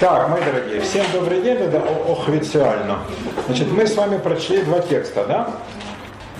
[0.00, 3.00] Так, мои дорогие, всем добрый день, это официально.
[3.46, 5.50] Значит, мы с вами прочли два текста, да?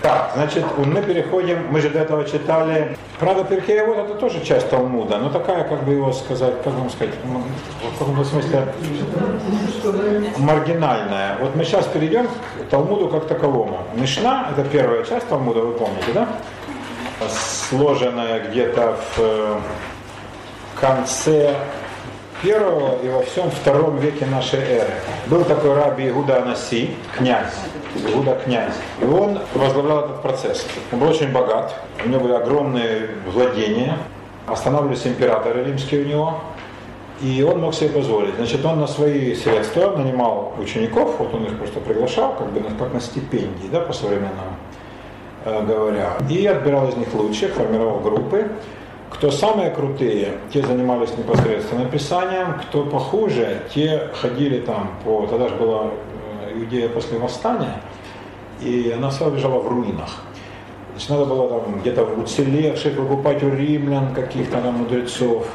[0.00, 4.70] Так, значит, мы переходим, мы же до этого читали, правда, Перкея вот это тоже часть
[4.70, 8.64] Талмуда, но такая, как бы его сказать, как вам сказать, в каком-то смысле
[10.38, 11.36] маргинальная.
[11.38, 13.80] Вот мы сейчас перейдем к Талмуду как таковому.
[13.94, 16.28] Мишна, это первая часть Талмуда, вы помните, да?
[17.68, 19.60] Сложенная где-то в э,
[20.80, 21.54] конце
[22.42, 24.92] первого и во всем втором веке нашей эры.
[25.26, 27.54] Был такой раби Игуда Анаси, князь,
[27.96, 28.74] Игуда князь.
[29.00, 30.66] И он возглавлял этот процесс.
[30.92, 33.96] Он был очень богат, у него были огромные владения,
[34.46, 36.40] останавливались императоры римские у него,
[37.20, 38.34] и он мог себе позволить.
[38.36, 42.94] Значит, он на свои средства нанимал учеников, вот он их просто приглашал, как бы как
[42.94, 44.56] на стипендии, да, по современному
[45.44, 48.50] э, говоря, и отбирал из них лучших, формировал группы,
[49.10, 55.26] кто самые крутые, те занимались непосредственно писанием, кто похуже, те ходили там по...
[55.26, 55.90] Тогда же была
[56.46, 57.82] э, Иудея после восстания,
[58.62, 60.22] и она вся лежала в руинах.
[60.92, 65.46] Значит, надо было там где-то уцелевших выкупать у римлян каких-то там мудрецов.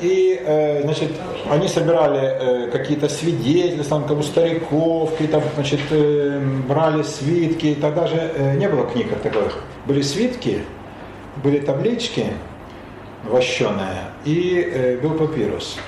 [0.00, 1.10] И, э, значит,
[1.50, 7.76] они собирали э, какие-то свидетельства, там, у стариков, какие-то, значит, э, брали свитки.
[7.80, 9.58] Тогда же э, не было книг как таковых.
[9.86, 10.62] Были свитки,
[11.42, 12.26] были таблички,
[13.24, 15.78] вощеная, и э, был папирус.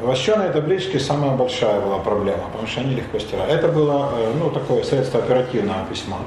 [0.00, 3.52] Вощеные таблички самая большая была проблема, потому что они легко стирали.
[3.52, 6.18] Это было э, ну, такое средство оперативного письма.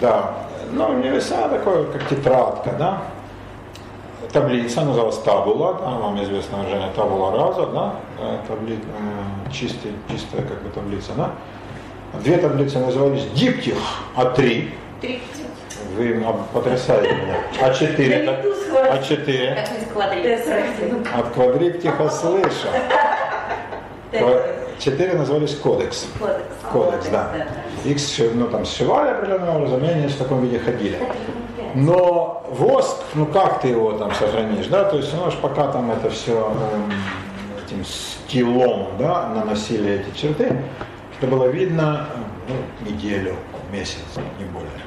[0.00, 0.34] Да,
[0.72, 3.02] ну, не веса, такое, как тетрадка, да.
[4.32, 10.42] Таблица называлась табула, да, вам известно выражение табула раза, да, э, табли, э, чистая, чистая
[10.42, 11.30] как бы таблица, да.
[12.20, 13.76] Две таблицы назывались диптих,
[14.16, 14.74] а три.
[15.00, 15.43] Триптих.
[15.96, 17.36] Вы потрясаете меня.
[17.60, 18.46] А4?
[18.74, 19.66] А4?
[21.14, 22.68] От квадриптиха слышу.
[24.78, 26.06] Четыре назывались кодекс.
[26.18, 27.30] Кодекс, кодекс да.
[27.84, 27.98] Их
[28.34, 30.98] ну, там сшивали определенным образом, и они в таком виде ходили.
[31.74, 35.90] Но воск, ну как ты его там сохранишь, да, то есть, ну, аж пока там
[35.90, 36.52] это все
[37.66, 40.56] этим стилом, да, наносили эти черты,
[41.18, 42.08] это было видно
[42.48, 42.54] ну,
[42.88, 43.36] неделю,
[43.72, 43.98] месяц,
[44.38, 44.83] не более.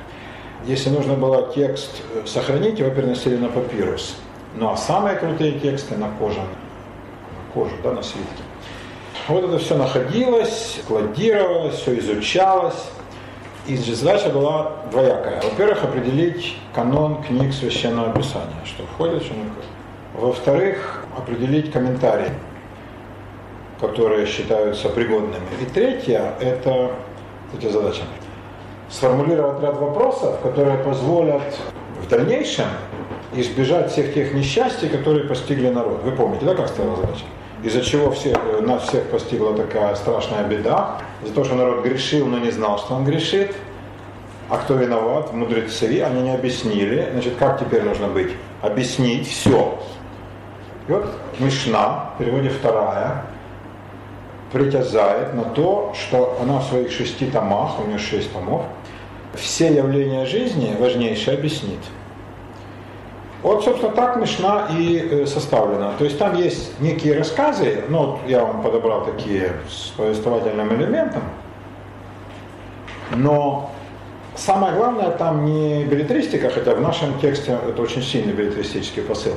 [0.68, 4.18] Если нужно было текст э, сохранить, его переносили на папирус.
[4.54, 8.44] Ну а самые крутые тексты на кожу, на кожу, да, на свитке.
[9.30, 12.90] Вот это все находилось, кладировалось, все изучалось.
[13.66, 15.42] И задача была двоякая.
[15.42, 19.70] Во-первых, определить канон книг Священного Писания, что входит, что не входит.
[20.16, 22.32] Во-вторых, определить комментарии,
[23.80, 25.46] которые считаются пригодными.
[25.62, 26.92] И третье, это
[27.58, 28.02] эти задачи
[28.90, 31.42] сформулировать ряд вопросов, которые позволят
[32.02, 32.68] в дальнейшем
[33.34, 36.02] избежать всех тех несчастий, которые постигли народ.
[36.04, 37.26] Вы помните, да, как стояла задача?
[37.64, 42.28] Из-за чего все, э, нас всех постигла такая страшная беда, за то, что народ грешил,
[42.28, 43.56] но не знал, что он грешит.
[44.50, 45.34] А кто виноват?
[45.34, 47.10] Мудрецы, они не объяснили.
[47.12, 48.32] Значит, как теперь нужно быть?
[48.62, 49.78] Объяснить все.
[50.88, 51.06] И вот
[51.40, 53.26] Мишна, в переводе вторая,
[54.52, 58.64] притязает на то, что она в своих шести томах, у нее шесть томов,
[59.36, 61.80] все явления жизни важнейшие объяснит.
[63.44, 65.94] Вот, собственно, так Мишна и э, составлена.
[65.98, 71.22] То есть там есть некие рассказы, вот я вам подобрал такие с повествовательным элементом,
[73.16, 73.70] но
[74.36, 79.36] самое главное там не билетристика, хотя в нашем тексте это очень сильный билетристический посыл,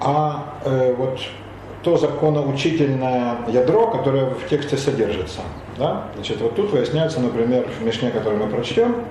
[0.00, 1.18] а э, вот
[1.82, 5.40] то законоучительное ядро, которое в тексте содержится.
[5.78, 6.04] Да?
[6.14, 9.04] Значит, вот тут выясняется, например, в Мишне, который мы прочтем,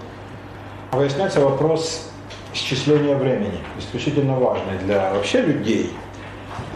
[0.91, 2.09] выясняется вопрос
[2.53, 5.91] исчисления времени, исключительно важный для вообще людей,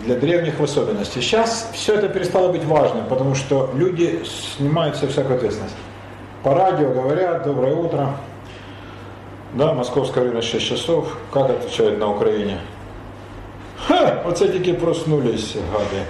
[0.03, 1.19] для древних в особенности.
[1.19, 4.23] Сейчас все это перестало быть важным, потому что люди
[4.57, 5.75] снимают себе всякую ответственность.
[6.44, 8.09] По радио говорят «Доброе утро»,
[9.53, 12.59] да, московское время 6 часов, как отвечают на Украине–
[13.88, 16.03] Ха, оце тільки проснулись, гади.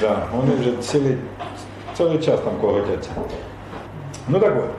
[0.00, 1.16] Да, вони вже цілий,
[1.98, 3.10] целый час там коготяться.
[4.28, 4.70] Ну так вот,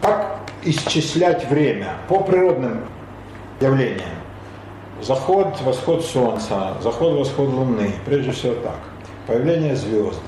[0.00, 2.78] как исчислять время по природным
[3.60, 4.10] явлениям?
[5.02, 8.78] Заход, восход Солнца, заход, восход Луны, прежде всего так.
[9.26, 10.20] Появление звезд.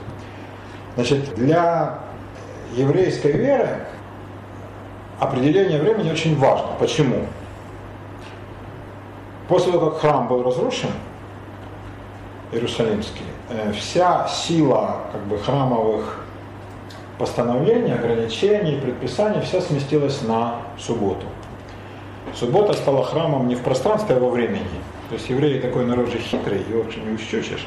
[0.94, 2.00] Значит, для
[2.76, 3.86] еврейской веры
[5.20, 6.68] определение времени очень важно.
[6.78, 7.26] Почему?
[9.48, 10.90] После того, как храм был разрушен,
[12.52, 16.20] Иерусалимский, э, вся сила как бы, храмовых
[17.18, 21.26] постановлений, ограничений, предписаний, вся сместилась на субботу.
[22.34, 24.62] Суббота стала храмом не в пространстве, а во времени.
[25.08, 27.66] То есть евреи такой народ же хитрый, его вообще не ущучишь.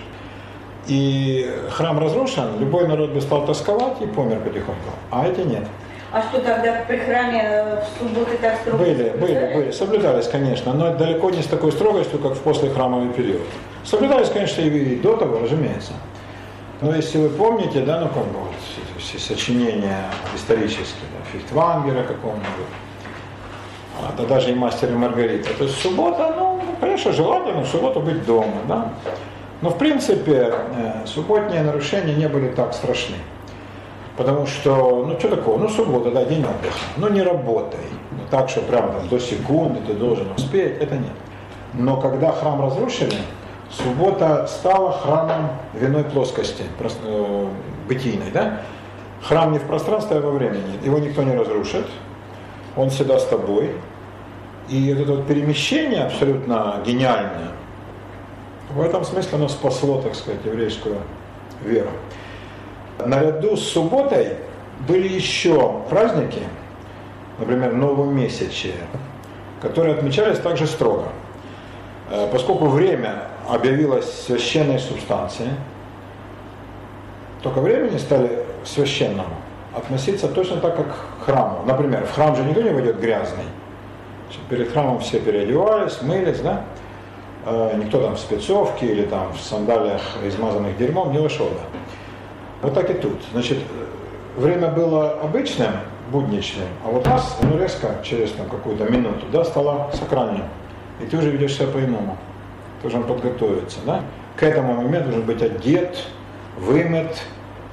[0.88, 5.64] и храм разрушен, любой народ бы стал тосковать и помер потихоньку, а эти нет.
[6.12, 8.84] А что тогда при храме э, в субботы так строго?
[8.84, 13.48] Были, были, были, соблюдались, конечно, но далеко не с такой строгостью, как в послехрамовый период.
[13.84, 15.94] Соблюдались, конечно, и до того, разумеется.
[16.82, 18.54] Но если вы помните, да, ну как бы вот
[18.98, 22.46] все сочинения исторические, да, Фихтвангера какого-нибудь,
[24.00, 25.54] а, да даже и мастер и Маргарита.
[25.54, 28.94] То есть суббота, ну, конечно, желательно в субботу быть дома, да.
[29.62, 33.18] Но в принципе э, субботние нарушения не были так страшны.
[34.18, 37.80] Потому что, ну что такое, ну суббота, да, день отдыха, ну не работай.
[38.12, 41.14] Ну, так, что прям там до секунды ты должен успеть, это нет.
[41.74, 43.16] Но когда храм разрушили,
[43.72, 47.48] Суббота стала храмом виной плоскости, э,
[47.88, 48.32] бытийной.
[48.32, 48.62] Да?
[49.22, 50.80] Храм не в пространстве, а во времени.
[50.84, 51.88] Его никто не разрушит.
[52.76, 53.72] Он всегда с тобой.
[54.68, 57.52] И вот это вот перемещение абсолютно гениальное,
[58.74, 60.98] в этом смысле оно спасло, так сказать, еврейскую
[61.64, 61.90] веру.
[63.06, 64.38] Наряду с субботой
[64.88, 66.42] были еще праздники,
[67.38, 68.76] например, Новомесячие,
[69.62, 71.10] которые отмечались также строго.
[72.10, 75.52] Э, поскольку время объявилась священной субстанцией,
[77.44, 79.36] только времени стали священному
[79.76, 81.64] относиться точно так, как к храму.
[81.66, 83.44] Например, в храм же никто не войдет грязный.
[84.50, 86.64] Перед храмом все переодевались, мылись, да?
[87.46, 91.80] Э, никто там в спецовке или там в сандалиях, измазанных дерьмом, не вошел, да?
[92.62, 93.20] Вот так и тут.
[93.34, 93.58] Значит,
[94.38, 95.72] время было обычным,
[96.12, 100.44] будничным, а вот нас, ну, резко, через там, какую-то минуту, да, стало сакральным.
[101.02, 102.18] И ты уже ведешь себя по-иному
[102.82, 103.80] должен подготовиться.
[103.86, 104.02] Да?
[104.36, 106.06] К этому моменту должен быть одет,
[106.58, 107.22] вымыт,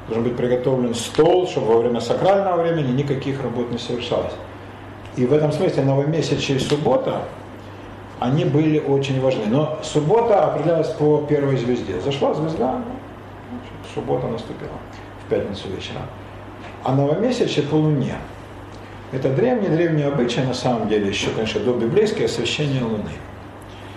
[0.09, 4.33] должен быть приготовлен стол, чтобы во время сакрального времени никаких работ не совершалось.
[5.17, 7.23] И в этом смысле новомесячие и суббота,
[8.21, 9.47] они были очень важны.
[9.47, 12.01] Но суббота определялась по первой звезде.
[12.01, 12.95] Зашла звезда, ну,
[13.51, 14.71] значит, суббота наступила
[15.25, 16.03] в пятницу вечером.
[16.85, 18.15] А новомесячие по луне.
[19.11, 23.11] Это древний-древний обычай, на самом деле, еще, конечно, до библейское освящение Луны.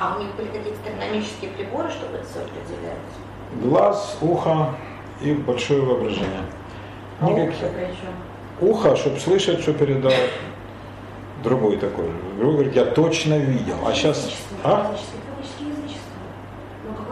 [0.02, 3.14] А у них были какие-то астрономические приборы, чтобы это все определялось?
[3.62, 4.70] Глаз, ухо
[5.22, 6.42] и большое воображение.
[7.20, 7.54] А Никаких.
[8.62, 10.12] Ухо, чтобы слышать, что передал
[11.44, 12.10] другой такой.
[12.38, 13.76] Другой говорит, я точно видел.
[13.86, 14.32] А сейчас...
[14.64, 14.92] А?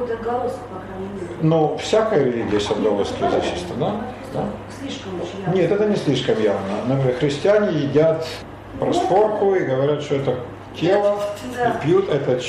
[0.07, 0.49] Ну.
[1.41, 4.01] Ну, всякая религия есть отголоски язычества, да?
[4.33, 4.45] да?
[4.79, 5.11] Слишком.
[5.53, 6.85] Нет, это не слишком явно.
[6.87, 8.27] Например, христиане едят
[8.79, 10.39] проспорку и говорят, что это
[10.75, 11.19] тело
[11.55, 11.69] Да.
[11.71, 12.39] и пьют, это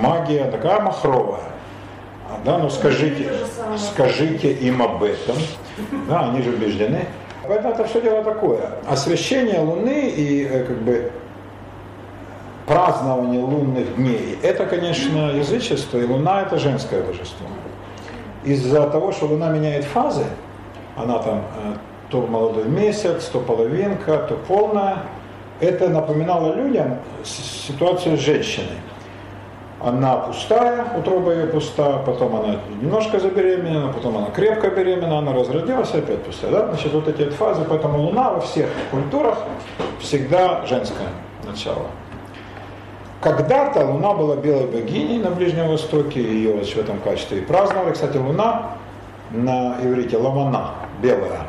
[0.00, 1.40] магия такая махровая.
[2.44, 3.32] Да, ну скажите,
[3.76, 5.36] скажите им об этом.
[6.08, 7.06] Да, они же убеждены.
[7.46, 8.70] Поэтому это все дело такое.
[8.88, 11.12] Освящение Луны и э, как бы
[12.66, 17.46] празднование лунных дней, это, конечно, язычество, и Луна это женское божество.
[18.44, 20.24] Из-за того, что Луна меняет фазы,
[20.96, 21.74] она там э,
[22.10, 24.98] то молодой месяц, то половинка, то полная,
[25.60, 28.78] это напоминало людям ситуацию с женщиной.
[29.80, 35.92] Она пустая, утроба ее пуста, потом она немножко забеременела, потом она крепко беременна, она разродилась
[35.92, 36.50] опять пустая.
[36.50, 36.66] Да?
[36.68, 39.38] Значит, вот эти фазы, поэтому Луна во всех культурах
[40.00, 41.08] всегда женское
[41.46, 41.86] начало.
[43.20, 47.92] Когда-то Луна была белой богиней на Ближнем Востоке, ее в этом качестве и праздновали.
[47.92, 48.76] Кстати, Луна
[49.30, 50.70] на иврите Лавана,
[51.02, 51.42] белая,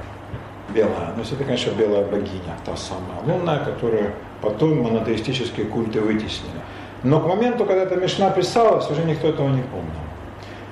[0.69, 1.13] белая.
[1.15, 6.61] Но это, конечно, белая богиня, та самая лунная, которую потом монотеистические культы вытеснили.
[7.03, 10.07] Но к моменту, когда эта Мишна писалась, уже никто этого не помнил.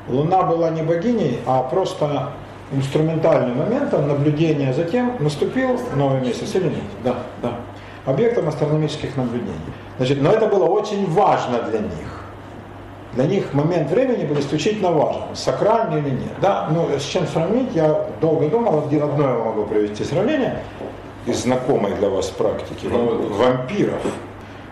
[0.08, 2.32] Луна была не богиней, а просто
[2.72, 6.84] инструментальным моментом наблюдения за тем, наступил новый месяц или нет.
[7.04, 7.54] Да, да.
[8.06, 9.74] Объектом астрономических наблюдений.
[9.98, 12.15] Значит, но это было очень важно для них.
[13.16, 16.34] Для них момент времени был исключительно важен, сакральный или нет.
[16.42, 20.60] Да, ну с чем сравнить, я долго думал, один одно я могу привести сравнение
[21.26, 24.02] из знакомой для вас практики, вам- вампиров.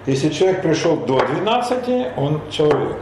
[0.06, 2.98] Если человек пришел до 12, он человек.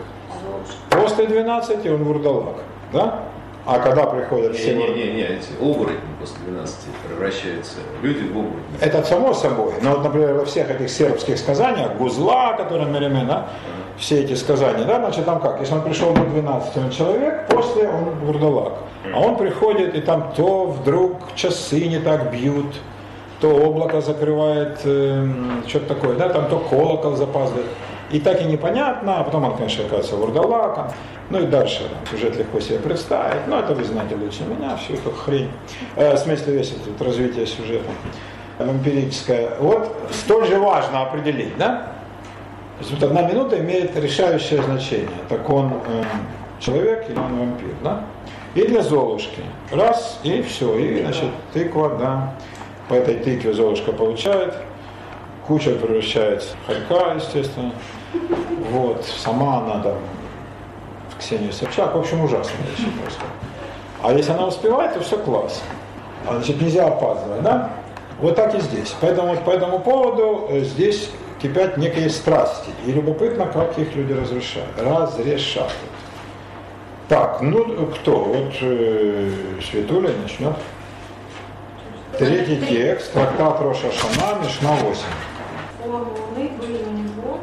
[0.91, 2.55] После 12 он вурдалак.
[2.93, 3.21] Да?
[3.65, 4.75] А когда приходят все...
[4.75, 6.75] вур- Не-не-не, эти оборотни после 12
[7.07, 8.77] превращаются люди в оборотни.
[8.79, 9.73] Это само собой.
[9.81, 13.47] Но вот, например, во всех этих сербских сказаниях, Гузла, который Меремен, да,
[14.01, 17.87] все эти сказания, да, значит, там как, если он пришел до 12, он человек, после
[17.87, 18.73] он вурдалак.
[19.13, 22.65] А он приходит, и там то вдруг часы не так бьют,
[23.39, 27.67] то облако закрывает, эм, что-то такое, да, там то колокол запаздывает.
[28.09, 30.91] И так и непонятно, а потом он, конечно, оказывается вурдалаком.
[31.29, 33.47] Ну и дальше сюжет легко себе представить.
[33.47, 35.49] Но это вы знаете лучше меня, всю эту хрень.
[35.95, 37.89] Э, в смысле весь этот развитие сюжета
[38.59, 39.51] вампирическое.
[39.59, 41.87] Вот столь же важно определить, да?
[42.81, 45.07] То есть вот одна минута имеет решающее значение.
[45.29, 46.03] Так он э,
[46.59, 48.05] человек или он вампир, да?
[48.55, 49.43] И для Золушки.
[49.69, 50.75] Раз, и все.
[50.79, 52.33] И, значит, тыква, да.
[52.89, 54.55] По этой тыкве Золушка получает.
[55.45, 57.71] Куча превращается в хорька, естественно.
[58.71, 59.05] Вот.
[59.05, 59.97] Сама она там
[61.11, 61.93] в Ксению Собчак.
[61.93, 63.31] В общем, ужасно вещи происходит.
[64.01, 65.61] А если она успевает, то все класс.
[66.25, 67.69] А, Значит, нельзя опаздывать, да?
[68.19, 68.95] Вот так и здесь.
[69.01, 71.11] Поэтому вот по этому поводу э, здесь
[71.41, 72.69] кипят некие страсти.
[72.85, 74.69] И любопытно, как их люди разрешают.
[74.77, 75.73] Разрешают.
[77.07, 78.23] Так, ну кто?
[78.23, 79.31] Вот э,
[79.69, 80.55] Светуля начнет.
[82.17, 85.01] Третий текст, трактат Роша Шана, Мишна 8.
[85.83, 87.39] Формы Луны были у него,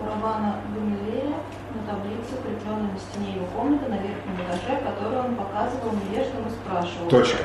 [0.00, 1.36] у Равана Гамилея,
[1.74, 6.50] на таблице, укрепленной на стене его комнаты на верхнем этаже, которую он показывал невеждам и
[6.50, 7.08] спрашивал.
[7.08, 7.38] Точка.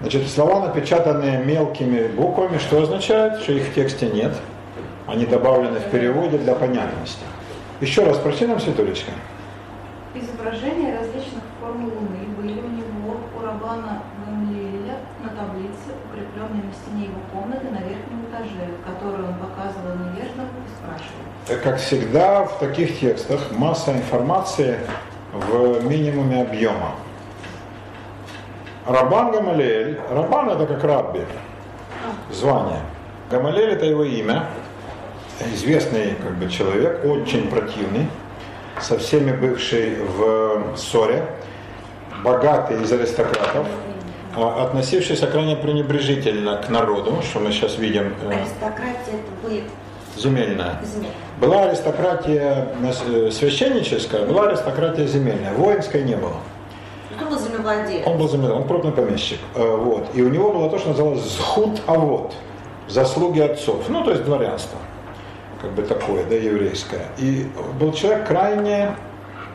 [0.00, 3.42] Значит, слова, напечатанные мелкими буквами, что означает?
[3.42, 4.32] Что их в тексте нет.
[5.06, 7.24] Они добавлены в переводе для понятности.
[7.80, 9.12] Еще раз, прочти нам, Светулечка.
[10.14, 17.04] Изображения различных форм Луны были у него, у Рабана Гамлиэля, на таблице, укрепленной на стене
[17.04, 21.22] его комнаты на верхнем этаже, которую он показывал невеждам и спрашивал.
[21.48, 24.78] Э, Как всегда, в таких текстах масса информации
[25.32, 26.92] в минимуме объема.
[28.86, 30.00] Рабан Гамалиэль.
[30.10, 31.20] Рабан это как рабби,
[32.32, 32.80] звание.
[33.30, 34.46] Гамалиэль это его имя.
[35.54, 38.08] Известный как бы, человек, очень противный,
[38.80, 41.26] со всеми бывший в ссоре,
[42.24, 43.66] богатый из аристократов,
[44.34, 49.64] а, относившийся крайне пренебрежительно к народу, что мы сейчас видим, э, Аристократия это будет
[50.16, 50.78] земельная.
[50.84, 51.08] земля.
[51.40, 56.36] Была аристократия э, священническая, была аристократия земельная, воинской не было.
[57.16, 58.06] Кто был землевладелец?
[58.06, 59.38] Он был земельный, он крупный помещик.
[59.54, 60.08] Э, Вот.
[60.14, 62.34] И у него было то, что называлось зхут авод,
[62.88, 64.78] заслуги отцов, ну то есть дворянство,
[65.60, 67.06] как бы такое, да, еврейское.
[67.18, 68.94] И был человек крайне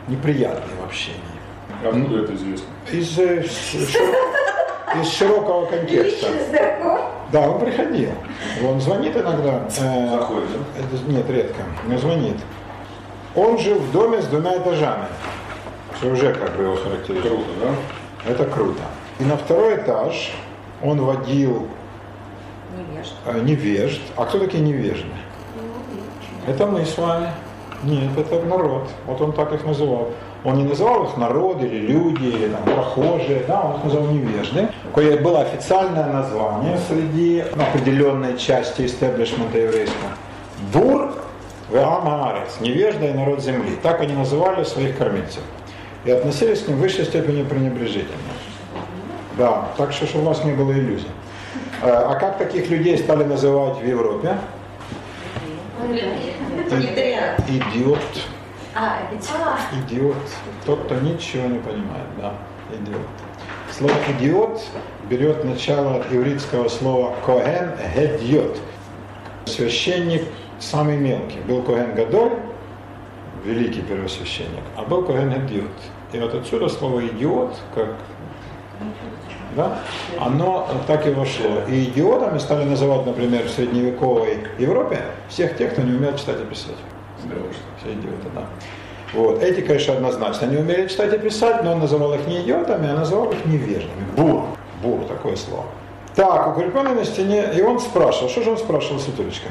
[0.08, 1.20] неприятный в общении.
[1.84, 2.66] Откуда это известно?
[2.92, 3.44] Из, э,
[5.00, 6.26] из широкого контекста.
[7.32, 8.10] Да, он приходил.
[8.64, 9.66] Он звонит иногда.
[9.80, 11.12] э, Заходит, да?
[11.12, 12.36] Нет, редко, но звонит.
[13.34, 15.06] Он жил в доме с двумя этажами,
[15.96, 17.32] что уже как бы его характеризует.
[17.32, 18.30] Круто, да?
[18.30, 18.82] Это круто.
[19.18, 20.32] И на второй этаж
[20.82, 21.68] он водил
[22.76, 23.14] Невежда.
[23.26, 24.00] э, невежд.
[24.16, 25.06] А кто такие невежды?
[26.46, 27.28] Это мы с вами.
[27.84, 28.88] Нет, это народ.
[29.06, 30.10] Вот он так их называл.
[30.44, 34.68] Он не называл их народ или люди, или там, прохожие, да, он их называл невежды.
[34.94, 40.10] Кое было официальное название среди определенной части истеблишмента еврейского.
[40.72, 41.12] Бур
[41.70, 43.76] Веамаарец, невежда и народ земли.
[43.82, 45.42] Так они называли своих кормильцев.
[46.04, 48.18] И относились к ним в высшей степени пренебрежительно.
[49.38, 51.06] Да, так что, чтобы у вас не было иллюзий.
[51.82, 54.36] Э, А как таких людей стали называть в Европе?
[57.48, 57.98] Идиот.
[58.74, 59.22] А, это
[59.80, 60.16] Идиот.
[60.64, 62.34] Тот, кто ничего не понимает, да,
[62.72, 63.06] идиот.
[63.70, 64.62] Слово идиот
[65.08, 68.58] берет начало от ивритского слова коэн гедьот.
[69.46, 70.22] Священник
[70.60, 71.40] самый мелкий.
[71.40, 72.32] Был коэн гадоль,
[73.44, 75.70] великий первосвященник, а был коэн гедьот.
[76.12, 77.96] И вот отсюда слово идиот, как
[79.56, 79.78] да,
[80.20, 81.62] оно так и вошло.
[81.68, 86.44] И идиотами стали называть, например, в средневековой Европе всех тех, кто не умел читать и
[86.44, 86.76] писать.
[87.78, 88.42] Все идиоты, да.
[89.12, 89.42] Вот.
[89.42, 92.94] Эти, конечно, однозначно не умели читать и писать, но он называл их не идиотами, а
[92.94, 94.04] называл их невеждами.
[94.16, 94.44] Бур.
[94.82, 95.64] Бур, такое слово.
[96.14, 99.48] Так, укрепленный на стене, и он спрашивал, что же он спрашивал, Светулечка?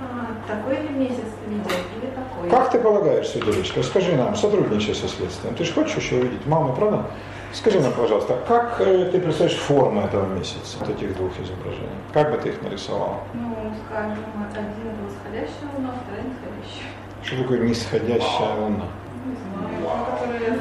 [0.00, 2.48] А, такой ли месяц видел или такой?
[2.50, 6.72] Как ты полагаешь, Светулечка, скажи нам, сотрудничай со следствием, ты же хочешь еще увидеть маму,
[6.74, 7.04] правда?
[7.52, 11.88] Скажи нам, пожалуйста, как э, ты представляешь форму этого месяца, вот этих двух изображений?
[12.12, 13.22] Как бы ты их нарисовал?
[13.32, 14.18] Ну, скажем,
[14.50, 16.92] один это восходящая луна, вторая нисходящая.
[17.22, 18.84] Что такое нисходящая луна?
[19.24, 19.34] Не
[19.80, 20.58] знаю, которые...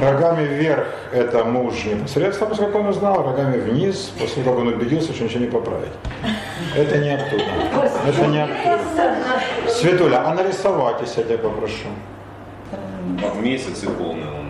[0.00, 5.12] Рогами вверх, это муж непосредственно, поскольку он узнал, рогами вниз, после того, как он убедился,
[5.12, 5.92] что ничего не поправить.
[6.76, 7.44] Это не оттуда.
[8.06, 8.80] Это не оттуда.
[9.68, 11.88] Светуля, а нарисовать, если я тебя попрошу.
[13.22, 14.43] А в месяце полная луна.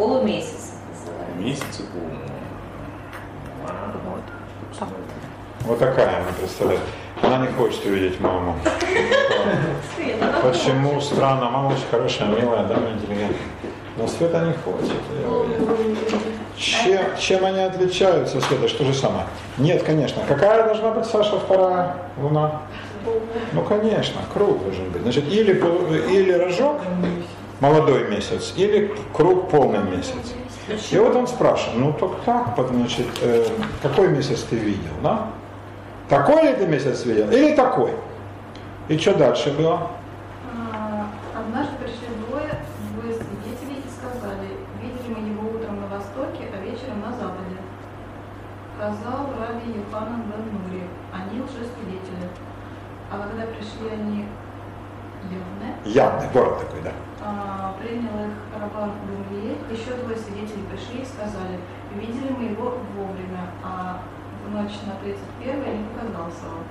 [0.00, 1.36] Полумесяц называют.
[1.36, 2.16] В месяце полная
[5.66, 6.80] Вот такая она представляет.
[7.20, 8.56] Она не хочет увидеть маму.
[10.42, 10.98] Почему?
[11.02, 11.50] Странно.
[11.50, 13.36] Мама очень хорошая, милая, да, интеллигентная.
[13.98, 14.96] Но Света не хочет.
[16.56, 18.68] Чем, чем они отличаются, Света?
[18.68, 19.26] Что же самое?
[19.58, 20.22] Нет, конечно.
[20.26, 22.62] Какая должна быть, Саша, вторая луна?
[23.52, 25.02] Ну, конечно, круг должен быть.
[25.02, 25.52] Значит, или,
[26.10, 26.78] или рожок,
[27.60, 30.34] молодой месяц или круг полный месяц.
[30.90, 33.46] И вот он спрашивает, ну так так, значит, э,
[33.82, 35.26] какой месяц ты видел, да?
[36.08, 37.92] Такой ли ты месяц видел или такой?
[38.88, 39.90] И что дальше было?
[40.72, 42.50] А, однажды пришли двое,
[42.94, 44.48] двое свидетелей и сказали,
[44.82, 47.58] видели мы его утром на востоке, а вечером на западе.
[48.76, 52.30] Сказал Раби Йоханан бен Нури, они уже свидетели.
[53.12, 54.26] А когда пришли они
[55.24, 55.74] явные?
[55.84, 56.92] Явные, город такой, да
[57.30, 61.60] а, принял их Рабан Гамлиэль, еще двое свидетелей пришли и сказали,
[61.94, 64.02] видели мы его вовремя, а
[64.44, 66.66] в ночь на 31 не показался он.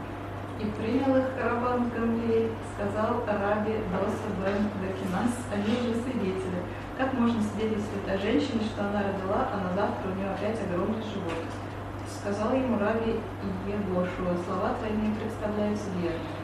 [0.59, 6.59] И принял их Рабан Гамлиэль, сказал Раби Доса бен Дакинас, они же свидетели.
[6.97, 11.03] Как можно свидетельствовать о женщине, что она родила, а на завтра у нее опять огромный
[11.03, 11.47] живот?
[12.05, 13.15] Сказал ему Раби
[13.65, 16.38] Егошуа, слова твои не представляются верными.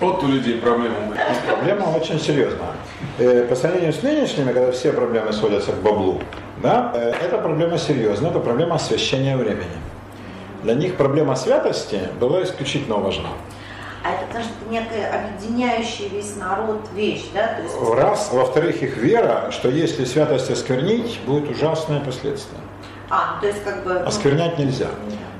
[0.00, 1.18] Вот у людей проблема будет.
[1.46, 2.72] Проблема очень серьезная.
[3.18, 6.20] Э, По сравнению с нынешними, когда все проблемы сводятся к баблу,
[6.62, 9.76] да, э, эта проблема серьезная, это проблема освящения времени.
[10.62, 13.30] Для них проблема святости была исключительно важна.
[14.04, 17.54] А это потому что это некая объединяющая весь народ вещь, да?
[17.54, 22.60] То есть Раз, во-вторых, их вера, что если святость осквернить, будет ужасное последствие.
[23.08, 23.94] А, ну, то есть как бы...
[23.94, 24.88] ну, Осквернять нельзя.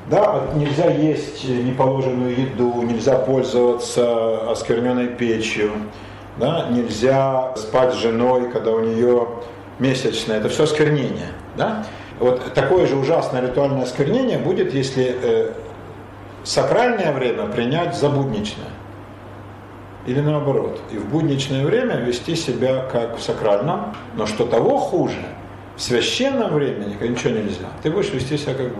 [0.08, 5.72] Да, нельзя есть неположенную еду, нельзя пользоваться оскверненной печью,
[6.36, 9.26] да, нельзя спать с женой, когда у нее
[9.78, 10.38] месячное.
[10.38, 11.32] Это все осквернение.
[11.56, 11.84] Да?
[12.20, 15.52] Вот такое же ужасное ритуальное осквернение будет, если э,
[16.44, 18.68] сакральное время принять за будничное.
[20.06, 20.80] Или наоборот.
[20.92, 25.18] И в будничное время вести себя как в сакральном, но что того хуже,
[25.76, 27.66] в священном времени ничего нельзя.
[27.82, 28.78] Ты будешь вести себя как в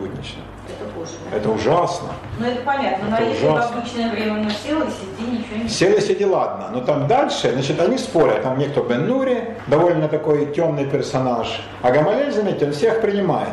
[1.06, 1.38] будничном.
[1.38, 2.08] Это ужасно.
[2.38, 3.78] Ну это понятно, но Это если в ужасно.
[3.78, 6.68] обычное время ну сел и сиди, ничего не Сели, сиди, ладно.
[6.72, 8.42] Но там дальше, значит, они спорят.
[8.42, 11.60] Там некто Бен Нури, довольно такой темный персонаж.
[11.82, 13.50] А Гамалель, заметьте, он всех принимает.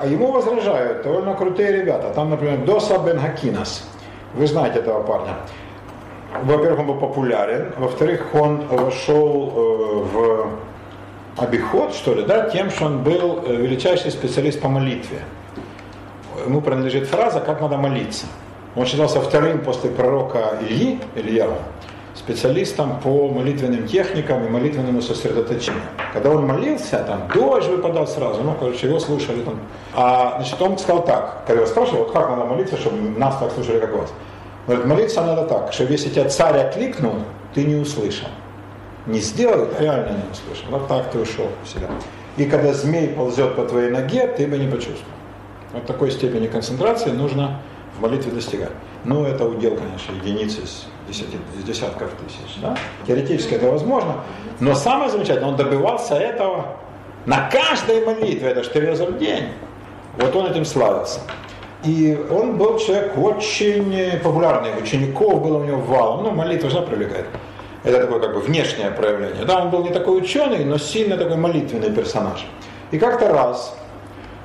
[0.00, 2.12] А ему возражают довольно крутые ребята.
[2.14, 3.88] Там, например, Доса Бен Хакинас.
[4.34, 5.34] Вы знаете этого парня.
[6.42, 7.72] Во-первых, он был популярен.
[7.78, 10.46] Во-вторых, он вошел э, в
[11.36, 15.20] обиход, что ли, да, тем, что он был э, величайший специалист по молитве.
[16.46, 18.26] Ему принадлежит фраза «как надо молиться».
[18.76, 21.54] Он считался вторым после пророка Ильи, Ильяу,
[22.14, 25.82] специалистом по молитвенным техникам и молитвенному сосредоточению.
[26.12, 29.60] Когда он молился, там дождь выпадал сразу, ну, короче, его слушали там.
[29.94, 33.52] А, значит, он сказал так, когда его спрашивали, вот как надо молиться, чтобы нас так
[33.52, 34.12] слушали, как вас.
[34.66, 37.14] Он говорит, молиться надо так, чтобы если тебя царь окликнул,
[37.54, 38.28] ты не услышал.
[39.06, 40.66] Не сделай, а реально не услышал.
[40.70, 41.88] Вот так ты ушел в себя.
[42.36, 45.12] И когда змей ползет по твоей ноге, ты бы не почувствовал.
[45.74, 47.60] Вот такой степени концентрации нужно
[47.98, 48.70] в молитве достигать.
[49.04, 52.58] Ну, это удел, конечно, единиц из, десяти, из десятков тысяч.
[52.62, 52.76] Да?
[53.06, 54.16] Теоретически это возможно.
[54.60, 56.76] Но самое замечательное, он добивался этого
[57.26, 59.48] на каждой молитве, это четыре раза в день.
[60.16, 61.20] Вот он этим славился.
[61.82, 66.24] И он был человек очень популярный, учеников было у него валом.
[66.24, 67.26] Ну, молитва же привлекает.
[67.82, 69.44] Это такое как бы внешнее проявление.
[69.44, 72.46] Да, он был не такой ученый, но сильно такой молитвенный персонаж.
[72.90, 73.76] И как-то раз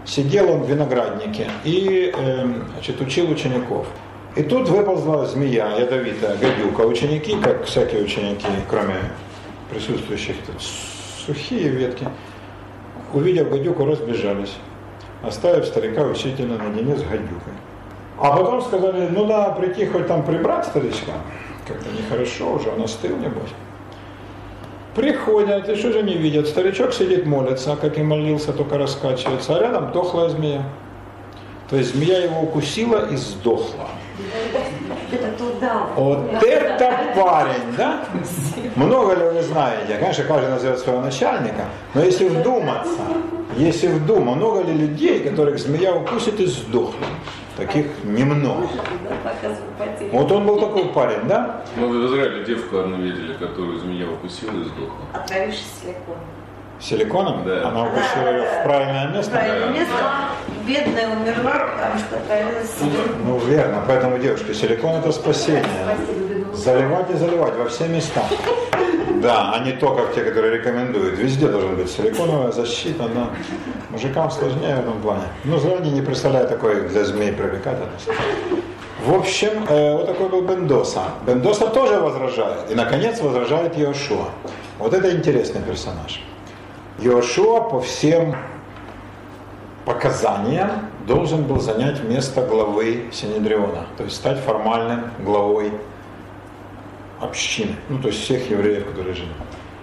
[0.09, 3.87] сидел он в винограднике и эм, значит, учил учеников.
[4.35, 6.81] И тут выползла змея ядовитая, гадюка.
[6.81, 8.95] Ученики, как всякие ученики, кроме
[9.69, 10.35] присутствующих
[11.25, 12.07] сухие ветки,
[13.13, 14.55] увидев гадюку, разбежались,
[15.21, 17.53] оставив старика учителя наедине с гадюкой.
[18.17, 21.13] А потом сказали, ну да, прийти хоть там прибрать старичка.
[21.67, 23.53] Как-то нехорошо уже, он остыл, небось.
[24.95, 26.47] Приходят, и что же не видят?
[26.47, 30.63] Старичок сидит, молится, как и молился, только раскачивается, а рядом дохлая змея.
[31.69, 33.87] То есть змея его укусила и сдохла.
[35.95, 38.05] Вот это парень, да?
[38.75, 39.97] Много ли вы знаете?
[39.99, 43.01] Конечно, каждый назовет своего начальника, но если вдуматься,
[43.57, 47.07] если вдуматься, много ли людей, которых змея укусит и сдохнет?
[47.59, 48.67] Таких немного.
[50.11, 51.61] Вот он был такой парень, да?
[51.75, 54.95] Мы в Израиле девку одну видели, которую змея укусила и сдохла.
[55.13, 56.23] Отравившись силиконом.
[56.79, 57.43] Силиконом?
[57.45, 57.67] Да.
[57.67, 59.31] Она укусила ее в правильное место?
[59.31, 59.95] Правильное место.
[60.65, 63.25] Бедная умерла, потому что отравилась силиконом.
[63.25, 63.83] Ну, верно.
[63.85, 65.65] Поэтому, девушки, силикон это спасение.
[66.53, 68.21] Заливать и заливать во все места.
[69.21, 71.17] Да, а не то, как те, которые рекомендуют.
[71.17, 73.29] Везде должен быть силиконовая защита, но
[73.89, 75.23] мужикам сложнее в этом плане.
[75.43, 78.07] Ну, заранее не представляю такой для змей привлекательность.
[79.05, 81.01] В общем, э, вот такой был Бендоса.
[81.25, 82.71] Бендоса тоже возражает.
[82.71, 84.29] И, наконец, возражает Йошуа.
[84.77, 86.21] Вот это интересный персонаж.
[86.99, 88.35] Йошуа по всем
[89.85, 90.69] показаниям
[91.07, 95.71] должен был занять место главы Синедриона, то есть стать формальным главой
[97.21, 99.31] общины, ну то есть всех евреев, которые жили.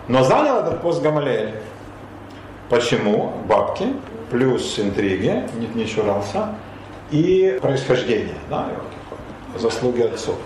[0.09, 1.55] Но занял этот пост Гамалиэль.
[2.69, 3.33] Почему?
[3.49, 3.87] Бабки,
[4.31, 6.55] плюс интриги, не, не чурался,
[7.11, 10.37] и происхождение, да, такое, заслуги отцов.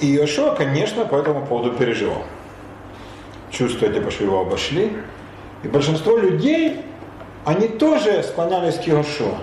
[0.00, 2.22] И Иошуа, конечно, по этому поводу переживал.
[3.50, 4.92] Чувствуя, типа, что его обошли.
[5.64, 6.82] И большинство людей,
[7.44, 9.38] они тоже склонялись к Иошуа.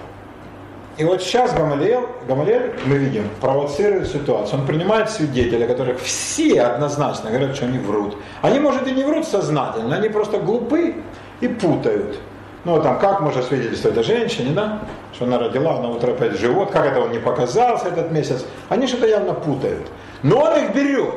[0.97, 4.61] И вот сейчас Гамалиэл, Гамалиэль, мы видим, провоцирует ситуацию.
[4.61, 8.17] Он принимает свидетелей, которых все однозначно говорят, что они врут.
[8.41, 10.95] Они, может, и не врут сознательно, они просто глупы
[11.41, 12.17] и путают.
[12.63, 14.79] Ну, там, как можно свидетельствовать о женщине, да?
[15.13, 18.45] Что она родила, на утро опять живот, как это он не показался этот месяц.
[18.69, 19.87] Они что-то явно путают.
[20.23, 21.15] Но он их берет.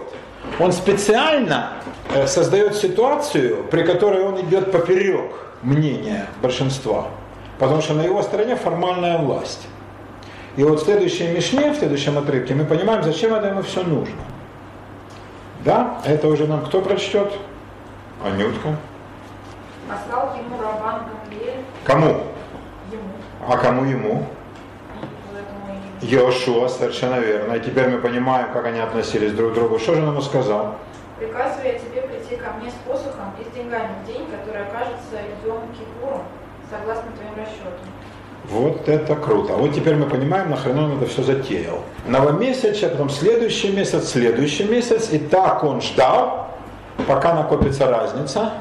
[0.59, 1.71] Он специально
[2.15, 7.07] э, создает ситуацию, при которой он идет поперек мнения большинства.
[7.59, 9.67] Потому что на его стороне формальная власть.
[10.57, 14.17] И вот в следующей Мишне, в следующем отрывке, мы понимаем, зачем это ему все нужно.
[15.65, 17.33] Да, это уже нам кто прочтет?
[18.25, 18.77] Анютка.
[19.89, 22.07] Послал ему Рабан Гамлиэль, Кому?
[22.93, 23.03] ему,
[23.49, 24.27] А кому ему?
[26.01, 27.55] Йошуа, совершенно верно.
[27.55, 29.79] И теперь мы понимаем, как они относились друг к другу.
[29.79, 30.77] Что же он ему сказал?
[31.19, 35.17] Приказываю я тебе прийти ко мне с посохом и с деньгами в день, который окажется
[35.45, 36.23] Йом Кипуром,
[36.71, 37.89] согласно твоим расчетам.
[38.51, 39.55] Вот это круто.
[39.55, 41.81] Вот теперь мы понимаем, нахрена он это все затеял.
[42.07, 45.11] Новомесяц, а потом следующий месяц, следующий месяц.
[45.13, 46.49] И так он ждал,
[47.07, 48.53] пока накопится разница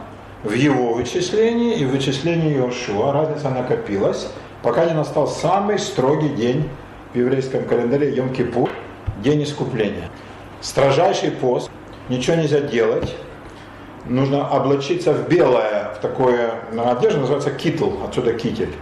[0.43, 3.13] в его вычислении и в вычислении Иошуа.
[3.13, 4.28] Разница накопилась,
[4.62, 6.70] пока не настал самый строгий день
[7.13, 8.70] в еврейском календаре Йом-Кипур,
[9.24, 10.10] день искупления.
[10.60, 11.70] Строжайший пост,
[12.10, 13.15] ничего нельзя делать,
[14.06, 18.73] нужно облачиться в белое, такое одежда, называется китл, отсюда китель.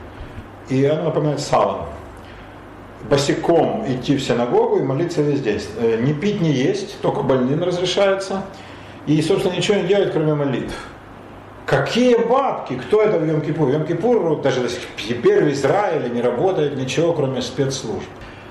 [0.69, 1.85] И оно напоминает салом.
[3.09, 5.61] Босиком идти в синагогу и молиться весь день.
[5.79, 8.41] Э, Не пить, не есть, только больным разрешается.
[9.05, 10.73] И, собственно, ничего не делать, кроме молитв.
[11.67, 12.75] Какие бабки?
[12.75, 13.71] Кто это в Йом-Кипур?
[13.71, 18.07] Йом-Кипур даже до сих- теперь в Израиле не работает ничего, кроме спецслужб.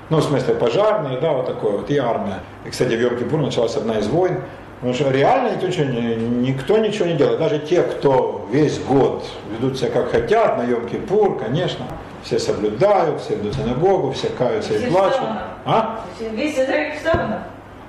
[0.09, 2.39] Ну, в смысле, пожарные, да, вот такое вот, и армия.
[2.65, 4.41] И, кстати, в Йом-Кипур началась одна из войн.
[4.75, 7.39] Потому что реально никто ничего, не- никто ничего не делает.
[7.39, 11.85] Даже те, кто весь год ведут себя как хотят, на Йом-Кипур, конечно,
[12.23, 15.21] все соблюдают, все идут в синагогу, все каются и плачут.
[15.65, 16.01] А?
[16.19, 17.35] Весь Израиль вставлен.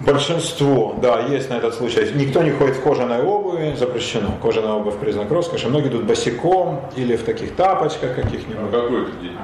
[0.01, 2.11] Большинство, да, есть на этот случай.
[2.15, 4.29] Никто не ходит в кожаной обуви, запрещено.
[4.43, 5.69] Кожаная обувь признак роскоши.
[5.69, 8.71] Многие идут босиком или в таких тапочках А каких-нибудь.
[8.71, 9.37] какой это день?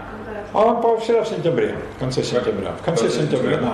[0.52, 2.72] А он по- всегда в сентябре, в конце сентября.
[2.80, 3.56] В конце конце сентября, сентября.
[3.60, 3.72] да.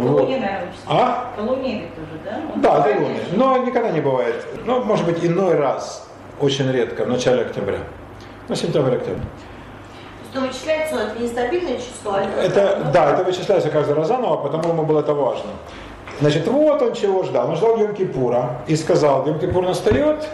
[0.00, 0.28] Вот.
[0.28, 0.72] наверное.
[0.86, 1.32] А?
[1.36, 2.40] Ведь тоже, да?
[2.54, 3.36] Он Да, еще?
[3.36, 4.46] Но никогда не бывает.
[4.64, 6.08] Ну, может быть, иной раз,
[6.40, 7.78] очень редко, в начале октября.
[8.48, 9.20] Ну, сентябрь-октябрь.
[10.30, 12.14] Что вычисляется это нестабильное число?
[12.14, 15.50] а Это, да, это вычисляется каждый раз заново, потому ему было это важно.
[16.20, 17.48] Значит, вот он чего ждал.
[17.48, 20.28] Он ждал Йом-Кипура и сказал, Йом-Кипур настает,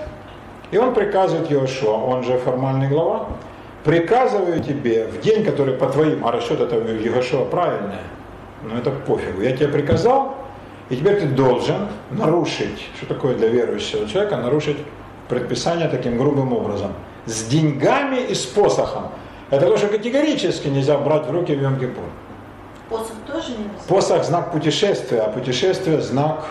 [0.70, 3.26] и он приказывает Йошуа, он же формальный глава,
[3.84, 7.96] приказываю тебе в день, который по твоим, а расчет это у Йошуа правильный,
[8.62, 10.36] но это пофигу, я тебе приказал,
[10.88, 14.76] и теперь ты должен нарушить, что такое для верующего человека, нарушить
[15.28, 16.92] предписание таким грубым образом,
[17.26, 19.10] с деньгами и с посохом.
[19.50, 22.04] Это то, что категорически нельзя брать в руки в Йом-Кипур.
[22.88, 23.70] Посох тоже нельзя?
[23.88, 26.44] Посох– знак путешествия, а путешествие– знак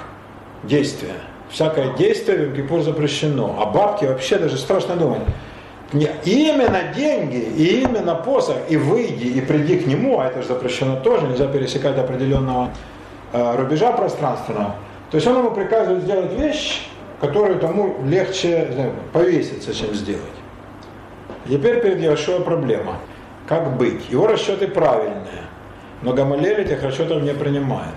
[0.63, 1.15] действия.
[1.49, 5.21] Всякое действие в Йом-Кипур запрещено, а бабки вообще даже страшно думать.
[5.91, 10.49] Не- именно деньги, и именно посох, и выйди, и приди к нему, а это же
[10.49, 12.69] запрещено тоже, нельзя пересекать определенного
[13.33, 14.75] э, рубежа пространственного.
[15.09, 16.87] То есть он ему приказывает сделать вещь,
[17.19, 20.23] которую тому легче знаю, повеситься, чем сделать.
[21.47, 22.97] Теперь перед Яшуа проблема.
[23.47, 24.11] Как быть?
[24.11, 25.43] Его расчеты правильные,
[26.03, 27.95] но Гамалель этих расчетов не принимает.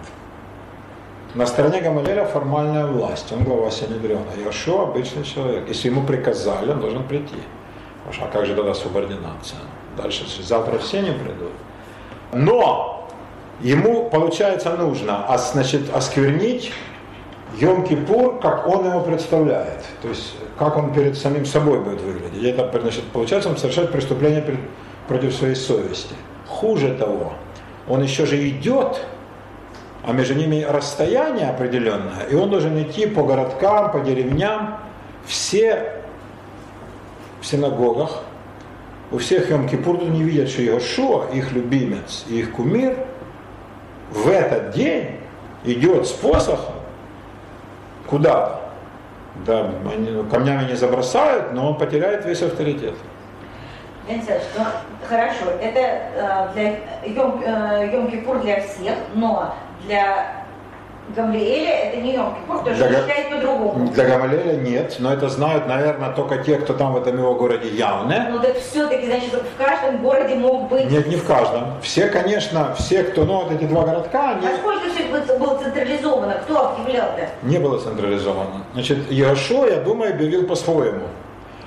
[1.35, 4.31] На стороне Гамалеля формальная власть, он глава Синедриона.
[4.43, 5.69] Яшуа обычный человек.
[5.69, 7.37] Если ему приказали, он должен прийти.
[8.07, 9.61] А как же тогда субординация?
[9.97, 11.53] Дальше завтра все не придут.
[12.33, 13.09] Но
[13.61, 16.73] ему, получается, нужно значит, осквернить
[17.59, 19.85] Йом-Кипур, как он его представляет.
[20.01, 22.43] То есть, как он перед самим собой будет выглядеть.
[22.43, 24.45] И это, значит, получается, он совершает преступление
[25.07, 26.15] против своей совести.
[26.49, 27.35] Хуже того,
[27.89, 29.01] он еще же идет,
[30.05, 34.79] а между ними расстояние определенное, и он должен идти по городкам, по деревням,
[35.27, 36.02] все
[37.43, 38.23] в синагогах,
[39.11, 42.97] у всех Йом-Кипур тут не видят, что Иошуа, их любимец и их кумир,
[44.11, 45.19] в этот день
[45.65, 46.77] идет с посохом
[48.07, 48.61] куда-то.
[49.47, 52.95] Да, они ну, камнями не забросают, но он потеряет весь авторитет.
[54.09, 54.65] Александрович, ну,
[55.09, 59.55] хорошо, это э, для Йом, э, Йом-Кипур для всех, но
[59.87, 60.42] для
[61.09, 63.89] Гамлиэля это не Йом-Кипур, потому что Для считает по-другому.
[63.89, 67.69] Для Гамалеля нет, но это знают, наверное, только те, кто там в этом его городе
[67.69, 68.29] явно.
[68.31, 70.91] Ну так все-таки, значит, в каждом городе мог быть...
[70.91, 71.81] Нет, не в каждом.
[71.83, 76.35] Все, конечно, все, кто, ну, вот эти два городка, они Насколько все это было централизовано?
[76.45, 77.29] Кто объявлял-то?
[77.43, 78.65] не было централизовано.
[78.73, 81.09] Значит, Иошуа, я думаю, объявил по-своему.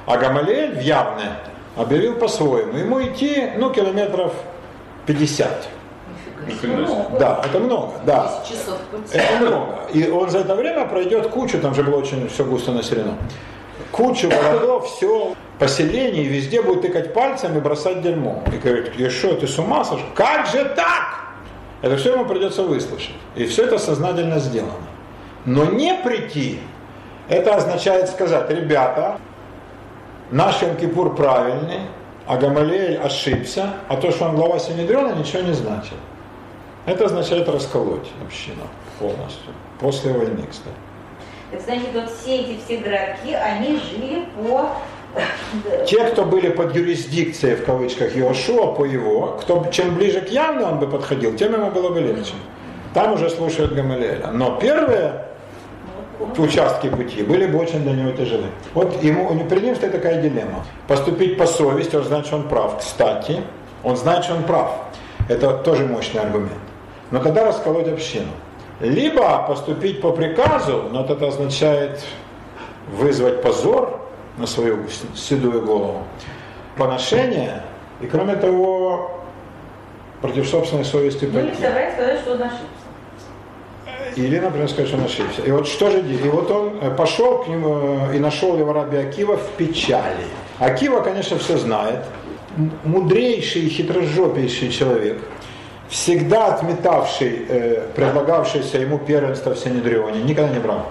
[0.06, 1.32] А Гамалель в Явне
[1.76, 2.78] объявил по-своему.
[2.78, 4.34] Ему идти, ну, километров
[5.06, 5.67] 50.
[7.20, 8.42] Да, это много, да.
[8.48, 9.18] 10 часов пути.
[9.18, 9.76] Это много.
[9.94, 13.16] И он за это время пройдет кучу, там же было очень все густо населено,
[13.92, 18.44] кучу городов, все поселений, везде будет тыкать пальцем и бросать дерьмо.
[18.54, 20.06] И говорит, я что, ты с ума сошел?
[20.14, 21.26] Как же так?
[21.82, 23.16] Это все ему придется выслушать.
[23.36, 24.74] И все это сознательно сделано.
[25.46, 26.60] Но не прийти,
[27.30, 29.18] это означает сказать, ребята,
[30.32, 31.82] наш Йом-Кипур правильный,
[32.28, 35.94] а Гамалиэль ошибся, а то, что он глава Синедриона, ничего не значит.
[36.86, 38.63] Это означает расколоть общину
[39.00, 39.54] полностью.
[39.80, 40.76] После войны, кстати.
[41.52, 44.69] Это значит, вот все эти все городки, они жили по...
[45.88, 50.65] Те, кто были под юрисдикцией, в кавычках, Иошуа, по его, кто, чем ближе к Явне
[50.65, 52.34] он бы подходил, тем ему было бы легче.
[52.93, 54.32] Там уже слушают Гамалиэля.
[54.34, 55.26] Но первые
[56.38, 58.48] участки пути были бы очень для него тяжелы.
[58.74, 60.65] Вот ему, перед ним стоит такая дилемма.
[60.88, 62.80] Поступить по совести, он знает, что он прав.
[62.80, 63.41] Кстати,
[63.84, 64.71] он знает, что он прав.
[65.30, 66.64] Это тоже мощный аргумент.
[67.12, 68.32] Но тогда расколоть общину.
[68.80, 72.04] Либо поступить по приказу, но это означает
[72.91, 74.02] вызвать позор
[74.38, 74.80] на свою
[75.15, 76.04] седую голову,
[76.78, 77.63] поношение,
[78.02, 79.12] и кроме того,
[80.22, 81.63] против собственной совести Ну, или пойти.
[81.63, 84.15] собрать сказать, что он ошибся.
[84.18, 85.41] Или, например, сказать, что он ошибся.
[85.41, 86.26] И вот что же делать?
[86.26, 90.26] И вот он э, пошел к нему э, и нашел его раби Акива в печали.
[90.60, 92.04] Акива, конечно, все знает.
[92.86, 95.22] Мудрейший и хитрожопейший человек,
[95.89, 100.86] всегда отметавший, э, предлагавшийся ему первенство в Синедрионе, никогда не брал.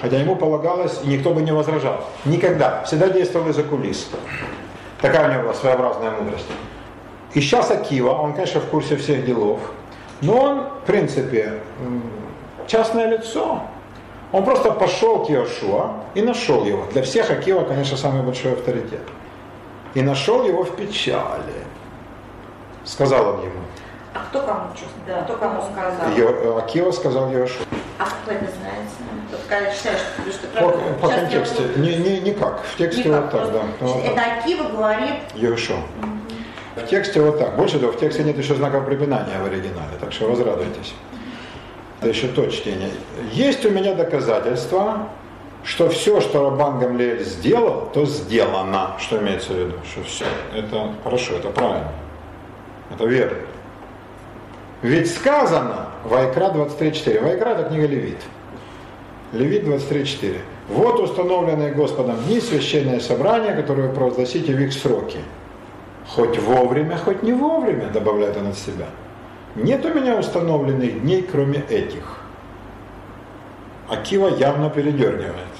[0.00, 2.04] Хотя ему полагалось, и никто бы не возражал.
[2.24, 2.82] Никогда.
[2.84, 4.08] Всегда действовал из-за кулис.
[5.00, 6.46] Такая у него была своеобразная мудрость.
[7.34, 9.60] И сейчас Акива, он, конечно, в курсе всех делов,
[10.20, 11.60] но он, в принципе,
[12.66, 13.62] частное лицо.
[14.32, 16.86] Он просто пошел к Иошуа и нашел его.
[16.92, 19.02] Для всех Акива, конечно, самый большой авторитет.
[19.94, 21.64] И нашел его в печали.
[22.84, 23.60] Сказал он ему.
[24.14, 24.86] А кто кому что?
[25.06, 25.22] Да.
[25.22, 26.16] Кто кому сказал?
[26.16, 27.64] Йо- Акива сказал Иошуа.
[27.98, 28.94] А как вы это знаете?
[29.30, 29.88] Тут когда что,
[30.32, 31.62] что По, правда, по сейчас я контексте.
[31.62, 32.60] вот- Не, не, никак.
[32.64, 33.60] В тексте Никак, вот так, да.
[33.80, 34.38] Вот Это так.
[34.38, 35.76] Акива говорит, Иошуа.
[36.76, 37.56] В тексте вот так.
[37.56, 40.94] Больше того, в тексте нет еще знаков препинания в оригинале, так что возрадуйтесь.
[42.00, 42.90] Это еще то чтение.
[43.32, 45.08] Есть у меня доказательства,
[45.64, 48.90] что все, что Рабан Гамлеэль сделал, то сделано.
[48.98, 49.74] Что имеется в виду?
[49.90, 50.24] Что все.
[50.54, 51.90] Это хорошо, это правильно.
[52.92, 53.38] Это верно.
[54.84, 57.22] Ведь сказано, Вайкра 23.4.
[57.22, 58.18] Вайкра это книга Левит.
[59.32, 60.36] Левит 23.4.
[60.68, 65.16] Вот установленные Господом дни священное собрание, которое провозгласите в их сроки.
[66.06, 68.84] Хоть вовремя, хоть не вовремя, добавляет он от себя.
[69.54, 72.18] Нет у меня установленных дней, кроме этих.
[73.88, 75.54] Акива явно передергивает.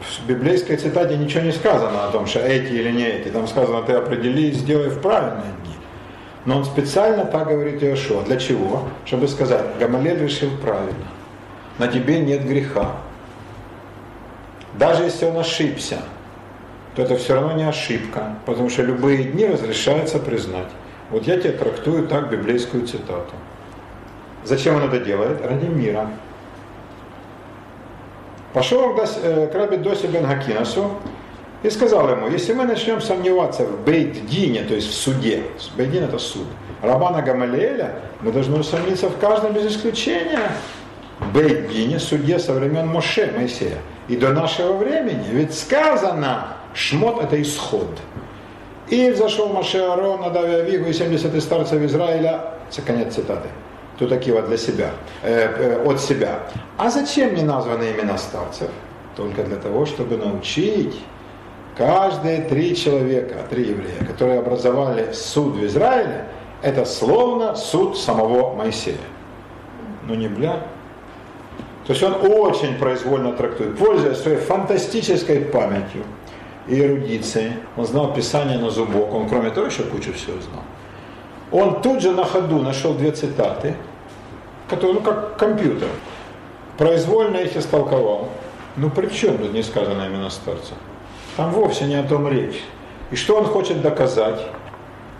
[0.00, 3.28] В библейской цитате ничего не сказано о том, что эти или не эти.
[3.28, 5.59] Там сказано, ты определи и сделай в правильные.
[6.46, 8.22] Но он специально так говорит Иошуа.
[8.22, 8.88] Для чего?
[9.04, 11.06] Чтобы сказать, Гамалель решил правильно.
[11.78, 12.96] На тебе нет греха.
[14.78, 15.98] Даже если он ошибся,
[16.94, 20.68] то это все равно не ошибка, потому что любые дни разрешается признать.
[21.10, 23.32] Вот я тебе трактую так библейскую цитату.
[24.44, 25.44] Зачем он это делает?
[25.44, 26.08] Ради мира.
[28.52, 30.90] Пошел к э, раби Досе бен Хакинасу
[31.62, 35.42] и сказал ему, если мы начнем сомневаться в Бейт-Дине, то есть в суде,
[35.76, 36.46] Бейт-Дин это суд,
[36.82, 40.50] Рабана Гамалиэля, мы должны усомниться в каждом без исключения
[41.34, 45.26] Бейт-Дине, суде со времен Моше, Моисея, и до нашего времени.
[45.30, 47.88] Ведь сказано, шмот это исход.
[48.88, 53.48] И взошел Маше Аарон, Надав и Авигу и 70 старцев Израиля, это конец цитаты,
[53.98, 54.90] тут Акива для себя,
[55.22, 56.40] э, э, от себя.
[56.76, 58.70] А зачем не названы имена старцев?
[59.16, 60.96] Только для того, чтобы научить
[61.80, 66.26] каждые три человека, три еврея, которые образовали суд в Израиле,
[66.60, 68.98] это словно суд самого Моисея.
[70.06, 70.66] Ну не бля.
[71.86, 76.04] То есть он очень произвольно трактует, пользуясь своей фантастической памятью
[76.68, 77.54] и эрудицией.
[77.78, 80.62] Он знал Писание на зубок, он кроме того еще кучу всего знал.
[81.50, 83.74] Он тут же на ходу нашел две цитаты,
[84.68, 85.88] которые, ну как компьютер,
[86.76, 88.28] произвольно их истолковал.
[88.76, 90.74] Ну при чем тут не сказано именно старца?
[91.40, 92.62] Там вовсе не о том речь.
[93.10, 94.46] И что он хочет доказать?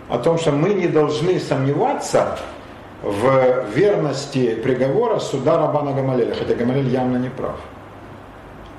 [0.07, 2.37] О том, что мы не должны сомневаться
[3.01, 7.55] в верности приговора суда Рабана Гамалеля, хотя Гамалель явно не прав.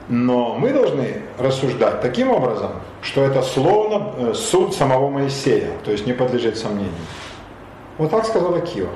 [0.08, 6.06] Но мы должны рассуждать таким образом, что это словно э, суд самого Моисея, то есть
[6.06, 6.92] не подлежит сомнению.
[7.98, 8.90] Вот так сказал Акива.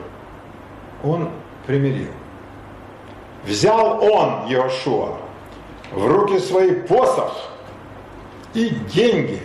[1.02, 1.30] Он
[1.66, 2.12] примирил.
[3.44, 5.16] Взял он, Иошуа,
[5.90, 7.55] в руки свои посох
[8.56, 9.40] и деньги,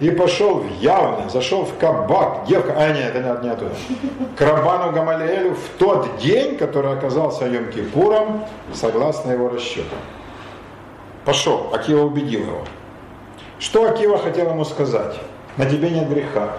[0.00, 3.72] и пошел в явно, зашел в кабак, девка, а нет, это не, не оттуда,
[4.36, 9.98] к Рабану Гамалиэлю в тот день, который оказался Йом-Кипуром, согласно его расчетам.
[11.24, 12.64] Пошел, Акива убедил его.
[13.58, 15.16] Что Акива хотел ему сказать?
[15.56, 16.56] На тебе нет греха.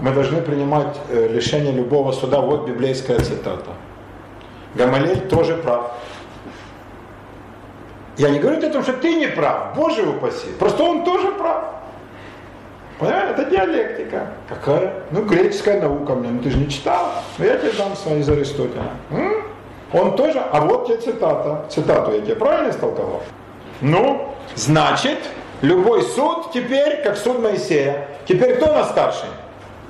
[0.00, 2.40] Мы должны принимать э, решение любого суда.
[2.40, 3.70] Вот библейская цитата.
[4.74, 5.92] Гамалель тоже прав.
[8.16, 10.48] Я не говорю о том, что ты не прав, Боже упаси.
[10.58, 11.64] Просто он тоже прав.
[12.98, 14.28] Понимаешь, это диалектика.
[14.48, 14.94] Какая?
[15.10, 16.30] Ну, греческая наука мне.
[16.30, 17.08] Ну, ты же не читал.
[17.38, 18.82] Ну, я тебе дам свои из Аристотеля.
[19.10, 19.42] М?
[19.92, 21.64] Он тоже, а вот тебе цитата.
[21.68, 23.22] Цитату я тебе правильно истолковал?
[23.80, 25.18] Ну, значит,
[25.60, 28.08] любой суд теперь, как суд Моисея.
[28.26, 29.28] Теперь кто у нас старший?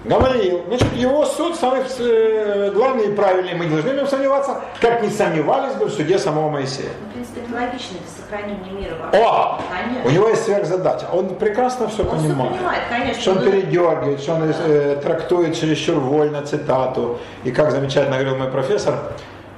[0.05, 0.63] Гамалиил.
[0.69, 3.55] Значит, его суд самый э, главный и правильный.
[3.55, 6.91] Мы не должны в нем сомневаться, как не сомневались бы в суде самого Моисея.
[7.01, 8.97] Ну, в принципе, это логично, это сохранение мира.
[9.15, 9.61] О!
[9.71, 10.09] Конечно.
[10.11, 11.07] У него есть сверхзадача.
[11.13, 12.53] Он прекрасно все Он понимает.
[12.57, 13.23] понимает, конечно.
[13.23, 17.19] Что он но- передергивает, что он э, трактует чересчур вольно цитату.
[17.45, 18.95] И как замечательно говорил мой профессор,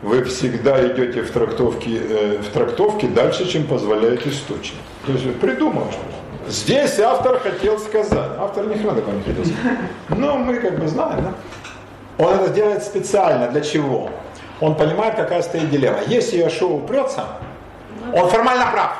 [0.02, 4.78] вы всегда идете в трактовке, э, в трактовке дальше, чем позволяет источник.
[5.06, 6.14] То есть придумал что-то.
[6.48, 8.30] Здесь автор хотел сказать.
[8.38, 9.78] Автор ни хрена такого не хотел сказать.
[10.08, 12.24] Но мы как бы знаем, да?
[12.24, 13.48] Он это делает специально.
[13.48, 14.10] Для чего?
[14.60, 15.98] Он понимает, какая стоит дилемма.
[16.06, 17.24] Если Иошуа упрется,
[18.12, 18.92] он формально прав.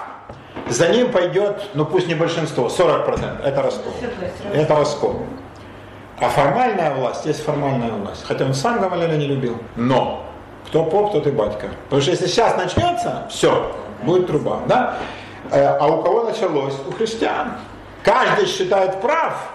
[0.69, 3.43] За ним пойдет, ну пусть не большинство, 40%.
[3.45, 3.93] Это раскол.
[4.53, 5.23] Это раскол.
[6.19, 8.25] А формальная власть есть формальная власть.
[8.25, 9.59] Хотя он сам Гамалеля не любил.
[9.77, 10.25] Но
[10.67, 11.69] кто поп, тот и батька.
[11.85, 14.61] Потому что если сейчас начнется, все, будет труба.
[14.67, 14.99] Да?
[15.51, 16.75] Э, А у кого началось?
[16.89, 17.53] У христиан.
[18.03, 19.53] Каждый считает прав.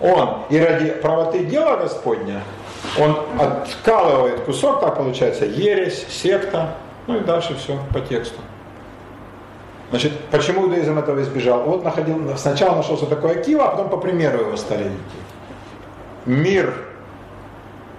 [0.00, 2.42] Он и ради правоты дела Господня
[2.98, 6.74] он откалывает кусок, так получается, ересь, секта,
[7.06, 8.38] ну и дальше все по тексту.
[9.90, 11.62] Значит, почему иудаизм этого избежал?
[11.62, 15.18] Вот находил, сначала нашелся такой Акива, а потом по примеру его стали идти.
[16.26, 16.74] Мир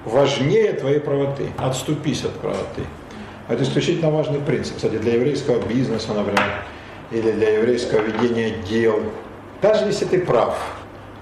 [0.05, 1.49] важнее твоей правоты.
[1.57, 2.83] Отступись от правоты.
[3.47, 4.75] Это исключительно важный принцип.
[4.75, 6.43] Кстати, для еврейского бизнеса, например,
[7.11, 8.99] или для еврейского ведения дел.
[9.61, 10.57] Даже если ты прав,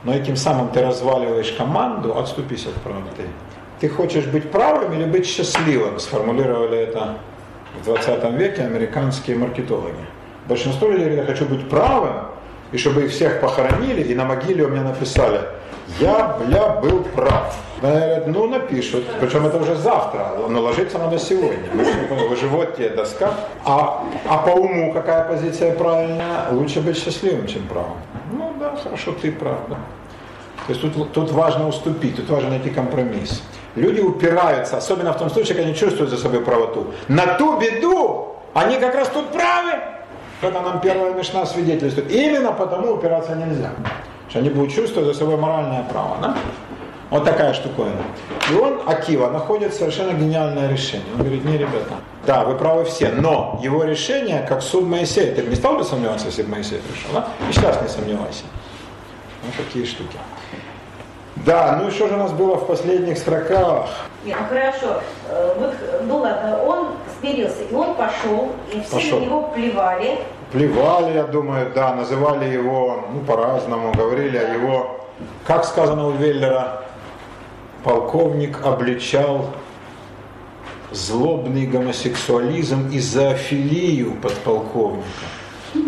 [0.04, 3.24] но этим самым ты разваливаешь команду, отступись от правоты.
[3.80, 6.00] Ты хочешь быть правым или быть счастливым?
[6.00, 7.18] Сформулировали это
[7.80, 9.96] в 20 веке американские маркетологи.
[10.48, 12.28] Большинство людей говорят, я хочу быть правым,
[12.72, 15.42] и чтобы их всех похоронили, и на могиле у меня написали,
[16.00, 17.56] я, бля, был прав.
[17.82, 21.70] Говорят, ну напишут, причем это уже завтра, но ложиться надо сегодня.
[21.74, 23.32] Вы же вот тебе доска.
[23.66, 26.50] А, а по уму какая позиция правильная?
[26.52, 27.98] Лучше быть счастливым, чем правым.
[28.32, 29.60] Ну да, хорошо, ты прав.
[29.70, 29.76] Да.
[30.66, 33.44] То есть тут, тут важно уступить, тут важно найти компромисс.
[33.76, 36.88] Люди упираются, особенно в том случае, когда они чувствуют за собой правоту.
[37.08, 39.74] На ту беду они как раз тут правы.
[40.42, 42.12] Это нам первая мешна свидетельствует.
[42.12, 43.70] Именно потому упираться нельзя.
[44.30, 46.18] Что они будут чувствовать за собой моральное право.
[46.22, 46.38] Да?
[47.10, 48.02] Вот такая штуковина.
[48.52, 51.08] И он, Акива, находит совершенно гениальное решение.
[51.14, 51.94] Он говорит, не, ребята,
[52.26, 56.26] да, вы правы все, но его решение, как суд Моисея, ты не стал бы сомневаться,
[56.26, 57.28] если бы Моисей пришел, да?
[57.50, 58.44] И сейчас не сомневайся.
[59.44, 60.18] Вот такие штуки.
[61.46, 63.88] Да, ну и что же у нас было в последних строках?
[64.26, 65.02] Нет, ну хорошо.
[65.30, 66.88] Э, Вот, ну ладно, он
[67.20, 69.20] смирился, и он пошел, и все Пошел.
[69.20, 70.18] на него плевали.
[70.52, 75.00] Плевали, я думаю, да, называли его, ну, по-разному, говорили о его,
[75.46, 76.82] как сказано у Веллера,
[77.88, 79.50] полковник обличал
[80.92, 85.08] злобный гомосексуализм и зоофилию подполковника,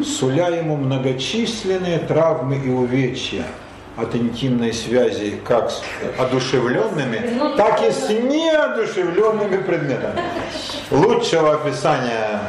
[0.06, 3.44] суля ему многочисленные травмы и увечья
[3.98, 5.82] от интимной связи как с
[6.18, 10.22] одушевленными, так и с неодушевленными предметами.
[10.92, 12.40] Лучшего описания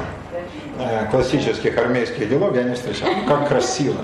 [0.79, 3.09] э, классических армейских делов я не встречал.
[3.27, 3.97] Как красиво.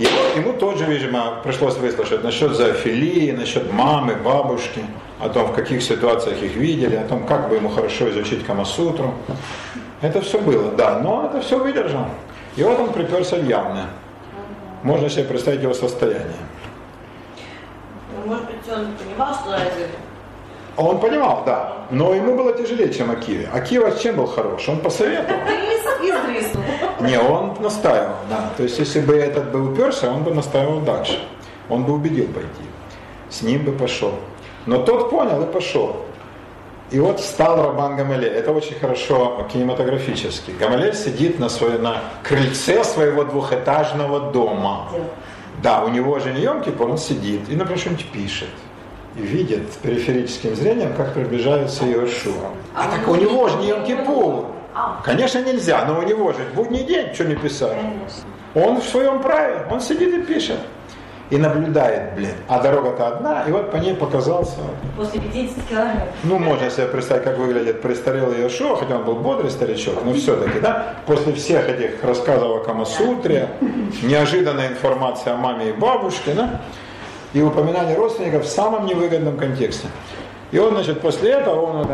[0.00, 4.82] Ему тоже, видимо, пришлось выслушать насчет зоофилии, насчет мамы, бабушки,
[5.18, 9.14] о том, в каких ситуациях их видели, о том, как бы ему хорошо изучить Камасутру.
[10.00, 12.06] Это все было, да, но это все выдержал.
[12.56, 13.86] И вот он приперся в явное.
[14.82, 16.24] Можно себе представить его состояние.
[18.16, 19.90] Ну, Может быть, он понимал, что это
[20.76, 23.48] Он понимал, да, но ему было тяжелее, чем Акиве.
[23.52, 24.68] Акива чем был хорош?
[24.68, 25.40] Он посоветовал.
[27.00, 28.50] Не, он настаивал, да.
[28.56, 31.18] То есть, если бы этот бы уперся, он бы настаивал дальше.
[31.68, 32.64] Он бы убедил пойти.
[33.28, 34.14] С ним бы пошел.
[34.66, 35.96] Но тот понял и пошел.
[36.90, 38.32] И вот встал Рабан Гамалель.
[38.32, 40.50] Это очень хорошо кинематографически.
[40.50, 44.88] Гамалель сидит на, своей, на крыльце своего двухэтажного дома.
[45.62, 48.48] Да, у него же не Йом-Кипур, он сидит и, например, что-нибудь пишет.
[49.16, 52.50] И видит периферическим зрением, как приближается Иошуа.
[52.74, 54.46] А, так у него же не Йом-Кипур.
[54.72, 57.76] А А, Конечно, нельзя, но у него же в будний день, что не писать.
[58.54, 60.58] Он в своем праве, он сидит и пишет.
[61.30, 62.32] И наблюдает, блин.
[62.48, 64.56] А дорога-то одна, и вот по ней показался
[64.96, 66.08] После 50 километров.
[66.24, 70.58] Ну, можно себе представить, как выглядит престарелый Иошуа, хотя он был бодрый старичок, но все-таки,
[70.58, 73.48] да, после всех этих рассказов о Камасутре,
[74.02, 76.60] неожиданная информация о маме и бабушке, да,
[77.32, 79.88] и упоминание родственников в самом невыгодном контексте.
[80.50, 81.90] И он, значит, после этого, он, вот,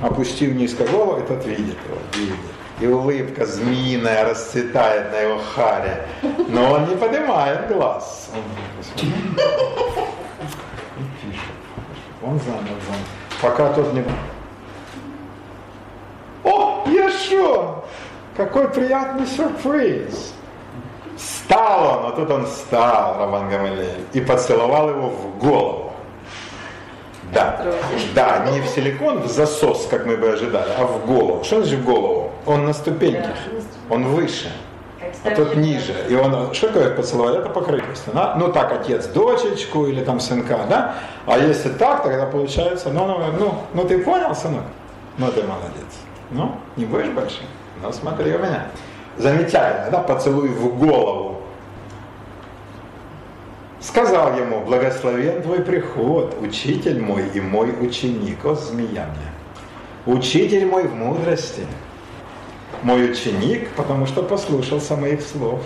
[0.00, 2.36] опустив низко голову, и тот видит его, видит.
[2.80, 6.04] И улыбка змеиная расцветает на его харе.
[6.48, 8.30] Но он не поднимает глаз.
[8.34, 8.42] Он,
[11.20, 11.40] пишет.
[12.20, 13.06] Он занят, занят.
[13.40, 14.04] Пока тот не...
[16.42, 17.84] О, Ешо!
[18.36, 20.34] Какой приятный сюрприз!
[21.16, 25.92] Встал он, а тут он встал, Раван Гамалеэль, и поцеловал его в голову.
[27.32, 27.60] Да,
[28.14, 31.42] да, не в силикон, в засос, как мы бы ожидали, а в голову.
[31.42, 32.30] Что значит в голову?
[32.46, 33.30] Он на ступеньке,
[33.90, 34.52] он выше,
[35.24, 35.94] а тот ниже.
[36.08, 37.36] И он, что такое поцеловать?
[37.36, 38.12] Это покровительство.
[38.12, 38.34] Да?
[38.36, 40.94] Ну так, отец дочечку или там сынка, да?
[41.26, 44.64] А если так, тогда получается, ну, ну, ну, ну ты понял, сынок?
[45.18, 45.92] Ну ты молодец.
[46.30, 47.40] Ну, не будешь больше?
[47.82, 48.66] Ну смотри у меня.
[49.16, 51.42] Замечательно, да, поцелуй в голову.
[53.80, 58.44] Сказал ему, благословен твой приход, учитель мой и мой ученик.
[58.44, 60.16] О, змея мне.
[60.16, 61.66] Учитель мой в мудрости.
[62.82, 65.60] Мой ученик, потому что послушался моих слов.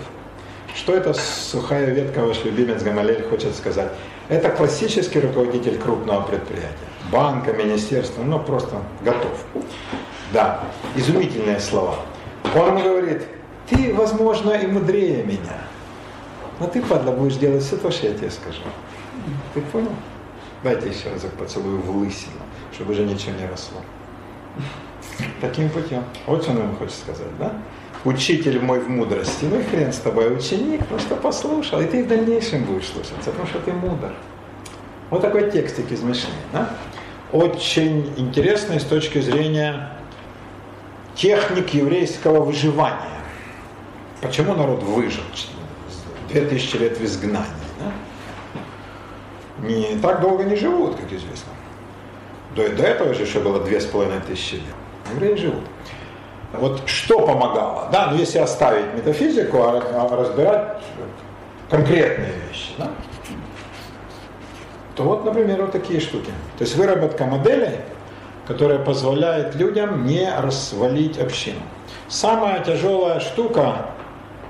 [0.75, 3.89] Что это сухая ветка ваш любимец Гамалель хочет сказать?
[4.27, 6.69] Это классический руководитель крупного предприятия.
[7.11, 9.43] Банка, министерства, ну просто готов.
[10.31, 10.61] Да,
[10.95, 11.95] изумительные слова.
[12.55, 13.23] Он говорит,
[13.69, 15.61] ты, возможно, и мудрее меня,
[16.59, 18.61] но ты, падла, будешь делать все то, что я тебе скажу.
[19.53, 19.91] Ты понял?
[20.63, 22.41] Дайте еще разок поцелую в лысину,
[22.73, 23.79] чтобы уже ничего не росло.
[25.41, 26.03] Таким путем.
[26.25, 27.53] Вот что он ему хочет сказать, да?
[28.05, 29.45] Учитель мой в мудрости.
[29.45, 31.81] Ну и хрен с тобой, ученик, просто послушал.
[31.81, 34.13] И ты в дальнейшем будешь слушаться, потому что ты мудр.
[35.09, 36.69] Вот такой текстик измышленный, да?
[37.31, 39.91] Очень интересный с точки зрения
[41.15, 43.18] техник еврейского выживания.
[44.21, 45.23] Почему народ выжил?
[46.27, 47.45] Две тысячи лет в изгнании.
[47.79, 49.65] Да?
[49.65, 51.51] Не так долго не живут, как известно.
[52.55, 54.63] До, до этого же еще было две с половиной тысячи лет.
[55.13, 55.63] Евреи живут.
[56.53, 57.89] Вот что помогало?
[57.91, 60.81] Да, ну если оставить метафизику, а, а разбирать
[61.69, 62.89] конкретные вещи, да?
[64.95, 66.31] то вот, например, вот такие штуки.
[66.57, 67.79] То есть выработка модели,
[68.47, 71.61] которая позволяет людям не развалить общину.
[72.09, 73.85] Самая тяжелая штука–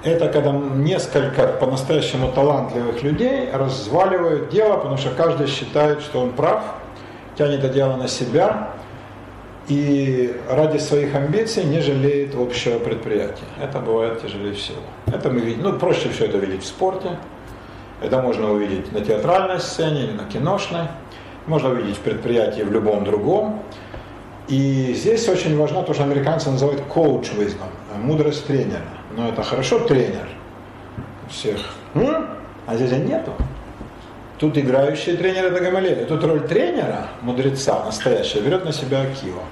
[0.04, 6.64] это когда несколько по-настоящему талантливых людей разваливают дело, потому что каждый считает, что он прав,
[7.38, 8.70] тянет это дело на себя
[9.68, 13.46] и ради своих амбиций не жалеет общего предприятия.
[13.62, 14.82] Это бывает тяжелее всего.
[15.08, 17.18] Это мы видим, ну проще все это видеть в спорте,
[18.02, 20.88] это можно увидеть на театральной сцене или на киношной,
[21.46, 23.64] можно увидеть в предприятии в любом другом.
[24.48, 28.99] И здесь очень важно то, что американцы называют coach wisdom, мудрость тренера.
[29.20, 30.30] Но это хорошо тренер
[31.30, 31.60] всех,
[31.94, 32.26] М?
[32.66, 33.34] а здесь нету.
[34.38, 36.06] Тут играющий тренер это Гамалея.
[36.06, 39.44] Тут роль тренера, мудреца настоящего, берет на себя Акива,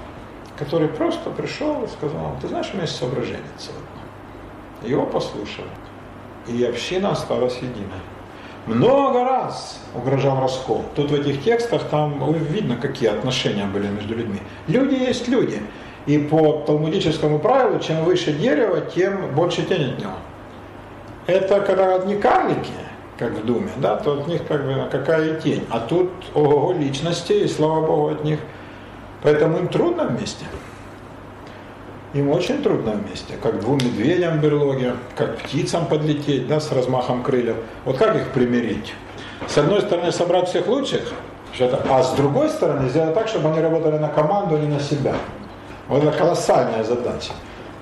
[0.58, 4.90] который просто пришел и сказал, ты знаешь, у меня есть соображение целое.
[4.90, 5.68] Его послушали.
[6.46, 8.00] И община осталась единой.
[8.64, 10.82] Много раз угрожал раскол.
[10.96, 14.40] Тут в этих текстах там видно, какие отношения были между людьми.
[14.66, 15.60] Люди есть люди.
[16.06, 20.12] И по талмудическому правилу, чем выше дерево, тем больше тень от него.
[21.26, 22.72] Это когда одни карлики,
[23.18, 25.66] как в Думе, да, то от них как бы какая тень.
[25.70, 28.38] А тут ого личности, и слава Богу от них.
[29.22, 30.46] Поэтому им трудно вместе.
[32.14, 37.22] Им очень трудно вместе, как двум медведям в берлоге, как птицам подлететь, да, с размахом
[37.22, 37.56] крыльев.
[37.84, 38.94] Вот как их примирить?
[39.46, 41.12] С одной стороны, собрать всех лучших,
[41.90, 45.14] а с другой стороны, сделать так, чтобы они работали на команду, а не на себя.
[45.88, 47.32] Вот это колоссальная задача.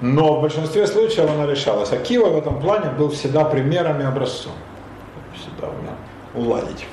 [0.01, 1.93] Но в большинстве случаев она решалась.
[1.93, 4.53] А Кива в этом плане был всегда примером и образцом.
[5.35, 5.93] Всегда умел
[6.35, 6.87] уладить.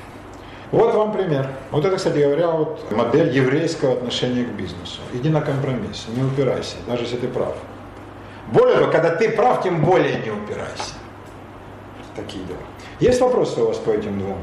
[0.72, 1.46] Вот вам пример.
[1.70, 5.00] Вот это, кстати говоря, вот модель еврейского отношения к бизнесу.
[5.12, 7.54] Иди на компромисс, не упирайся, даже если ты прав.
[8.48, 10.94] Более того, когда ты прав, тем более не упирайся.
[12.16, 12.58] Такие дела.
[13.00, 14.38] Есть вопросы у вас по этим двум?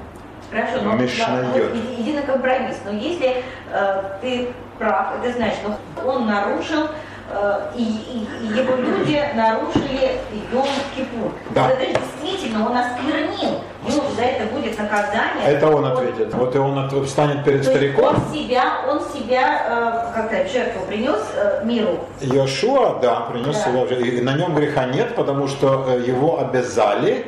[0.51, 1.53] Хорошо, но Мишнайот.
[1.53, 2.77] да, иди на компромисс.
[2.85, 6.87] Но если э, ты прав, это значит, что он нарушил
[7.33, 10.19] э, и, и- и его люди нарушили
[10.51, 11.31] Йом-Кипур.
[11.51, 11.63] Да.
[11.63, 13.61] Вот Это действительно он осквернил.
[13.87, 15.45] Ему за это будет наказание.
[15.45, 16.33] Это он ответит.
[16.33, 18.15] Вот и он встанет перед То стариком.
[18.15, 21.99] он себя, он себя, э, как сказать, в жертву принес э, миру.
[22.21, 23.71] Иошуа, да, принес Да.
[23.71, 23.95] жертву.
[23.95, 27.25] И на нем греха нет, потому что его обязали,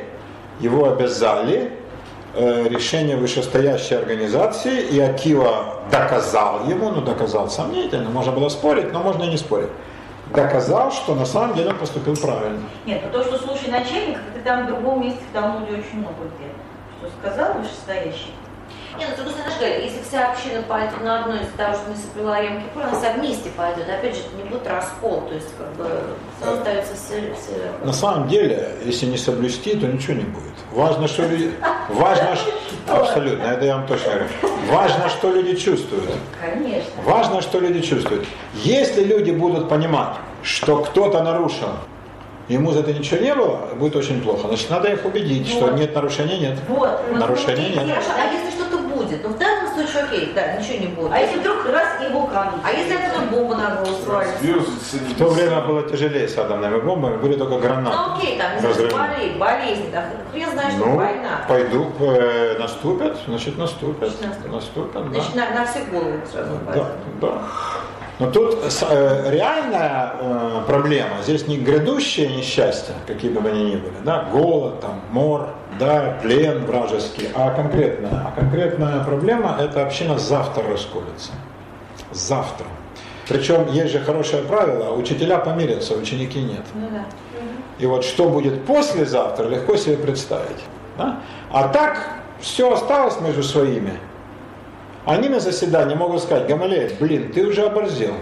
[0.60, 1.72] его обязали
[2.36, 9.24] решение вышестоящей организации, и Акива доказал ему, ну доказал сомнительно, можно было спорить, но можно
[9.24, 9.70] и не спорить,
[10.32, 12.62] доказал, что на самом деле он поступил правильно.
[12.86, 16.24] Нет, ну то, что слушай начальник, это там в другом месте в Талмуде очень много
[16.36, 16.48] где.
[16.98, 18.32] Что сказал вышестоящий.
[18.98, 21.90] Нет, ну, с другой стороны, что если вся община пойдет на одно из-за того, что
[21.90, 23.88] не соблюла Йом Кипур, она вся вместе пойдет.
[23.88, 25.88] Опять же, это не будет раскол, то есть как бы
[26.40, 30.54] все остается все, все- На самом деле, если не соблюсти, то ничего не будет.
[30.72, 31.52] Важно, что люди...
[31.88, 32.36] Важно,
[32.88, 34.28] абсолютно, это я вам точно говорю.
[34.70, 36.10] Важно, что люди чувствуют.
[36.40, 36.90] Конечно.
[37.04, 38.24] Важно, что люди чувствуют.
[38.54, 41.68] Если люди будут понимать, что кто-то нарушил,
[42.48, 44.48] ему за это ничего не было, будет очень плохо.
[44.48, 45.74] Значит, надо их убедить, что Вот.
[45.78, 46.58] нет нарушения, нет.
[46.68, 47.00] Вот.
[47.12, 47.88] Нарушения нет.
[47.88, 48.63] Хорошо, а если что-то
[49.16, 49.26] будет?
[49.28, 51.12] Ну, в данном случае, окей, да, ничего не будет.
[51.12, 52.48] А если вдруг раз и вулкан?
[52.64, 54.22] А если это тут бомба на голову?
[54.40, 57.96] Вирус В то время было тяжелее с атомными бомбами, были только Ну, гранаты.
[58.16, 61.40] окей, там, болезнь, болезнь, да, хрен знает, что Ну, война.
[61.48, 64.52] пойду, э, наступят, значит наступят, Значит, наступят.
[64.52, 65.20] наступят, да.
[65.20, 66.86] Значит, на, на всю голову сразу Да,
[67.20, 67.38] да.
[68.20, 73.94] Но тут э, реальная э, проблема, здесь не грядущее несчастье, какие бы они ни были,
[74.04, 75.48] да, голод, там, мор,
[75.78, 81.32] да, плен вражеский, а конкретная, а конкретная проблема– это община завтра расколется.
[82.12, 82.66] Завтра.
[83.28, 86.64] Причем есть же хорошее правило, учителя помирятся, ученики нет.
[86.74, 87.04] Ну да.
[87.78, 90.62] И вот что будет послезавтра, легко себе представить.
[90.96, 91.20] да?
[91.50, 92.08] А так
[92.40, 93.94] все осталось между своими.
[95.06, 98.14] Они на заседании могут сказать, Гамалеев, блин, ты уже оборзел.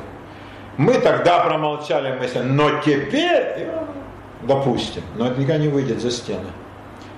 [0.76, 3.68] Мы тогда промолчали, мы сказали, но теперь,
[4.42, 6.48] допустим, но это никогда не выйдет за стены.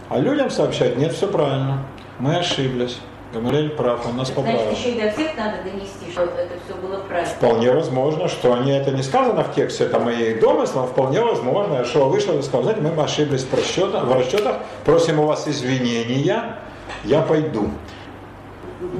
[0.09, 1.83] А людям сообщать, нет, все правильно,
[2.19, 2.99] мы ошиблись.
[3.33, 4.61] Гамалеев прав, он нас поправил.
[4.61, 7.29] Значит, еще и до всех надо донести, что это все было правильно.
[7.29, 12.09] Вполне возможно, что они это не сказано в тексте, это мои домыслы, вполне возможно, что
[12.09, 16.59] вышел и сказал, знаете, мы ошиблись в расчетах, в расчетах, просим у вас извинения,
[17.03, 17.71] я пойду.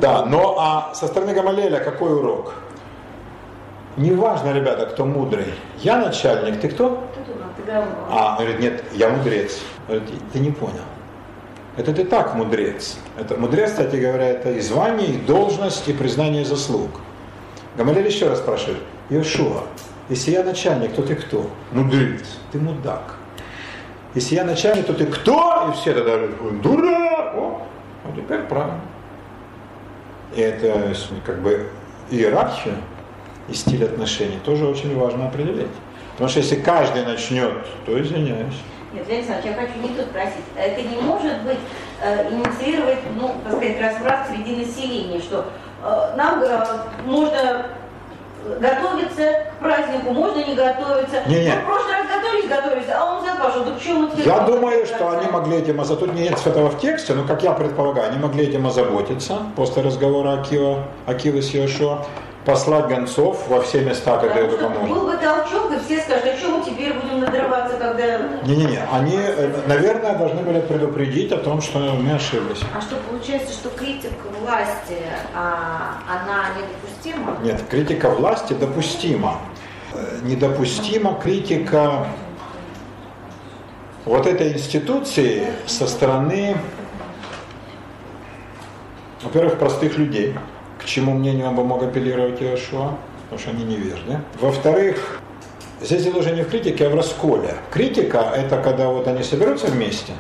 [0.01, 2.55] Да, но а со стороны Гамалеля какой урок?
[3.97, 5.55] Неважно, ребята, кто мудрый.
[5.79, 7.05] Я начальник, ты кто?
[7.57, 7.91] Ты говно.
[8.11, 9.61] А, говорит, нет, я мудрец.
[9.87, 10.83] Говорит, ты не понял.
[11.77, 12.97] Это ты так мудрец.
[13.19, 16.91] Это мудрец, кстати говоря, это и звание, и должность, и признание заслуг.
[17.77, 18.79] Гамалель еще раз спрашивает,
[19.11, 19.65] Иошуа,
[20.09, 21.51] если я начальник, то ты кто?
[21.73, 22.39] Мудрец.
[22.53, 23.17] Ты мудак.
[24.15, 25.71] Если я начальник, то ты кто?
[25.71, 27.35] И все тогда говорят, «Ой, дурак.
[27.35, 27.67] О,
[28.05, 28.81] вот теперь правильно.
[30.37, 30.95] И это
[31.27, 31.69] как бы
[32.11, 32.77] иерархия
[33.49, 35.67] и стиль отношений тоже очень важно определить.
[36.13, 37.53] Потому что если каждый начнет,
[37.87, 38.55] то извиняюсь.
[38.95, 40.45] Нет, Леонид Александрович, я хочу не тут спросить.
[40.57, 41.59] Это не может быть
[42.01, 45.47] э, инициировать, ну, так сказать, разбрат среди населения, что
[45.83, 46.67] э, нам э,
[47.05, 47.67] можно
[48.61, 51.23] готовиться к празднику, можно не готовиться.
[51.27, 51.55] Не-не.
[51.55, 53.65] Мы в прошлый раз готовились, готовились, а он запашил.
[53.65, 56.07] Да почему мы Я думаю, что они могли этим озаботиться.
[56.07, 60.41] Тут нет этого в тексте, но как я предполагаю, они могли этим озаботиться после разговора
[60.41, 62.05] Акива, Акивы с Иошуа,
[62.45, 64.89] послать гонцов во все места, где Потому это поможет.
[64.95, 68.19] был бы толчок, и все скажут, а что мы теперь будем надрываться, когда...
[68.45, 72.61] Не-не-не, они, э, наверное, должны были предупредить о том, что мы ошиблись.
[72.77, 74.99] А что получается, что критика власти,
[75.35, 77.39] а, она недопустима?
[77.43, 79.39] Нет, критика власти допустима.
[79.95, 82.07] Э, Недопустима критика
[84.05, 86.57] вот этой институции со стороны,
[89.23, 90.35] во-первых, простых людей,
[90.85, 94.21] к чему мнению он бы мог апеллировать Иошуа, потому что они неверны.
[94.39, 95.21] Во-вторых,
[95.81, 97.55] здесь дело уже не в критике, а в расколе.
[97.71, 100.13] Критика– это когда вот они соберутся вместе,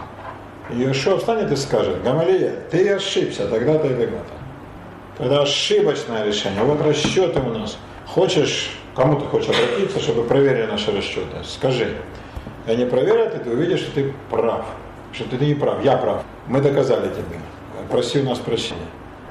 [0.70, 5.24] и Иошуа встанет и скажет, Гамалия, ты ошибся тогда-то и тогда-то.
[5.24, 6.62] Это ошибочное решение.
[6.64, 7.76] Вот расчеты у нас.
[8.06, 11.44] Хочешь, кому ты хочешь обратиться, чтобы проверили наши расчеты?
[11.44, 11.94] Скажи.
[12.66, 14.64] И они проверят, и ты увидишь, что ты прав.
[15.12, 16.22] Что ты не прав, я прав.
[16.48, 17.38] Мы доказали тебе.
[17.90, 18.80] Проси у нас прощения.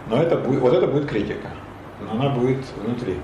[0.08, 1.50] Но это будет, вот это будет критика.
[2.02, 3.18] Но она будет внутри.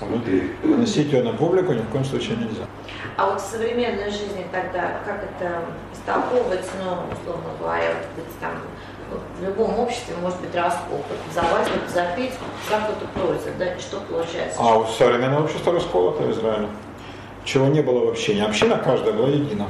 [0.00, 0.52] Внутри.
[0.62, 2.64] Выносить ее на публику ни в коем случае нельзя.
[3.16, 5.62] А вот в современной жизни тогда как это
[5.92, 8.52] истолковывать, ну, условно говоря, вот, быть там,
[9.40, 12.04] в любом обществе может быть раскол, кто-то за власть, кто-то за
[12.78, 14.58] кто-то да, и что получается?
[14.60, 16.68] А у современного общества расколото в Израиле.
[17.44, 18.34] Чего не было вообще.
[18.34, 19.66] Не община каждая была едина.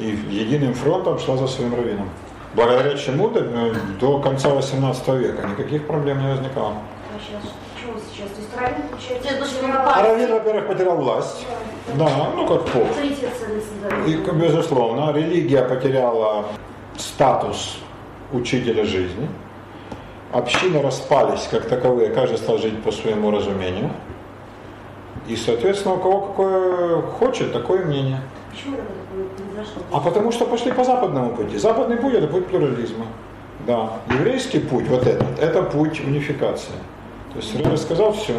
[0.00, 2.10] И единым фронтом шла за своим раввином.
[2.54, 3.42] Благодаря чему до,
[4.00, 6.74] до конца 18 века никаких проблем не возникало.
[7.14, 8.30] А сейчас чего сейчас?
[8.30, 9.28] То есть Равин, получается,
[9.62, 11.46] ну, Равин, во-первых, потерял власть.
[11.94, 12.86] Да, ну как поп.
[12.94, 16.46] Соответственно, И, безусловно, религия потеряла
[16.96, 17.78] статус
[18.32, 19.28] учителя жизни.
[20.32, 23.90] Общины распались как таковые, каждый стал жить по своему разумению.
[25.28, 28.20] И, соответственно, у кого какое хочет, такое мнение.
[28.50, 29.03] Почему произошло?
[29.92, 31.58] А потому что пошли по западному пути.
[31.58, 33.06] Западный путь– это путь плюрализма.
[33.66, 33.90] Да.
[34.10, 36.74] Еврейский путь, вот этот, это путь унификации.
[37.32, 38.34] То есть Рыба сказал все.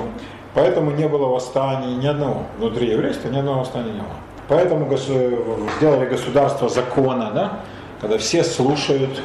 [0.53, 2.43] Поэтому не было восстаний ни одного.
[2.57, 4.09] Внутри еврейства ни одного восстания не было.
[4.47, 7.59] Поэтому госу- сделали государство закона, да?
[7.99, 9.21] когда все слушают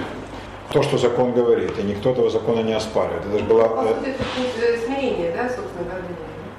[0.72, 3.22] то, что закон говорит, и никто этого закона не оспаривает.
[3.26, 4.22] Это же была По э, это
[4.62, 6.04] э, смирения, да, собственно говоря.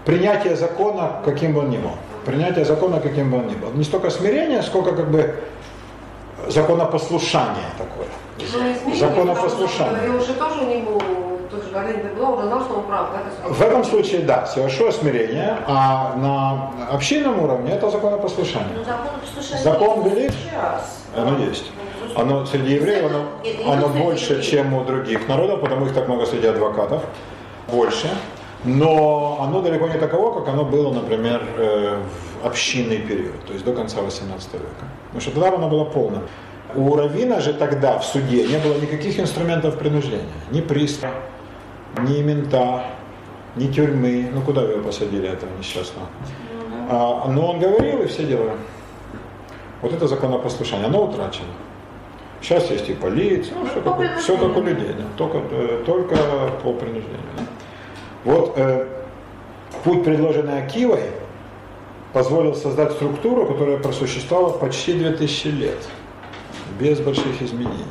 [0.06, 1.92] принятие закона, каким бы он ни был.
[2.26, 3.72] Принятие закона, каким бы он ни был.
[3.72, 5.36] Не столько смирение, сколько как бы
[6.48, 8.08] законопослушание такое.
[8.86, 9.96] Ну, Законопослушание.
[10.02, 11.02] потому что, тоже у него,
[11.50, 13.50] тоже Галина была, уже знал, что он прав, да?
[13.50, 18.68] В этом случае, да, хорошо смирение, а на общинном уровне это законопослушание.
[18.76, 21.06] Ну, закон послушания Закон есть сейчас.
[21.16, 21.72] Оно есть.
[22.16, 26.26] Оно среди евреев оно, не оно больше, чем у других народов, потому их так много
[26.26, 27.04] среди адвокатов.
[27.72, 28.10] Больше.
[28.64, 32.00] Но оно далеко не таково, как оно было, например, э,
[32.42, 34.66] в общинный период, то есть до конца 18 века.
[35.06, 36.24] Потому что тогда оно было полным.
[36.76, 40.26] У Равина же тогда в суде не было никаких инструментов принуждения.
[40.52, 41.16] Ни пристава,
[42.08, 42.86] ни мента,
[43.56, 44.30] ни тюрьмы.
[44.32, 46.08] Ну куда вы его посадили, этого несчастного?
[46.90, 48.54] А, но он говорил, и все делали.
[49.82, 51.48] Вот это законопослушание, оно утрачено.
[52.42, 56.16] Сейчас есть и полиция, ну, все, как, все как у людей, да, только, э, только
[56.64, 57.20] по принуждению.
[57.38, 57.44] да.
[58.24, 58.88] Вот э,
[59.84, 61.10] путь, предложенный Акивой,
[62.14, 65.78] позволил создать структуру, которая просуществовала почти 2000 лет,
[66.80, 67.86] без больших изменений.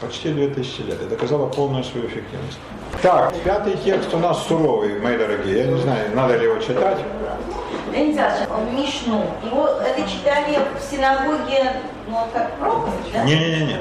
[0.00, 1.02] Почти 2000 лет.
[1.02, 2.58] И доказала полную свою эффективность.
[3.02, 5.58] Так, пятый текст у нас суровый, мои дорогие.
[5.58, 6.98] Я не знаю, надо ли его читать.
[7.92, 9.24] Леонид Ильич, Мишну.
[9.44, 11.72] Его это читали в синагоге,
[12.08, 13.24] ну, как проповедь, да?
[13.24, 13.76] Не-не-не.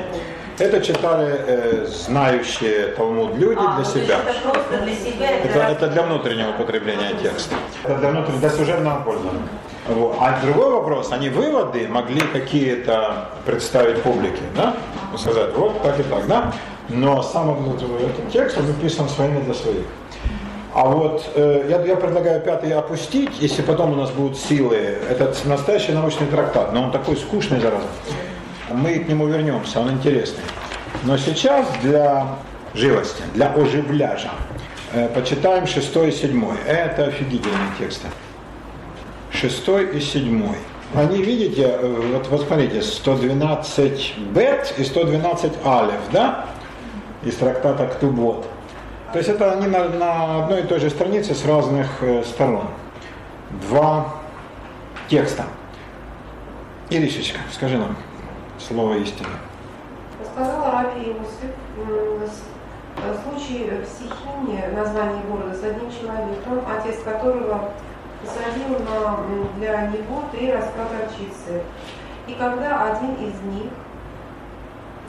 [0.61, 4.19] Это читали э, знающие Талмуд люди А, для себя.
[4.19, 5.31] это просто для себя.
[5.43, 7.55] Это, это для внутреннего потребления текста.
[7.83, 9.41] Это для внутреннего, для служебного пользования.
[9.87, 10.15] Вот.
[10.19, 14.75] А другой вопрос, они выводы могли какие-то представить публике, да?
[15.11, 16.53] Ну, Сказать, вот так и так, да?
[16.89, 19.85] Но сам этот текст, он написан своими для своих.
[20.75, 24.75] А вот э, я, я предлагаю пятый опустить, если потом у нас будут силы.
[25.09, 27.87] Это настоящий научный трактат, но он такой скучный, зараза.
[28.73, 30.43] Мы к нему вернемся, он интересный.
[31.03, 32.35] Но сейчас для
[32.73, 34.31] живости, для оживляжа,
[34.93, 36.57] э, почитаем шестой и седьмой.
[36.67, 38.07] Это офигительные тексты.
[39.31, 40.57] Шестой и седьмой.
[40.93, 46.45] Они, видите, э, вот, вот смотрите, 112 бет и 112 алев, да?
[47.23, 48.47] Из трактата Ктубот.
[49.13, 52.67] То есть это они на, на одной и той же странице с разных э, сторон.
[53.69, 54.13] Два
[55.09, 55.45] текста.
[56.89, 57.95] Иришечка, скажи нам
[58.67, 59.29] слово истины.
[60.23, 61.51] Сказал Раби Иосиф,
[63.23, 67.71] случай в Сихине, название города, с одним человеком, отец которого
[68.21, 69.17] посадил на,
[69.57, 71.63] для него три ростка горчицы.
[72.27, 73.71] И когда один из них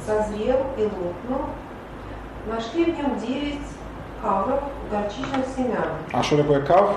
[0.05, 1.47] созрел и лопнул,
[2.47, 3.61] нашли в нем девять
[4.23, 5.89] кавров горчичных семян.
[6.13, 6.97] А что такое кав?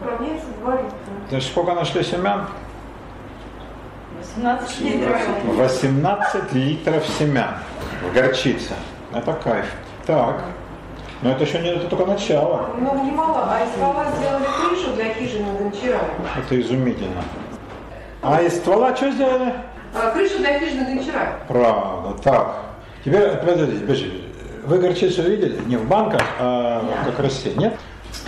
[0.00, 0.90] Управляется два литра.
[1.30, 2.46] Значит, сколько нашли семян?
[4.18, 5.20] 18 литров.
[5.44, 7.54] 18 литров семян
[8.02, 8.74] в горчице.
[9.12, 9.66] Это кайф.
[10.06, 10.42] Так.
[11.22, 12.70] Но это еще не это только начало.
[12.78, 16.00] Ну, немало, а из ствола сделали крышу для хижины гончара.
[16.38, 17.22] Это изумительно.
[18.22, 19.54] А из ствола что сделали?
[19.94, 21.40] А, крышу для хижины гончара.
[21.48, 22.22] Правда.
[22.22, 22.56] Так.
[23.04, 24.16] Теперь, подождите, подождите.
[24.64, 25.60] Вы горчицу видели?
[25.66, 27.76] Не в банках, а как растение.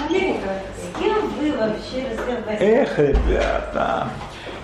[0.08, 0.36] Нет?
[0.76, 2.64] С кем вы вообще разговариваете?
[2.64, 4.08] Эх, ребята.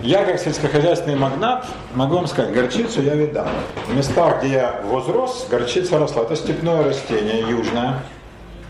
[0.05, 3.47] Я как сельскохозяйственный магнат могу вам сказать, горчицу я видал.
[3.87, 6.21] В местах, где я возрос, горчица росла.
[6.21, 8.03] Это степное растение, южное.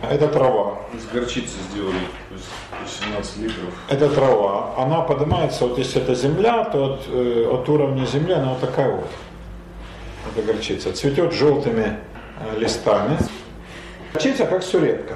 [0.10, 0.78] Это трава.
[0.94, 3.74] Из горчицы сделали то есть 18 литров.
[3.90, 4.76] Это трава.
[4.78, 8.92] Она поднимается, вот если это земля, то от, э, от уровня земли она вот такая
[8.92, 9.10] вот.
[10.34, 10.94] Это горчица.
[10.94, 11.98] Цветет желтыми
[12.40, 13.18] э, листами.
[14.14, 15.16] Горчица как сурепка.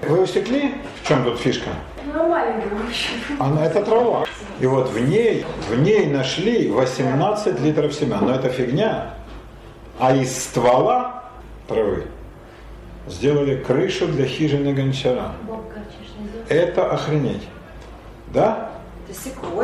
[0.00, 1.68] Вы усекли, в чем тут фишка?
[2.12, 3.08] Ну, маленькая вообще.
[3.38, 4.24] Она это трава.
[4.60, 8.24] И вот в ней, в ней нашли 18 литров семян.
[8.24, 9.14] Но это фигня.
[9.98, 11.24] А из ствола
[11.68, 12.06] травы
[13.06, 15.32] сделали крышу для хижины гончара.
[16.48, 17.48] Это охренеть.
[18.32, 18.70] Да?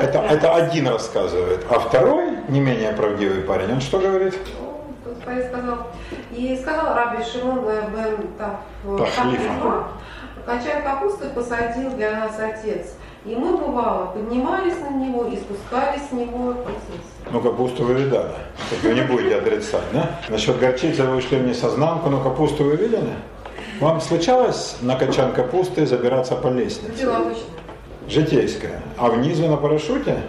[0.01, 0.19] Это.
[0.19, 1.67] Это, один рассказывает.
[1.69, 4.37] А второй, не менее правдивый парень, он что говорит?
[4.61, 5.87] Ну, сказал.
[6.31, 9.85] И сказал Раби Шимон бен Тахлифа.
[10.47, 12.95] Качан капусты посадил для нас отец.
[13.25, 16.55] И мы, бывало, поднимались на него и спускались с него.
[17.31, 18.33] Ну, капусту вы видали.
[18.71, 20.11] Так вы не будете отрицать, да?
[20.31, 23.13] Насчет горчицы вы ушли мне сознанку, но капусту вы видели?
[23.79, 26.95] Вам случалось на качан капусты забираться по лестнице?
[26.95, 27.45] Дело обычное.
[28.09, 28.83] Житейское.
[28.97, 30.23] А внизу на парашюте?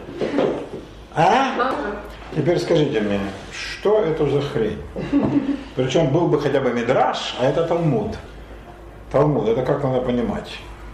[1.15, 1.73] А?
[2.35, 3.19] Теперь скажите мне,
[3.51, 4.81] что это за хрень?
[5.75, 8.17] Причем был бы хотя бы мидраж, а это Талмуд.
[9.11, 10.49] Талмуд, это как надо понимать?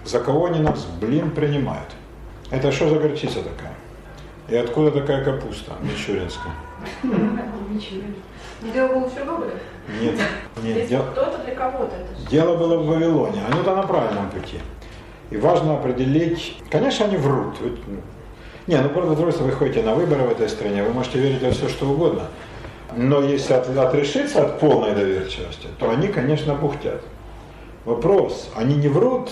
[0.06, 1.90] За кого они нас, блин, принимают?
[2.50, 3.74] Это что за горчица такая?
[4.48, 6.54] И откуда такая капуста мичуринская?
[8.74, 9.52] Дело было в Чернобыле?
[10.02, 10.16] Нет,
[10.64, 11.92] нет, дел- кто-то для кого-то
[12.30, 13.42] дело было в Вавилоне.
[13.52, 14.60] Они-то на правильном пути.
[15.30, 17.56] И важно определить, конечно, они врут.
[17.62, 17.98] Ну,
[18.66, 21.52] Не, ну правда, просто вы ходите на выборы в этой стране, вы можете верить во
[21.52, 22.24] все, что угодно.
[22.96, 27.02] Но если от- отрешиться от полной доверчивости, то они, конечно, бухтят.
[27.88, 29.32] Вопрос, они не врут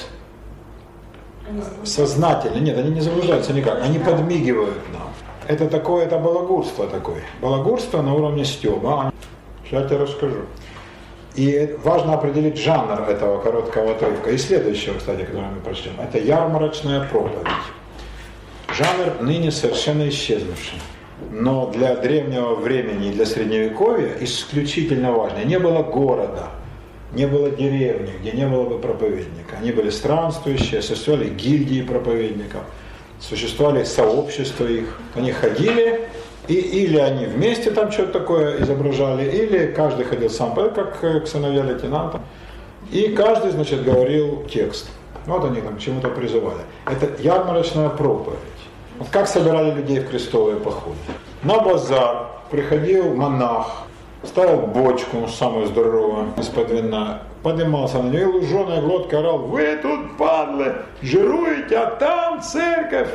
[1.45, 5.09] Они сознательно, нет, они не заблуждаются никак, они подмигивают нам.
[5.45, 7.21] Это такое, это балагурство такое.
[7.41, 9.11] Балагурство на уровне стеба.
[9.65, 10.45] Сейчас я тебе расскажу.
[11.35, 14.31] И важно определить жанр этого короткого отрывка.
[14.31, 17.45] И следующего, кстати, который мы прочтем, это ярмарочная проповедь.
[18.73, 20.79] Жанр ныне совершенно исчезнувший.
[21.29, 25.43] Но для древнего времени и для средневековья исключительно важно.
[25.43, 26.51] Не было города,
[27.13, 29.57] не было деревни, где не было бы проповедника.
[29.59, 32.61] Они были странствующие, существовали гильдии проповедников,
[33.19, 34.99] существовали сообщества их.
[35.15, 36.09] Они ходили,
[36.47, 41.63] и или они вместе там что-то такое изображали, или каждый ходил сам, как э, сыновья
[41.63, 42.21] лейтенанта.
[42.91, 44.89] И каждый, значит, говорил текст.
[45.25, 46.61] Вот они там чему-то призывали.
[46.85, 48.37] Это ярмарочная проповедь.
[48.99, 50.97] Вот как собирали людей в крестовые походы?
[51.43, 53.84] На базар приходил монах,
[54.28, 60.17] ставил бочку, самую здоровую, из-под вина, поднимался на нее, и луженая глотка орал, вы тут,
[60.17, 63.09] падлы, жируете, а там церковь.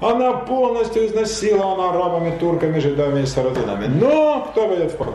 [0.00, 3.86] Она полностью изнасилована арабами, турками, жидами и сарадинами.
[3.86, 5.14] Но кто пойдет в поход?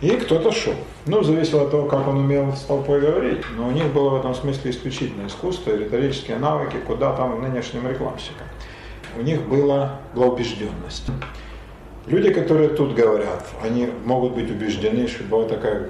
[0.00, 0.74] И кто-то шел.
[1.06, 3.42] Ну, зависело от того, как он умел с толпой говорить.
[3.56, 7.88] Но у них было в этом смысле исключительное искусство и риторические навыки, куда там нынешним
[7.88, 8.46] рекламщикам.
[9.18, 11.06] У них была, была убежденность.
[12.08, 15.88] Люди, которые тут говорят, они могут быть убеждены, что была такая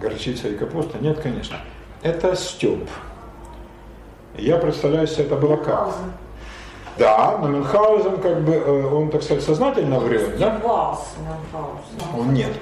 [0.00, 0.98] горчица и капуста.
[1.00, 1.56] Нет, конечно.
[2.02, 2.86] Это стёб.
[4.36, 5.94] Я представляю себе, это было как.
[6.98, 10.60] Да, но Мюнхгаузен как бы, э, он, так сказать, сознательно врет, да?
[12.16, 12.52] Он нет.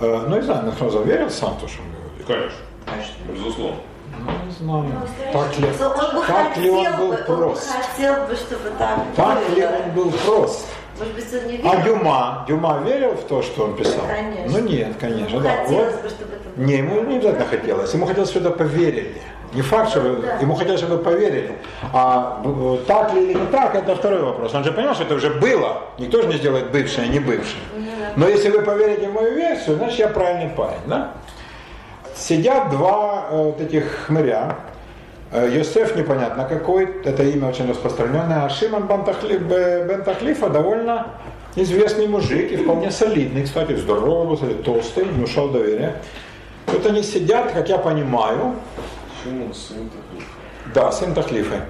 [0.00, 2.52] Э, Ну, не знаю, Мюнхгаузен верил сам в то, что он говорит?
[2.84, 3.76] Конечно, безусловно.
[4.18, 4.86] Ну, не знаю.
[5.32, 7.70] Так ли, Он бы так ли он был бы, он бы прост?
[7.70, 10.66] хотел бы, чтобы так Так ли он был прост?
[10.98, 11.96] Может быть, он не А верил?
[11.96, 12.44] Дюма?
[12.48, 14.04] Дюма верил в то, что он писал?
[14.06, 14.58] Конечно.
[14.58, 15.50] Ну нет, конечно, да.
[15.50, 16.02] Хотелось Вот.
[16.02, 16.64] бы, чтобы это было.
[16.64, 17.94] Не, ему не обязательно хотелось.
[17.94, 19.20] Ему хотелось, чтобы это поверили.
[19.52, 20.22] Не факт, чтобы...
[20.22, 20.36] Да.
[20.38, 21.52] Ему хотелось, чтобы поверили.
[21.92, 24.54] А э, так ли или не так, это второй вопрос.
[24.54, 25.82] Он же понял, что это уже было.
[25.98, 27.62] Никто же не сделает бывшее, не бывшее.
[28.16, 31.12] Но если вы поверите в мою версию, значит я правильный парень, да?
[32.14, 34.56] Сидят два э, вот этих хмыря.
[35.32, 40.48] Э, Йосеф непонятно какой, это имя очень распространенное, а Шимон бен Тахли- Бе- бен Тахлифа
[40.48, 41.08] довольно
[41.56, 45.96] известный мужик и вполне солидный, кстати, здоровый, толстый, внушал доверие.
[46.66, 48.54] Вот они сидят, как я понимаю,
[49.24, 49.90] Почему сын
[50.74, 51.62] да, сын Тахлифа,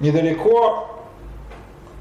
[0.00, 0.88] недалеко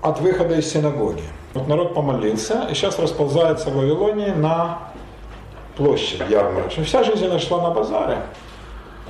[0.01, 1.23] от выхода из синагоги.
[1.53, 4.79] Вот народ помолился, и сейчас расползается в Вавилонии на
[5.77, 6.85] площадь ярмарочную.
[6.85, 8.17] Вся жизнь она шла на базаре.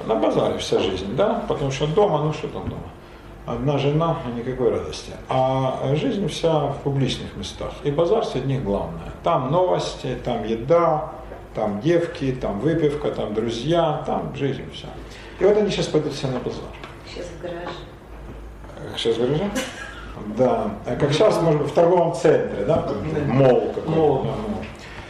[0.06, 1.44] На базаре вся жизнь, да?
[1.48, 2.84] Потому что дома, ну что там дома?
[3.46, 5.12] Одна жена, никакой радости.
[5.30, 7.72] А жизнь вся в публичных местах.
[7.84, 9.12] И базар среди них главное.
[9.24, 11.12] Там новости, там еда,
[11.54, 14.88] там девки, там выпивка, там друзья, там жизнь вся.
[15.40, 16.64] И вот они сейчас пойдут все на базар.
[17.08, 17.70] Сейчас в гараже.
[18.90, 19.42] Как сейчас говоришь?
[20.38, 20.72] Да.
[20.86, 22.88] А как сейчас, может быть, в торговом центре, да?
[23.28, 23.90] Мол какой-то.
[23.90, 24.28] Мол.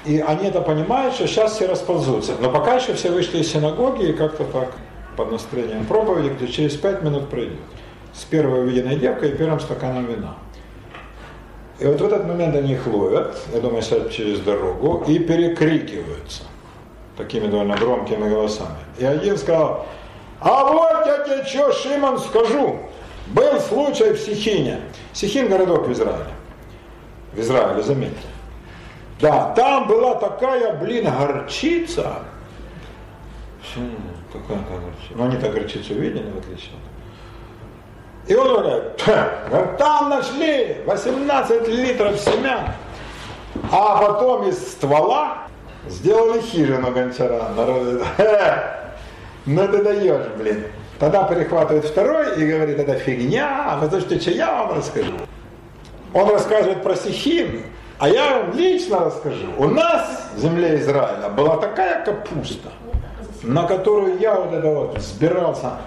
[0.05, 2.33] И они это понимают, что сейчас все расползутся.
[2.39, 4.71] Но пока еще все вышли из синагоги и как-то так
[5.17, 7.59] под настроением проповеди, где через пять минут пройдет.
[8.13, 10.35] С первой увиденной девкой и первым стаканом вина.
[11.79, 16.43] И вот в этот момент они их ловят, я думаю, сядут через дорогу, и перекрикиваются
[17.17, 18.77] такими довольно громкими голосами.
[18.97, 19.85] И один сказал,
[20.39, 22.79] а вот я тебе что, Шимон, скажу.
[23.27, 24.81] Был случай в Сихине.
[25.11, 26.27] Сихин городок в Израиле.
[27.33, 28.27] В Израиле, заметьте.
[29.19, 32.19] Да, там была такая, блин, горчица.
[33.75, 33.91] М,
[34.31, 35.13] Какая такая горчица?
[35.15, 38.29] Ну, они так горчицу видели, в отличие от...
[38.29, 42.71] И он говорит, «Ха, говорит, там нашли 18 литров семян,
[43.71, 45.45] а потом из ствола
[45.87, 47.49] Сделали хижину гончара.
[47.55, 48.79] Народ говорит, «Ха,
[49.45, 50.65] ну ты даешь, блин.
[50.97, 55.11] Тогда перехватывает второй и говорит, это фигня, а вы слушайте, что я вам расскажу.
[56.13, 57.63] Он рассказывает про Сихим,
[57.97, 59.47] а я вам лично расскажу.
[59.57, 62.69] У нас в земле Израиля была такая капуста,
[63.43, 65.77] на которую я вот это вот взбирался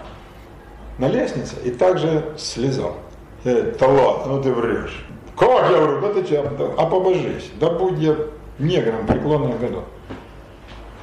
[0.98, 2.96] на лестнице и также слезал.
[3.44, 5.04] Да ладно, ну ты врешь.
[5.36, 6.00] Как я вру?
[6.00, 7.50] Да ты да, а побожись.
[7.60, 8.16] Да будь я
[8.58, 9.84] негром преклонных годов.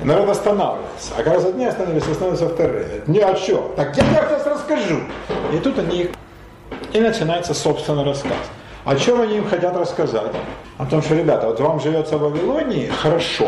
[0.02, 1.14] И народ останавливается.
[1.18, 3.04] А когда одни остановились, остановятся вторые.
[3.08, 3.74] Не, а что?
[3.78, 5.00] Так я тебе сейчас расскажу.
[5.54, 6.10] И тут они...
[6.92, 8.34] И начинается собственный рассказ.
[8.86, 10.32] О чем они им хотят рассказать?
[10.78, 13.48] О том, что, ребята, вот вам живется в Вавилонии хорошо,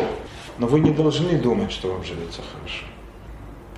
[0.57, 2.85] но вы не должны думать, что вам живется хорошо.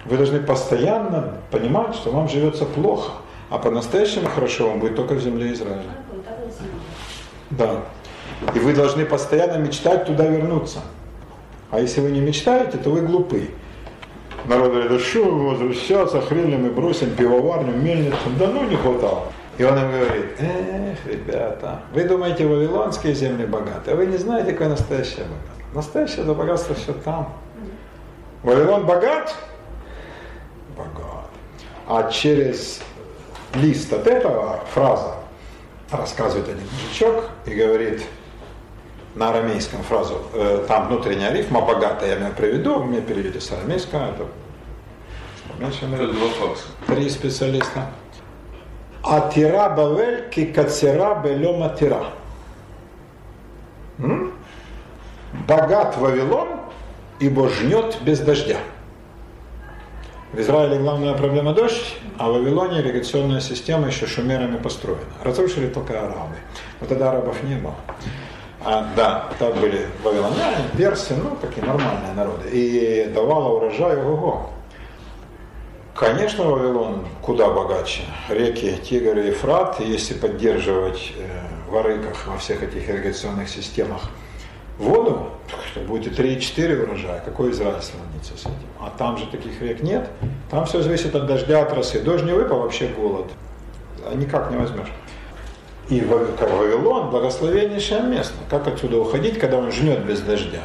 [0.05, 3.11] Вы должны постоянно понимать, что вам живется плохо.
[3.49, 5.83] А по-настоящему хорошо вам будет только в земле Израиля.
[7.49, 7.81] Да.
[8.55, 10.79] И вы должны постоянно мечтать туда вернуться.
[11.71, 13.49] А если вы не мечтаете, то вы глупы.
[14.45, 19.25] Народ говорит, да что возвращаться, хрен мы бросим пивоварню, мельницу, да ну не хватало.
[19.59, 24.53] И он им говорит, эх, ребята, вы думаете, вавилонские земли богаты, а вы не знаете,
[24.53, 25.73] какое настоящее богатство.
[25.73, 27.33] Настоящее это богатство все там.
[28.41, 29.35] Вавилон богат?
[30.77, 31.25] Богат.
[31.87, 32.79] А через
[33.53, 35.15] лист от этого фраза
[35.91, 38.01] рассказывает один мужичок и говорит
[39.15, 43.51] на арамейском фразу, э, там внутренняя рифма богатая, я меня приведу, вы мне переведете с
[43.51, 44.25] арамейского, это
[45.59, 46.63] меньше, Это наверное, два факса.
[46.87, 47.87] три специалиста.
[49.03, 52.03] Атира Бавель кикацира белема тира.
[53.99, 54.33] М?
[55.47, 56.47] Богат Вавилон,
[57.19, 58.57] ибо жнет без дождя.
[60.33, 65.01] В Израиле главная проблема дождь, а в Вавилоне ирригационная система еще шумерами построена.
[65.23, 66.35] Разрушили только арабы.
[66.79, 67.75] Вот тогда арабов не было.
[68.63, 72.49] А, да, там были вавилоняне, персы, ну, такие нормальные народы.
[72.51, 74.49] И давала урожай ого
[75.99, 78.03] Конечно, Вавилон куда богаче.
[78.29, 84.09] Реки Тигр и Ефрат, если поддерживать э, в Арыках, во всех этих ирригационных системах
[84.77, 85.31] воду,
[85.73, 87.19] то будет и 3, и 4 урожая.
[87.19, 88.69] Какой Израиль сравнится с этим?
[88.79, 90.09] А там же таких рек нет.
[90.49, 91.99] Там все зависит от дождя, от росы.
[91.99, 93.29] Дождь не выпал, вообще голод.
[94.09, 94.93] А Никак не возьмешь.
[95.89, 98.35] И Вавилон благословеннейшее место.
[98.49, 100.61] Как отсюда уходить, когда он жнет без дождя?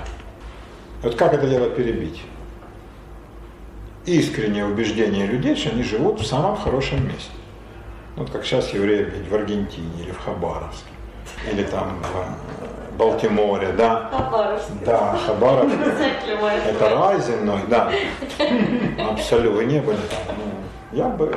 [1.03, 2.22] Вот как это дело перебить?
[4.07, 7.30] Искреннее убеждение людей, что они живут в самом хорошем месте.
[8.16, 10.90] Вот как сейчас евреи в Аргентине или в Хабаровске,
[11.50, 14.09] или там в э, Балтиморе, да.
[14.12, 14.66] Хабаровск.
[14.84, 15.74] Да, Хабаровск.
[16.68, 17.90] Это рай земной, да.
[19.11, 19.57] Абсолютно.
[19.57, 20.36] Вы не были там?
[20.36, 21.32] Ну, я был.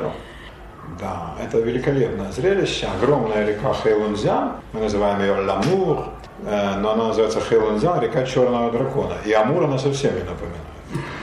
[1.00, 2.88] Да, это великолепное зрелище.
[2.96, 6.06] Огромная река Хейлунзян, мы называем ее Ламур,
[6.44, 9.14] э, но она называется Хейлунзян, река черного дракона.
[9.24, 10.67] И Амур она совсем не напоминает.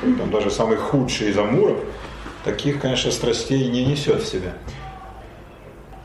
[0.01, 1.79] Там даже самый худший из Амуров
[2.43, 4.53] таких, конечно, страстей не несет в себе.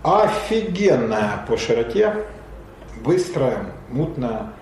[0.03, 2.25] Офигенная по широте,
[3.05, 4.53] быстрая, мутная.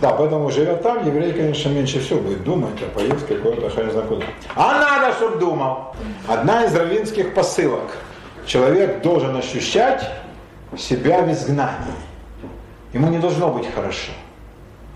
[0.00, 4.06] Да, поэтому живя там, еврей, конечно, меньше всего будет думать о поездке куда-то хрен знает
[4.06, 4.24] куда.
[4.54, 5.94] А надо, чтобы думал.
[6.26, 7.96] Одна из равинских посылок.
[8.46, 10.08] Человек должен ощущать
[10.78, 11.94] себя в изгнании.
[12.92, 14.12] Ему не должно быть хорошо.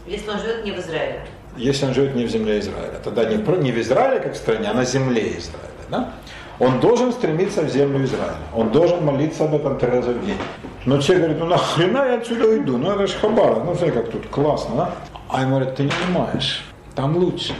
[0.06, 1.26] Если он живет не в Израиле.
[1.56, 2.98] Если он живет не в земле Израиля.
[3.04, 5.68] Тогда не, про- не в Израиле как в стране, а на земле Израиля.
[5.90, 6.12] Да?
[6.58, 8.36] Он должен стремиться в землю Израиля.
[8.54, 10.38] Он должен молиться об этом три раза в день.
[10.86, 12.78] Но человек говорит, ну нахрена я отсюда уйду?
[12.78, 14.90] Ну это же Хабара, ну смотри, как тут классно, да?
[15.28, 17.54] А ему говорят, ты не понимаешь, там лучше.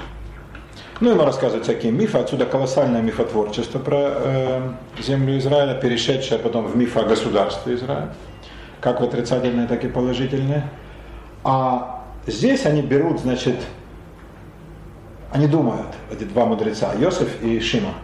[1.01, 4.61] Ну, ему рассказывают всякие мифы, отсюда колоссальное мифотворчество про э,
[5.01, 8.15] землю Израиля, перешедшее потом в миф о государстве Израиля,
[8.81, 10.71] как в отрицательное, так и положительное.
[11.43, 13.57] А здесь они берут, значит,
[15.33, 17.95] они думают, эти два мудреца, Йосиф и Шима,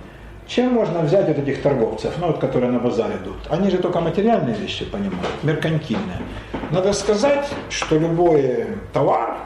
[0.46, 3.36] чем можно взять вот этих торговцев, ну вот которые на базар идут?
[3.50, 6.22] Они же только материальные вещи понимают, меркантильные.
[6.70, 9.36] Надо сказать, что любой товар,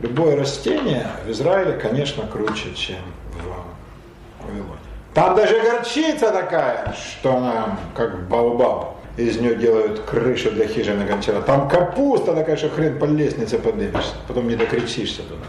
[0.00, 2.98] любое растение в Израиле, конечно, круче, чем
[3.32, 4.78] в Вавилоне.
[5.12, 8.96] Там даже горчица такая, что она как баобаб.
[9.16, 11.42] Из нее делают крышу для хижины гончара.
[11.42, 14.14] Там капуста такая, что хрен по лестнице поднимешься.
[14.26, 15.44] Потом не докричишься туда.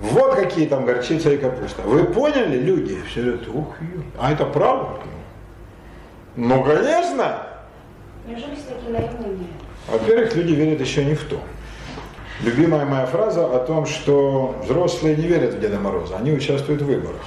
[0.00, 1.82] Вот какие там горчица и капуста.
[1.82, 2.98] Вы поняли, люди?
[3.08, 3.76] Все говорят, ух,
[4.18, 5.00] а это правда?
[6.36, 7.46] Ну, конечно.
[8.26, 9.48] Неужели все такие наивные?
[9.88, 11.38] Во-первых, люди верят еще не в то.
[12.42, 16.86] Любимая моя фраза о том, что взрослые не верят в Деда Мороза, они участвуют в
[16.86, 17.20] выборах.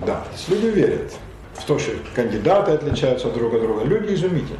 [0.00, 1.12] Да, то есть люди верят
[1.52, 3.84] в то, что кандидаты отличаются друг от друга.
[3.84, 4.58] Люди изумительны.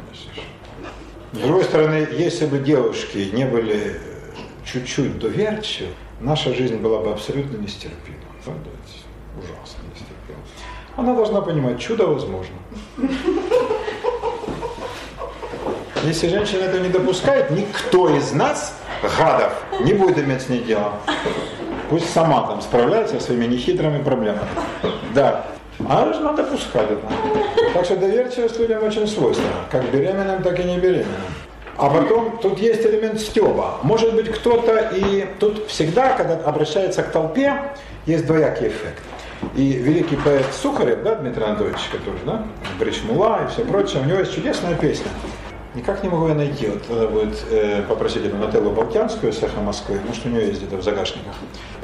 [1.33, 3.99] С другой стороны, если бы девушки не были
[4.63, 8.17] чуть-чуть доверчивы, наша жизнь была бы абсолютно нестерпима.
[8.43, 8.69] Правда?
[9.37, 10.39] Ужасно нестерпима.
[10.95, 12.55] Она должна понимать, чудо возможно.
[16.03, 18.75] Если женщина этого не допускает, никто из нас,
[19.17, 20.93] гадов, не будет иметь с ней дела.
[21.89, 24.47] Пусть сама там справляется со своими нехитрыми проблемами.
[25.13, 25.47] Да.
[25.87, 27.01] А нужно допускать это.
[27.73, 29.49] Так что доверчивость людям очень свойственна.
[29.71, 31.21] Как беременным, так и не беременным.
[31.77, 33.79] А потом тут есть элемент стеба.
[33.83, 37.53] Может быть кто-то и тут всегда, когда обращается к толпе,
[38.05, 39.03] есть двоякий эффект.
[39.55, 42.45] И великий поэт Сухарев, да, Дмитрий Анатольевич, который, да,
[42.79, 45.07] Бричмула и все прочее, у него есть чудесная песня.
[45.75, 46.67] Никак не могу ее найти.
[46.67, 50.61] Вот надо будет э, попросить эту Нателлу Балтянскую с эхо Москвы, может у нее есть
[50.61, 51.33] где-то в загашниках.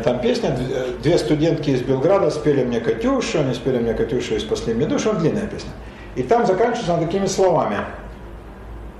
[0.01, 0.57] Там песня,
[1.03, 5.11] две студентки из Белграда спели мне Катюшу, они спели мне Катюшу и спасли мне душу,
[5.11, 5.71] длинная песня.
[6.15, 7.79] И там заканчивается она такими словами.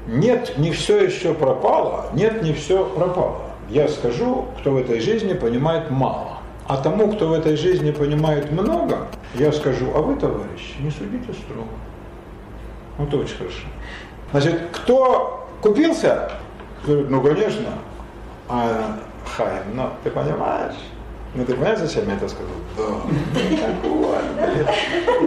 [0.08, 3.42] Нет, не все еще пропало, нет, не все пропало.
[3.70, 6.40] Я скажу, кто в этой жизни понимает мало.
[6.68, 11.34] А тому, кто в этой жизни понимает много, я скажу, а вы, товарищ, не судите
[11.34, 11.68] строго.
[12.98, 13.68] Вот очень хорошо.
[14.32, 16.32] Значит, кто купился?
[16.86, 17.70] Говорит, ну, конечно.
[18.50, 20.76] А Хайм, ну, ты понимаешь?
[21.36, 22.52] Ну, ты понимаешь, зачем я это сказал?
[22.78, 22.84] Да.
[23.58, 24.68] Так вот, блин.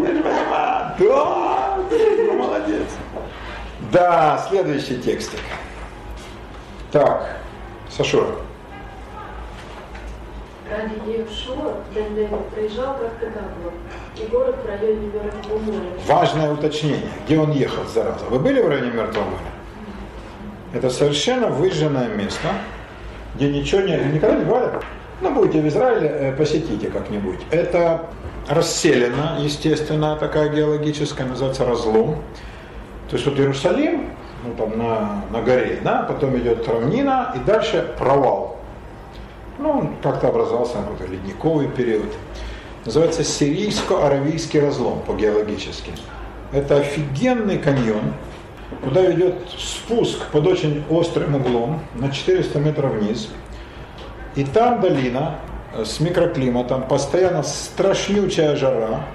[0.05, 0.95] Я понимаю.
[0.99, 2.89] Да, ну, молодец.
[3.95, 5.38] Да, следующий текстик.
[6.90, 7.36] Так,
[7.88, 8.26] Сашура.
[10.68, 13.70] Ради Иешуа Денден проезжал как-то давно,
[14.16, 15.90] и город в районе Мертвого моря.
[16.09, 17.09] Важное уточнение.
[17.24, 18.24] Где он ехал, зараза?
[18.30, 19.53] Вы были в районе Мертвого моря?
[20.72, 22.49] Это совершенно выжженное место,
[23.36, 23.97] где ничего не...
[23.97, 24.72] Никогда не бывали?
[25.20, 27.38] Ну, будете в Израиле, э, посетите как-нибудь.
[27.53, 28.07] Это
[28.49, 32.24] расселена, естественно, такая геологическая, называется разлом.
[33.09, 34.11] То есть вот Иерусалим,
[34.44, 38.59] ну там на, на горе, да, потом идет равнина и дальше провал.
[39.59, 42.12] Ну, он как-то образовался какой-то ледниковый период.
[42.84, 45.92] Называется Сирийско-Аравийский разлом по-геологически.
[46.52, 48.12] Это офигенный каньон,
[48.82, 53.28] куда ведет спуск под очень острым углом на 400 метров вниз.
[54.34, 55.36] И там долина
[55.82, 59.07] с микроклиматом, постоянно страшнючая жара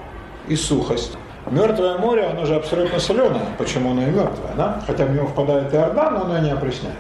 [0.48, 1.18] и сухость.
[1.52, 3.46] Мертвое море, оно же абсолютно соленое.
[3.58, 4.84] Почему оно и мертвое, да?
[4.86, 6.98] Хотя в него впадает Иордан, но оно не опресняет.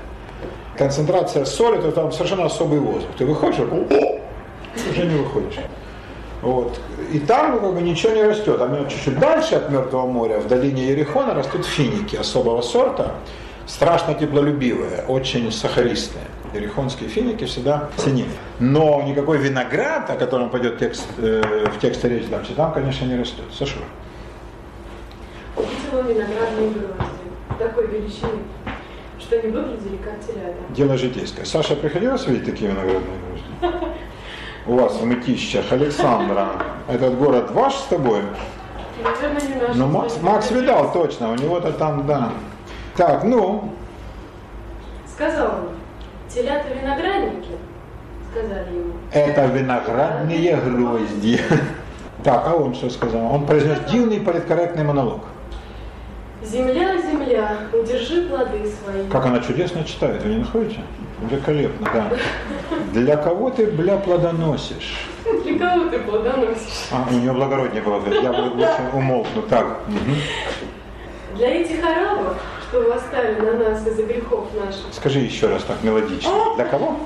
[0.78, 3.10] Концентрация соли, то там совершенно особый воздух.
[3.18, 5.60] Ты выходишь, уже не выходишь.
[6.41, 6.80] Вот.
[7.12, 8.60] И там как бы ничего не растет.
[8.62, 13.12] А чуть-чуть дальше от Мертвого моря, в долине Ерехона, растут финики особого сорта,
[13.68, 16.24] страшно теплолюбивые, очень сахаристые.
[16.54, 18.30] Ерехонские финики всегда ценили.
[18.60, 23.18] Но никакой виноград, о котором пойдет текст, э, в тексте речь дальше, там, конечно, не
[23.18, 23.45] растет.
[23.58, 23.76] Саша.
[25.91, 28.43] Увидела виноградные грозди такой величины,
[29.19, 30.57] что они выглядели как телята.
[30.69, 31.45] Дело житейское.
[31.45, 33.01] Саша, приходилось видеть такие виноградные
[33.61, 33.85] грозди?
[34.67, 36.49] У вас в Мытищах, Александра,
[36.87, 38.21] этот город ваш с тобой?
[39.03, 39.75] Наверное, не наш.
[39.75, 42.29] Ну, Макс, Макс видал точно, у него-то там, да.
[42.95, 43.73] Так, ну,
[45.15, 45.69] Сказал он,
[46.33, 47.51] телята виноградники,
[48.31, 48.93] сказали ему.
[49.11, 51.39] это виноградные грозди.
[52.23, 53.33] Так, а он что сказал?
[53.33, 55.21] Он произнес дивный политкорректный монолог.
[56.52, 59.08] Земля, земля, удержи плоды свои.
[59.12, 60.80] Как она чудесно читает, вы не находите?
[61.22, 62.12] Великолепно, да.
[62.93, 65.06] Для кого ты, бля, плодоносишь?
[65.43, 66.88] Для кого ты плодоносишь?
[66.91, 69.43] А, у нее благороднее было, я бы лучше умолкну.
[69.43, 69.82] Так.
[71.36, 72.38] Для этих арабов,
[72.68, 76.32] что восстали на нас из-за грехов наших, скажи еще раз так мелодично.
[76.56, 76.97] Для кого?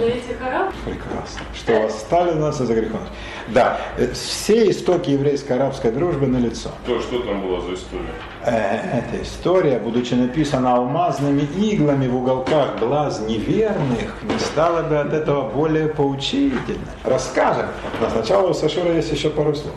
[0.00, 1.40] Для этих арабов Прекрасно.
[1.54, 3.00] Что восстали нас из-за грехов.
[3.48, 6.70] Да, э, все истоки еврейско-арабской дружбы на лицо.
[6.86, 8.14] То, что там была за история?
[8.44, 15.50] Эта история, будучи написана алмазными иглами в уголках глаз неверных, не стала бы от этого
[15.50, 16.78] более поучительной.
[17.04, 17.66] Расскажем.
[18.00, 19.74] Но сначала у Сашура есть еще пару слов.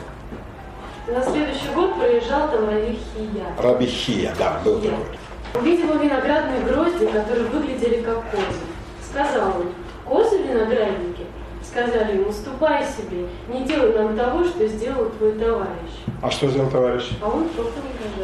[1.07, 3.45] на следующий год проезжал там Рави Хия.
[3.61, 5.19] Раби Хия, да, был такой.
[5.55, 8.63] Увидел виноградные грозди, которые выглядели как козы.
[9.11, 9.67] Сказал он,
[10.54, 11.24] виноградники?
[11.64, 15.91] Сказали ему, ступай себе, не делай нам того, что сделал твой товарищ.
[16.22, 17.10] А что сделал товарищ?
[17.22, 17.49] А он не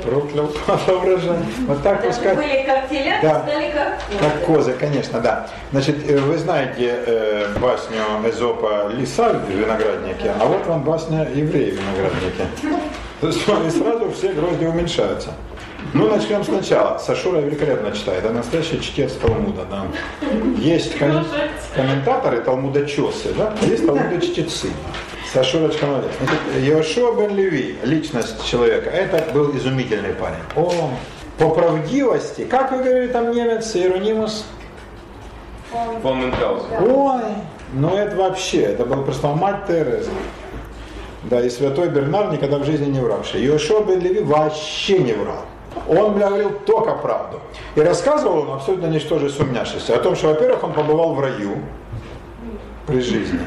[0.03, 0.29] говорил.
[0.29, 1.37] Проклял урожай.
[1.67, 2.35] Вот так Даже пускай.
[2.35, 3.39] были как телята, Да.
[3.43, 5.47] стали как Как козы, конечно, да.
[5.71, 11.71] Значит, э, вы знаете э, басню Эзопа «Лиса в винограднике», а вот вам басня «Евреи
[11.71, 12.45] в винограднике».
[13.21, 15.29] То есть и сразу все грозди уменьшаются.
[15.93, 16.97] Ну, начнем сначала.
[16.99, 19.85] Сашура великолепно читает, а настоящий чтец Талмуда, да.
[20.57, 21.25] Есть ком-
[21.75, 24.69] комментаторы, талмудочесы, да, а есть талмудочтецы.
[25.33, 26.11] Сашурочка молодец.
[26.19, 30.37] Значит, Йошуа бен Леви, личность человека, это был изумительный парень.
[30.55, 30.91] О,
[31.37, 34.45] по правдивости, как вы говорили там немец, Иеронимус?
[36.01, 36.67] Фолменхаузен.
[36.81, 37.21] Ой,
[37.73, 40.09] Ну это вообще, это была просто мать Тереза.
[41.23, 43.45] Да, и святой Бернар никогда в жизни не вравший.
[43.45, 45.45] Иошуа бен Леви вообще не врал.
[45.89, 47.41] Он говорил только правду.
[47.75, 49.95] И рассказывал он абсолютно ничтоже сумняшися.
[49.95, 51.57] О том, что, во-первых, он побывал в раю
[52.85, 53.39] при жизни.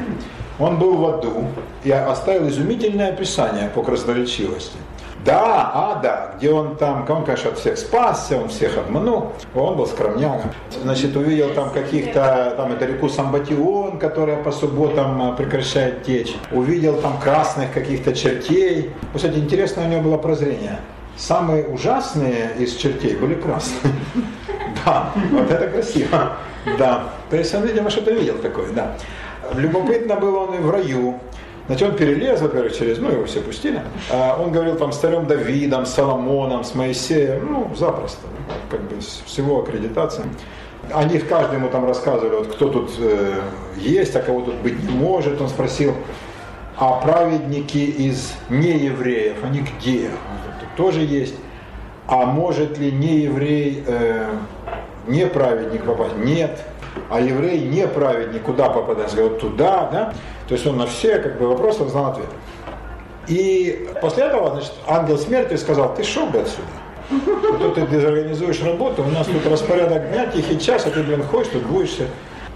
[0.59, 1.45] Он был в аду
[1.83, 4.77] и оставил изумительное описание по красноречивости.
[5.25, 9.77] Да, а да, где он там, он, конечно, от всех спасся, он всех обманул, он
[9.77, 10.51] был скромнягом.
[10.81, 16.35] Значит, увидел там каких-то, там это реку Самбатион, которая по субботам а, прекращает течь.
[16.51, 18.91] Увидел там красных каких-то чертей.
[19.15, 20.79] Кстати, интересное у него было прозрение.
[21.17, 23.93] Самые ужасные из чертей были красные.
[24.85, 26.33] Да, вот это красиво.
[26.77, 28.97] Да, то есть он, видимо, что-то видел такое, да.
[29.53, 31.19] Любопытно было он и в раю.
[31.67, 33.81] Значит, он перелез, во-первых, через, ну, его все пустили.
[34.11, 38.27] А он говорил там с царем Давидом, с Соломоном, с Моисеем, ну, запросто,
[38.69, 40.23] как бы с всего аккредитации.
[40.93, 43.39] Они каждый ему там рассказывали, вот кто тут э,
[43.77, 45.39] есть, а кого тут быть не может.
[45.39, 45.95] Он спросил,
[46.77, 50.09] а праведники из неевреев, они где?
[50.75, 51.35] Тоже есть.
[52.07, 54.29] А может ли нееврей, э,
[55.07, 56.17] не праведник попасть?
[56.17, 56.59] Нет.
[57.09, 59.13] А еврей не праведник, куда попадать?
[59.15, 60.13] Говорит, туда, да?
[60.47, 62.27] То есть он на все как бы, вопросы он знал ответ.
[63.27, 66.67] И после этого, значит, ангел смерти сказал, ты шел бы отсюда.
[67.09, 71.51] А ты дезорганизуешь работу, у нас тут распорядок дня, тихий час, а ты, блин, ходишь,
[71.51, 72.07] тут будешься.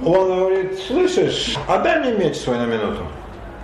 [0.03, 3.01] Он говорит, слышишь, отдай мне меч свой на минуту.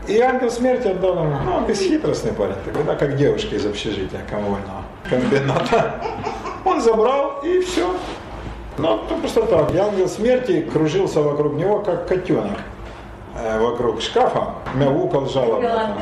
[0.08, 4.22] И ангел смерти отдал ему, ну, он бесхитростный парень, такой, да, как девушка из общежития
[4.30, 5.96] коммунального комбината.
[6.66, 7.96] Он забрал и все.
[8.78, 9.74] Ну, просто так.
[9.74, 12.58] И ангел смерти кружился вокруг него, как котенок
[13.38, 15.98] э, вокруг шкафа, мяукал жалобно.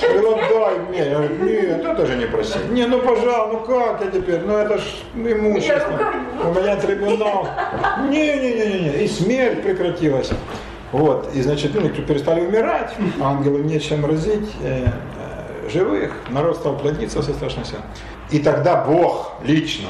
[0.00, 0.98] Говорил, дай мне.
[0.98, 2.58] Я говорю, нет, это же не проси.
[2.70, 4.40] Не, ну пожалуйста, ну как я теперь?
[4.40, 4.82] Ну это ж
[5.14, 6.00] имущество.
[6.44, 7.48] У меня трибунал.
[8.08, 9.04] Не-не-не-не.
[9.04, 10.30] И смерть прекратилась.
[10.92, 14.88] Вот, и значит, ну, перестали умирать, ангелам нечем разить э,
[15.18, 17.82] э, живых, народ стал плодиться со страшной силой.
[18.30, 19.88] И тогда Бог лично,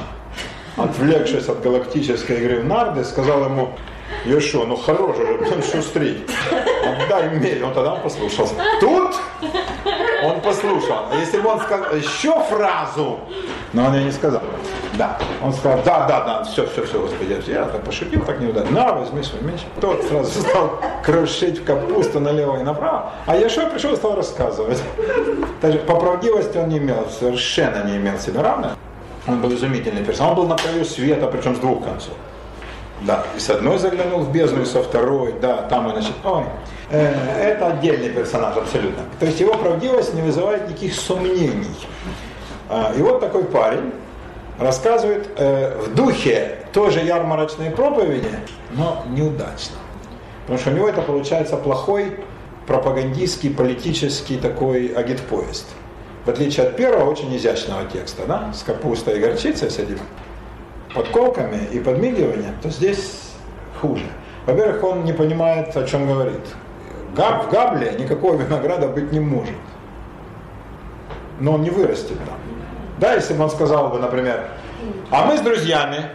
[0.77, 3.73] отвлекшись от галактической игры в нарды, сказал ему,
[4.25, 6.23] Ешо, ну хорош уже, блин, шустрить.
[6.85, 7.61] Отдай меч.
[7.61, 8.55] Он тогда послушался.
[8.79, 9.15] Тут
[10.23, 11.05] он послушал.
[11.11, 13.19] А если бы он сказал еще фразу,
[13.73, 14.41] но он ее не сказал.
[14.93, 15.17] Да.
[15.41, 18.71] Он сказал, да, да, да, все, все, все, господи, я так пошутил, так не удачно.
[18.71, 19.61] На, возьми свой меч.
[19.81, 23.11] Тот сразу стал крушить капусту налево и направо.
[23.25, 24.81] А Яшо пришел и стал рассказывать.
[25.61, 28.75] Даже по правдивости он не имел, совершенно не имел себе равного.
[29.27, 30.31] Он был изумительный персонаж.
[30.31, 32.13] Он был на краю света, причем с двух концов.
[33.05, 36.45] Да, и с одной заглянул в бездну, и со второй, да, там и значит, ой,
[36.89, 39.03] э, это отдельный персонаж абсолютно.
[39.19, 41.75] То есть его правдивость не вызывает никаких сомнений.
[42.69, 43.91] А, и вот такой парень
[44.57, 48.29] рассказывает э, в духе тоже ярмарочные проповеди,
[48.71, 49.75] но неудачно.
[50.43, 52.19] Потому что у него это получается плохой
[52.67, 55.65] пропагандистский, политический такой агитпоезд.
[56.25, 59.99] В отличие от первого, очень изящного текста, да, с капустой и горчицей с этим
[60.93, 63.31] подколками и подмигиванием, то здесь
[63.81, 64.05] хуже.
[64.45, 66.41] Во-первых, он не понимает, о чем говорит.
[67.15, 69.55] Габ, в габле никакого винограда быть не может.
[71.39, 72.37] Но он не вырастет там.
[72.99, 74.45] Да, если бы он сказал бы, например,
[75.09, 76.05] а мы с друзьями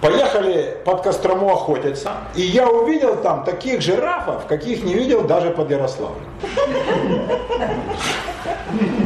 [0.00, 5.70] поехали под Кострому охотиться, и я увидел там таких жирафов, каких не видел даже под
[5.70, 6.24] Ярославлем.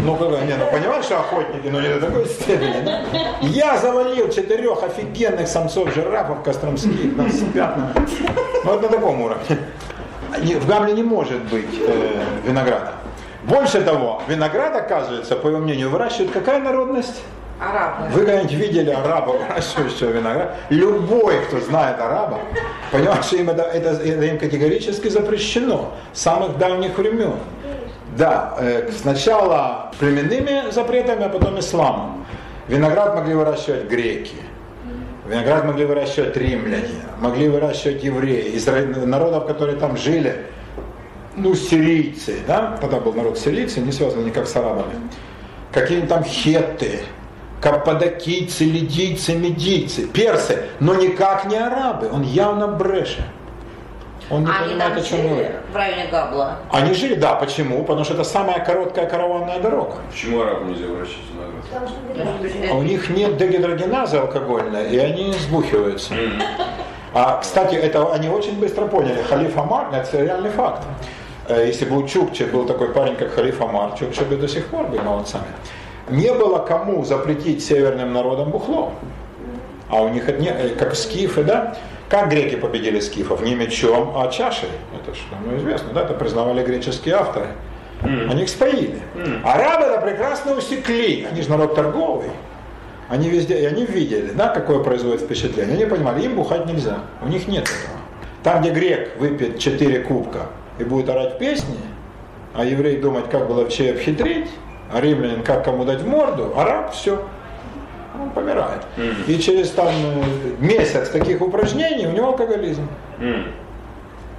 [0.05, 2.84] Ну, не, ну понимаешь, что охотники, но не до такой степени.
[2.84, 3.03] Да?
[3.42, 7.92] Я завалил четырех офигенных самцов жирафов костромских, там с пятнами.
[8.64, 9.59] Ну, вот на таком уровне.
[10.38, 12.94] В Гамле не может быть э, винограда.
[13.44, 17.22] Больше того, виноград, оказывается, по его мнению, выращивает какая народность?
[17.61, 18.08] Арабы.
[18.12, 20.57] Вы когда-нибудь видели араба, выращивающего виноград?
[20.70, 22.41] Любой, кто знает араба,
[22.91, 27.34] понимает, что им это, это, это им категорически запрещено с самых давних времен.
[28.17, 32.26] Да, э, сначала племенными запретами, а потом исламом.
[32.68, 34.37] Виноград могли выращивать греки,
[35.26, 40.47] виноград могли выращивать римляне, могли выращивать евреи, из народов, которые там жили,
[41.37, 44.95] ну, сирийцы, да, тогда был народ сирийцы, не связанный никак с арабами,
[45.72, 47.01] какие-нибудь там хетты,
[47.63, 53.25] каппадокийцы, лидийцы, медийцы, персы, но никак не арабы, он явно брешет.
[54.30, 55.50] Он не Они понимает, там о чем жили говорит.
[55.72, 56.57] в районе Габла.
[56.70, 57.82] Они жили, да, почему?
[57.84, 59.96] Потому что это самая короткая караванная дорога.
[60.11, 62.70] Почему арабу нельзя выращивать виноград?
[62.70, 66.14] А у них нет дегидрогеназы алкогольной, и они сбухиваются.
[67.14, 69.22] А, кстати, это они очень быстро поняли.
[69.28, 70.82] Халиф Амар, это реальный факт.
[71.49, 74.66] Э, Если бы у Чукчи был такой парень, как Халиф Амар, Чукчи бы до сих
[74.68, 75.44] пор был молодцами.
[76.08, 78.92] Не было кому запретить северным народам бухло.
[79.90, 81.76] А у них, это не- э, как скифы, да,
[82.13, 83.41] Как греки победили скифов?
[83.41, 84.68] Не мечом, а чашей.
[84.95, 86.03] Это что ну, известно, да?
[86.03, 87.47] Это признавали греческие авторы.
[88.03, 89.01] Они их споили.
[89.43, 91.25] Арабы это прекрасно усекли.
[91.25, 92.29] Они же народ торговый.
[93.09, 95.75] Они везде, и они видели, да, какое производит впечатление.
[95.75, 96.99] Они понимали, им бухать нельзя.
[97.22, 97.99] У них нет этого.
[98.43, 100.49] Там, где грек выпьет 4 кубка
[100.79, 101.79] и будет орать песни,
[102.53, 104.51] а еврей думать, как было вообще обхитрить,
[104.93, 107.25] а римлянин, как кому дать в морду, араб, все,
[108.21, 108.83] он помирает.
[109.26, 110.22] И через там э,
[110.61, 112.87] месяц таких упражнений у него алкоголизм.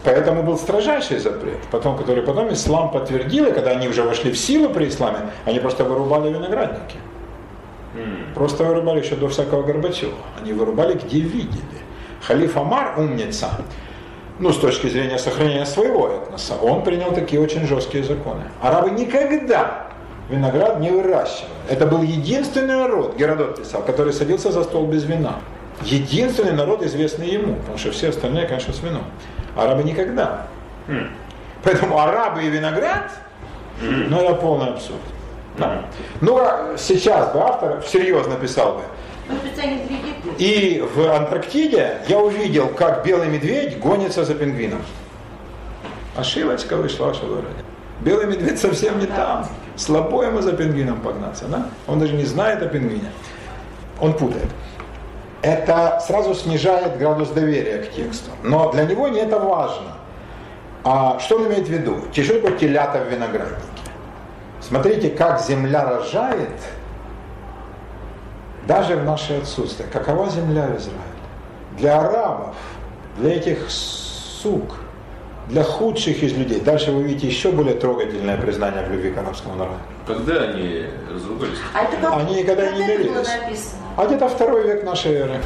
[0.04, 4.38] Поэтому был строжайший запрет, потом, который потом ислам подтвердил, и когда они уже вошли в
[4.38, 6.98] силу при исламе, они просто вырубали виноградники.
[8.36, 10.18] Просто вырубали еще до всякого Горбачева.
[10.42, 11.80] Они вырубали, где видели.
[12.22, 13.50] Халиф Амар, умница,
[14.40, 18.42] ну, с точки зрения сохранения своего этноса, он принял такие очень жесткие законы.
[18.62, 19.83] Арабы никогда
[20.34, 21.52] виноград не выращивали.
[21.70, 25.36] Это был единственный народ, Геродот писал, который садился за стол без вина.
[25.84, 29.04] Единственный народ, известный ему, потому что все остальные, конечно, с вином.
[29.56, 30.48] Арабы никогда.
[31.64, 33.12] Поэтому арабы и виноград,
[33.82, 35.00] ну это полный абсурд.
[35.58, 35.86] Да.
[36.20, 38.82] Ну, а сейчас бы автор всерьез написал бы,
[40.38, 44.82] и в Антарктиде я увидел, как белый медведь гонится за пингвином.
[46.16, 47.64] Ошибочка вышла, ваше благородие.
[48.02, 49.48] Белый медведь совсем не там.
[49.76, 51.68] Слабо ему за пингвином погнаться, да?
[51.88, 53.12] Он даже не знает о пингвине.
[54.00, 54.50] Он путает.
[55.42, 58.32] Это сразу снижает градус доверия к тексту.
[58.44, 59.98] Но для него не это важно.
[60.84, 61.98] А что он имеет в виду?
[62.12, 63.62] Чешуй телята в винограднике.
[64.62, 66.52] Смотрите, как земля рожает,
[68.68, 69.90] даже в наше отсутствие.
[69.92, 71.02] Какова земля в Израиле?
[71.78, 72.56] Для арабов,
[73.18, 74.76] для этих сук,
[75.50, 76.60] для худших из людей.
[76.60, 79.78] Дальше вы видите еще более трогательное признание в любви к арабскому народу.
[80.08, 81.58] Когда они разругались?
[81.74, 82.18] А это как?
[82.18, 83.28] Они никогда когда не мирились.
[83.98, 85.40] А где-то второй век нашей эры.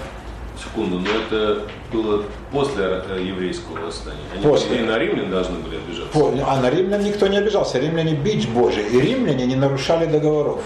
[0.63, 1.61] Секунду, но это
[1.93, 4.17] было после э, еврейского восстания.
[4.33, 4.79] Они После.
[4.79, 6.11] и на римлян должны были обижаться.
[6.19, 7.77] По- А на римлян никто не обижался.
[7.77, 8.83] Римляне бич Божий.
[8.87, 10.61] И римляне не нарушали договоров.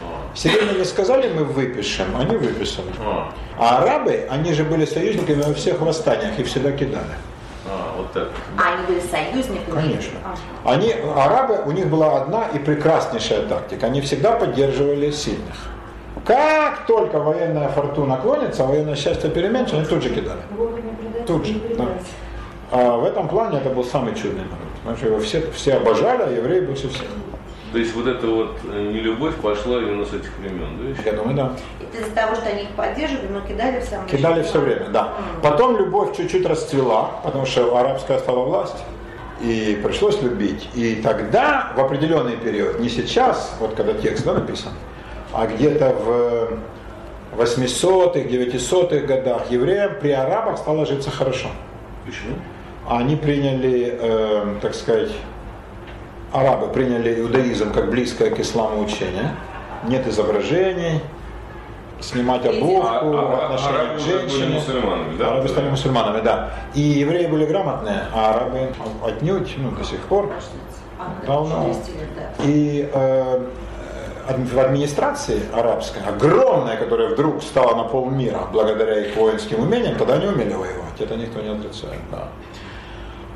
[0.00, 2.86] А, Все римляне сказали, мы выпишем, они выписали.
[3.00, 7.14] а, А арабы, они же были союзниками во всех восстаниях и всегда кидали.
[8.14, 8.28] А, так.
[8.58, 9.74] А, они были союзниками?
[9.74, 10.18] Конечно.
[10.24, 10.72] А.
[10.72, 13.86] Они, арабы, у них была одна и прекраснейшая тактика.
[13.86, 15.54] Они всегда поддерживали сильных.
[16.24, 20.40] Как только военная фортуна клонится, военное счастье переменчено, они тут же кидали.
[21.26, 21.86] Тут же, да.
[22.70, 24.72] А в этом плане это был самый чудный народ.
[24.82, 27.06] Потому что его все, все обожали, а евреи больше всех.
[27.72, 30.88] То есть вот эта вот э, нелюбовь пошла именно с этих времен, да?
[30.90, 31.02] еще?
[31.06, 31.52] Я думаю, да.
[31.80, 34.42] Это из-за того, что они их поддерживали, но кидали в самом Кидали начале.
[34.48, 35.14] все время, да.
[35.42, 38.76] Потом любовь чуть-чуть расцвела, потому что арабская стала власть,
[39.40, 40.68] и пришлось любить.
[40.74, 44.72] И тогда, в определенный период, не сейчас, вот когда текст да, написан,
[45.32, 51.48] а где-то в 800-х, 900-х годах евреям при арабах стало житься хорошо.
[52.04, 52.36] Почему?
[52.86, 55.10] Они приняли, э, так сказать,
[56.32, 59.34] арабы приняли иудаизм как близкое к исламу учение.
[59.86, 61.00] Нет изображений,
[62.00, 64.54] снимать обувку, А, а- отношения арабы к женщине.
[64.54, 65.28] мусульманами, да?
[65.32, 66.50] Арабы стали мусульманами, да.
[66.74, 68.68] И евреи были грамотные, а арабы
[69.04, 70.30] отнюдь, ну, до сих пор.
[70.98, 71.64] А, Давно.
[71.64, 72.44] через 10 лет, да.
[72.44, 73.46] И э,
[74.28, 80.26] в администрации арабской, огромная, которая вдруг стала на полмира благодаря их воинским умениям, тогда они
[80.28, 81.98] умели воевать, это никто не отрицает.
[82.12, 82.28] Да.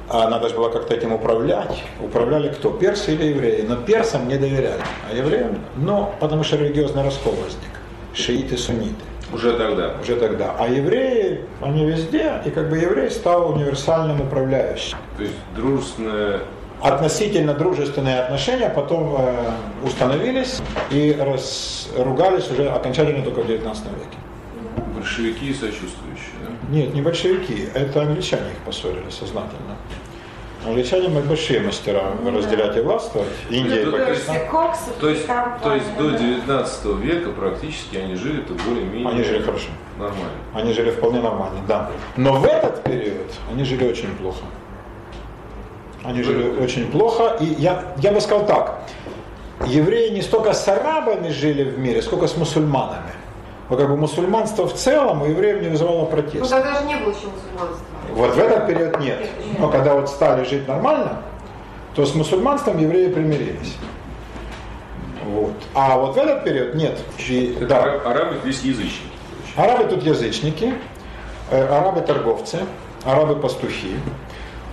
[0.08, 1.82] А надо же было как-то этим управлять.
[2.00, 2.70] Управляли кто?
[2.70, 3.64] Персы или евреи?
[3.68, 7.70] Но персам не доверяли, а евреям, ну, потому что религиозный раскол возник.
[8.14, 8.94] Шииты, сунниты
[9.32, 9.94] Уже тогда.
[10.00, 10.54] уже тогда.
[10.58, 14.96] А евреи, они везде, и как бы еврей стал универсальным управляющим.
[15.16, 16.40] То есть дружественная
[16.82, 19.50] Относительно дружественные отношения потом э,
[19.82, 20.60] установились
[20.90, 24.18] и разругались уже окончательно только в 19 веке.
[24.94, 26.48] Большевики и сочувствующие, да?
[26.74, 29.76] Нет, не большевики, это англичане их поссорили сознательно.
[30.66, 33.28] Англичане мы большие мастера разделять и властвовать.
[33.50, 34.94] Индия и Ну, то есть- Пакистан.
[35.00, 36.18] То есть, компания, то есть до да.
[36.18, 39.68] 19 века практически они жили-то более-менее Они жили хорошо.
[39.96, 40.24] нормально.
[40.54, 41.90] Они жили вполне нормально, да.
[42.16, 44.40] Но в этот период они жили очень плохо.
[46.02, 47.36] Они жили очень плохо.
[47.40, 48.80] И я, я бы сказал так.
[49.66, 53.12] Евреи не столько с арабами жили в мире, сколько с мусульманами.
[53.68, 56.48] Вот как бы мусульманство в целом у евреев не вызывало Ну протеста.
[56.62, 57.86] тогда же не было еще мусульманства.
[58.14, 59.28] Вот в этот период нет.
[59.58, 61.18] Но когда вот стали жить нормально,
[61.96, 63.74] то с мусульманством евреи примирились.
[65.24, 65.52] Вот.
[65.74, 66.98] А вот в этот период нет.
[67.28, 67.82] И- да.
[67.82, 69.10] ара- Арабы здесь язычники.
[69.56, 70.74] Арабы тут язычники,
[71.50, 72.60] э, арабы торговцы,
[73.04, 73.96] арабы пастухи.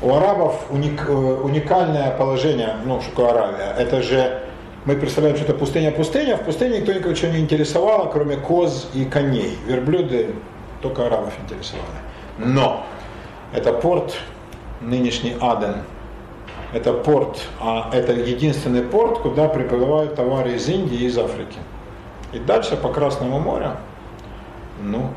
[0.02, 4.42] У арабов уник- э, уникальное положение, ну, что такое Аравия, это же,
[4.86, 9.06] мы представляем, что это пустыня-пустыня, в пустыне никто никого ничего не интересовало, кроме коз и
[9.06, 9.58] коней.
[9.66, 10.36] Верблюды
[10.82, 11.88] только арабов интересовали.
[12.38, 12.86] Но
[13.54, 14.16] это порт,
[14.82, 15.84] нынешний Аден,
[16.74, 21.60] это порт, а это единственный порт, куда приплывают товары из Индии и из Африки.
[22.34, 23.78] И дальше по Красному морю,
[24.82, 25.12] ну,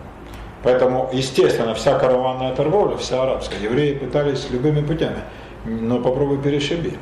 [0.63, 5.23] поэтому, естественно, вся караванная торговля, вся арабская, евреи пытались любыми путями,
[5.65, 6.99] но попробуй перешиби.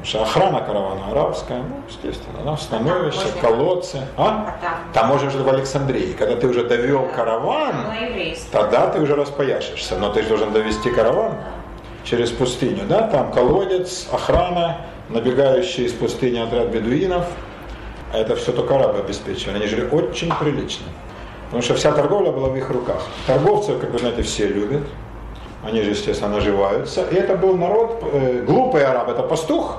[0.00, 3.98] Потому что охрана каравана арабская, ну, естественно, она становишься, можно- колодцы.
[4.16, 4.54] А?
[4.56, 4.74] А там?
[4.92, 6.12] Там можешь в Александрии.
[6.12, 9.98] Когда ты уже довел караван, Ну, тогда ты уже распояшешься.
[9.98, 11.32] Но ты же должен довести караван
[12.04, 12.84] через пустыню.
[12.88, 13.08] Да?
[13.08, 14.76] Там колодец, охрана,
[15.08, 17.24] набегающий из пустыни отряд бедуинов.
[18.12, 19.56] А это все только арабы обеспечивали.
[19.56, 20.86] Они жили очень прилично.
[21.46, 23.02] Потому что вся торговля была в их руках.
[23.26, 24.82] Торговцев, как вы знаете, все любят.
[25.64, 27.04] Они же, естественно, наживаются.
[27.10, 29.78] И это был народ, э, глупый араб– это пастух,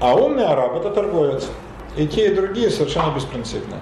[0.00, 1.48] а умный араб– это торговец.
[1.96, 3.76] И те, и другие совершенно беспринципны.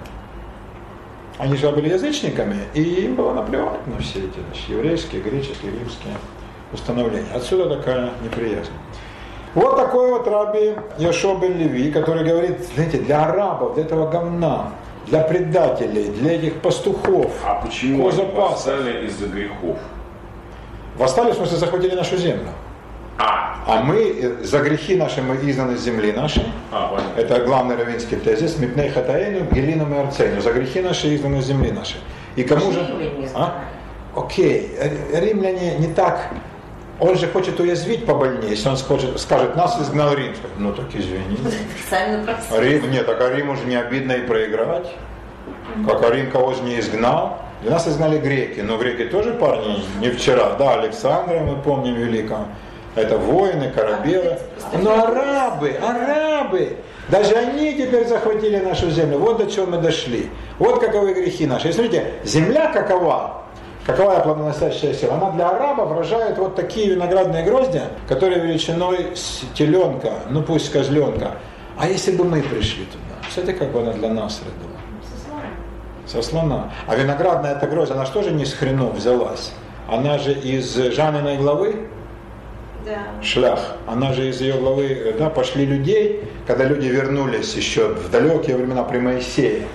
[1.37, 6.13] Они же были язычниками, и им было наплевать на все эти значит, еврейские, греческие, римские
[6.73, 7.27] установления.
[7.33, 8.71] Отсюда такая неприязнь.
[9.55, 14.73] Вот такой вот раби Яшо бен Леви, который говорит, знаете, для арабов, для этого говна,
[15.07, 18.85] для предателей, для этих пастухов, А почему они козапасов.
[19.05, 19.77] из-за грехов?
[20.99, 22.49] Восстали, в смысле, захватили нашу землю.
[23.17, 26.43] А, А мы э, за грехи наши мы изгнаны с земли нашей.
[26.73, 26.99] а.
[27.17, 28.57] Это главный равинский тезис.
[28.59, 30.41] Мипней хатаэну, гелину и арцейну.
[30.41, 32.01] За грехи наши изгнаны с земли нашей.
[32.35, 32.85] И кому же...
[33.33, 33.63] А?
[34.13, 34.71] Окей,
[35.13, 36.29] римляне не так...
[36.99, 40.33] Он же хочет уязвить побольнее, если он скажет, скажет нас изгнал Рим.
[40.57, 41.37] Ну так извини.
[42.59, 44.91] Рим, нет, так а Риму же не обидно и проиграть.
[45.87, 47.39] Как а Рим кого же не изгнал.
[47.63, 50.55] И нас изгнали греки, но греки тоже парни не вчера.
[50.57, 52.45] Да, Александра мы помним великого.
[52.95, 54.37] Это воины, корабелы.
[54.81, 56.77] Но арабы, арабы,
[57.09, 59.17] даже они теперь захватили нашу землю.
[59.19, 60.29] Вот до чего мы дошли.
[60.57, 61.69] Вот каковы грехи наши.
[61.69, 63.43] И смотрите, земля какова?
[63.85, 65.15] Какова плодоносящая сила?
[65.15, 71.37] Она для араба выражает вот такие виноградные гроздья, которые величиной с теленка, ну пусть козленка.
[71.77, 73.27] А если бы мы пришли туда?
[73.27, 74.68] Кстати, как она для нас родила?
[76.11, 76.71] Со слона.
[76.87, 79.51] А виноградная эта гроздь, она же не с хренов взялась?
[79.87, 81.87] Она же из Жаниной главы,
[82.83, 83.23] Да.
[83.23, 88.55] шлях, она же из ее главы, да, пошли людей, когда люди вернулись еще в далекие
[88.57, 89.67] времена при Моисее,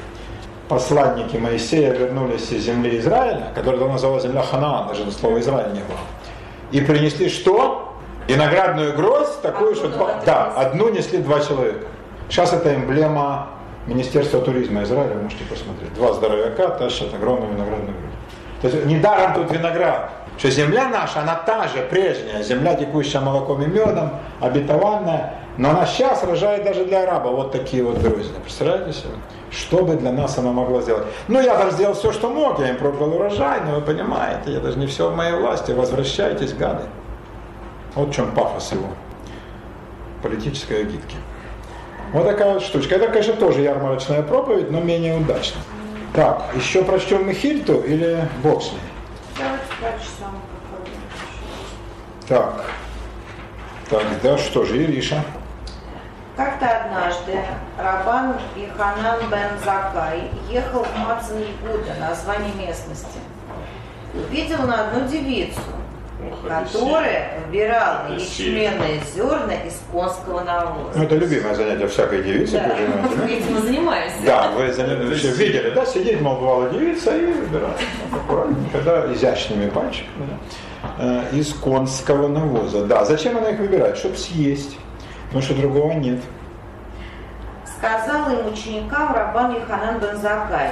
[0.68, 5.80] посланники Моисея вернулись из земли Израиля, которая тогда называлась земля Ханаан, даже слова Израиль не
[5.80, 5.98] было,
[6.72, 7.94] и принесли что?
[8.26, 11.86] Виноградную гроздь, такую, Одну что два, да, одну несли два человека.
[12.30, 13.50] Сейчас это эмблема
[13.86, 15.92] Министерства туризма Израиля, можете посмотреть.
[15.94, 18.62] Два здоровяка тащат огромную виноградную гроздь.
[18.62, 20.10] То есть недаром тут виноград.
[20.38, 25.86] Что земля наша, она та же, прежняя, земля, текущая молоком и медом, обетованная, но она
[25.86, 28.32] сейчас рожает даже для араба вот такие вот грозди.
[28.42, 29.10] Представляете себе?
[29.50, 31.04] Что бы для нас она могла сделать?
[31.28, 34.60] Ну, я там сделал все, что мог, я им продал урожай, но вы понимаете, я
[34.60, 36.84] даже не все в моей власти, возвращайтесь, гады.
[37.94, 38.88] Вот в чем пафос его
[40.22, 41.16] политической агитки.
[42.14, 42.94] Вот такая вот штучка.
[42.94, 45.64] Это, конечно, тоже ярмарочная проповедь, но менее удачная.
[46.12, 48.80] Так, еще прочтем Михильту или бог с ней?
[49.36, 49.58] Какой
[52.28, 52.66] Так.
[53.90, 55.24] Тогда что же, Ириша?
[56.36, 57.36] Как-то однажды
[57.76, 63.18] Рабан Иханан бен Закай ехал в Мацин Игуда, название местности.
[64.14, 65.58] Увидел на одну девицу,
[66.30, 71.02] которая выбирала ячменные зерна из конского Ну, навоза.
[71.02, 73.26] это любимое занятие всякой девицы, Да, да?
[73.28, 74.16] этим и занимаемся.
[74.26, 77.76] Да, вы все видели, да, сидеть, мол, бывала девица и выбирать
[78.10, 82.84] так аккуратненько, да, изящными пальчиками, да, э, из конского навоза.
[82.86, 83.96] Да, зачем она их выбирает?
[83.96, 84.76] Чтобы съесть,
[85.26, 86.20] потому что другого нет.
[87.78, 90.70] Сказал им ученикам Рабан Иханан бен Закай,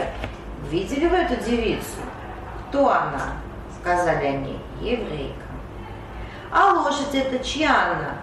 [0.70, 2.00] видели вы эту девицу?
[2.68, 3.34] Кто она?
[3.80, 5.41] Сказали они, еврейка.
[6.52, 8.14] А лошадь это чья она?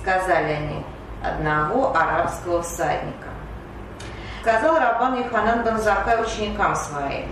[0.00, 0.84] Сказали они,
[1.22, 3.28] одного арабского всадника.
[4.42, 7.26] Сказал Рабан Иханан бен Закай ученикам своим,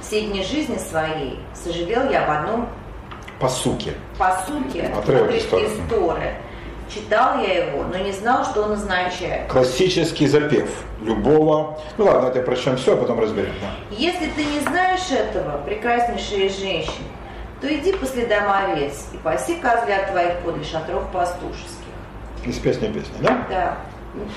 [0.00, 2.68] все дни жизни своей сожалел я об одном
[3.40, 3.94] По суке.
[4.18, 5.46] по сути, Отрывок из
[5.88, 6.34] Торы.
[6.92, 9.50] Читал я его, но не знал, что он означает.
[9.50, 10.70] Классический запев
[11.02, 11.78] любого.
[11.98, 13.52] Ну ладно, это прочтем все, а потом разберем.
[13.60, 13.68] Да.
[13.96, 17.04] Если ты не знаешь этого, прекраснейшая из женщин,
[17.60, 21.74] то иди по следам овец и паси козлят твоих подле шатров пастушеских.
[22.44, 23.46] Из песни песни, да?
[23.48, 23.76] Да.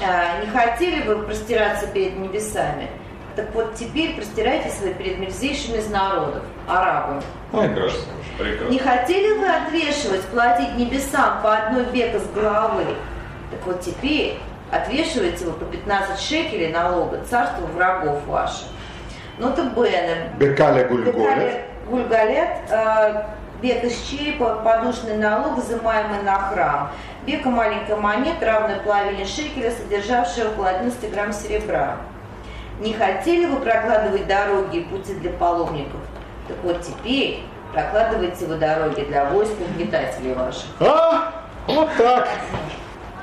[0.03, 2.89] А, не хотели бы простираться перед небесами?
[3.35, 7.21] Так вот теперь простирайтесь вы перед мерзейшими из народов, арабами.
[7.53, 8.71] Ой, Прекрасно, прекрасно.
[8.71, 12.83] Не хотели вы отвешивать, платить небесам по одной века с головы?
[13.51, 14.37] Так вот теперь
[14.71, 18.67] отвешивайте вы по 15 шекелей налога царству врагов ваших.
[19.37, 21.53] Ну то Бене, Бекаля Гульголев.
[21.91, 23.23] Гульгалет, э,
[23.61, 26.89] век из черепа, подушный налог, взимаемый на храм.
[27.25, 31.97] Века маленькая монета, равная половине шекеля, содержавшая около 11 грамм серебра.
[32.79, 35.99] Не хотели вы прокладывать дороги и пути для паломников?
[36.47, 37.43] Так вот теперь
[37.73, 40.69] прокладывайте вы дороги для войск угнетателей ваших.
[40.79, 41.33] А,
[41.67, 42.29] вот так.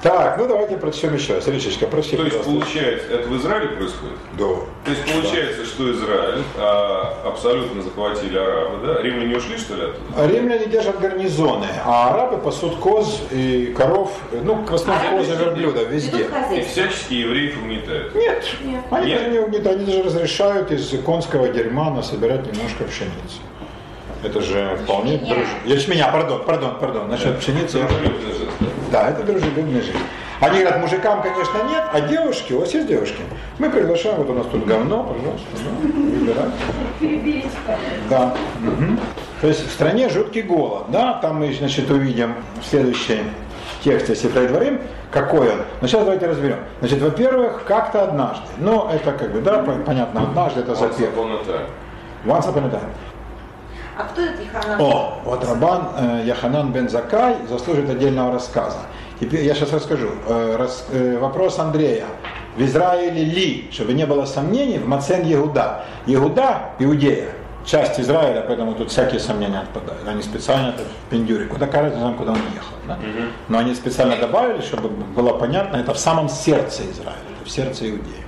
[0.03, 1.49] Так, ну давайте прочтем еще раз.
[1.49, 4.17] Речечка, прочти, То есть получается, это в Израиле происходит?
[4.39, 4.45] Да.
[4.85, 9.03] То есть получается, что Израиль а, абсолютно захватили арабы, да?
[9.03, 10.27] Римляне ушли, что ли, оттуда?
[10.27, 14.13] Римляне держат гарнизоны, а арабы пасут коз и коров,
[14.45, 16.29] ну, в основном Арабы козы, верблюда, везде.
[16.55, 18.15] И всячески евреев угнетают.
[18.15, 18.81] Нет, Нет.
[18.91, 19.19] они Нет?
[19.19, 23.39] даже не угнетают, они даже разрешают из конского дерьма насобирать немножко пшеницы.
[24.23, 25.35] Это же вполне Ячменя.
[25.35, 25.47] друж...
[25.65, 27.09] Ячменя, пардон, пардон, пардон.
[27.09, 27.79] Насчет пшеницы.
[27.79, 28.67] я- Дружелюбный жест, да?
[28.91, 29.97] Да, это дружелюбная жизнь.
[30.41, 33.21] Они говорят, мужикам, конечно, нет, а девушки, у вас есть девушки?
[33.59, 36.47] Мы приглашаем, вот у нас тут говно, пожалуйста, да, выбирай.
[37.01, 37.49] Переберите.
[38.09, 38.35] Да.
[38.61, 39.01] мгм.
[39.41, 43.31] То есть в стране жуткий голод, да, там мы, значит, увидим в следующем
[43.83, 44.81] тексте Сифрей Дворим,
[45.11, 45.63] какой он.
[45.81, 46.59] Но сейчас давайте разберем.
[46.81, 51.11] Значит, во-первых, как-то однажды, ну, это как бы, да, по- понятно, однажды это Once запев.
[51.17, 51.67] upon a time.
[52.25, 52.89] Once upon a time.
[53.99, 54.81] А кто этот Иханан?
[54.81, 58.79] О, вот Рабан э, Яханан бен Закай заслуживает отдельного рассказа.
[59.21, 60.11] Теперь я сейчас расскажу.
[60.29, 62.07] Э, рас- э, вопрос Андрея.
[62.57, 65.85] В Израиле ли, чтобы не было сомнений, в Мацен Егуда.
[66.07, 67.31] Егуда, Иудея,
[67.65, 70.07] часть Израиля, поэтому тут всякие сомнения отпадают.
[70.07, 71.47] Они специально это в Пиндюре.
[71.47, 72.75] Куда кажется, там, куда он ехал.
[72.87, 72.99] да?
[73.49, 77.91] Но они специально добавили, чтобы было понятно, это в самом сердце Израиля, это в сердце
[77.91, 78.25] Иудеи.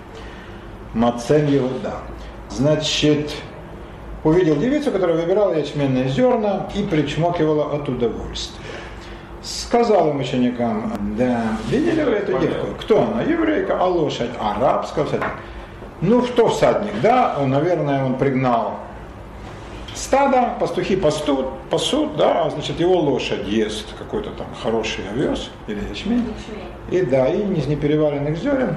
[0.95, 1.93] Мацен Егуда.
[2.49, 3.33] Значит,
[4.25, 8.65] увидел девицу, которая выбирала ячменные зерна и причмокивала от удовольствия.
[9.43, 12.67] Сказал им ученикам, да, видели вы эту девку?
[12.79, 13.23] Кто она?
[13.23, 14.31] Еврейка, а лошадь?
[14.39, 15.29] Арабская всадник.
[16.03, 17.37] Ну, что всадник, да?
[17.41, 18.81] Он, наверное, он пригнал
[20.01, 25.81] стадо, пастухи пастут, пасут, да, а, значит, его лошадь ест какой-то там хороший овес или
[25.89, 26.33] ячмень.
[26.91, 28.77] И да, и из непереваренных зерен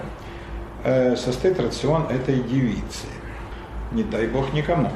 [0.84, 3.08] э, состоит рацион этой девицы.
[3.92, 4.92] Не дай бог никому.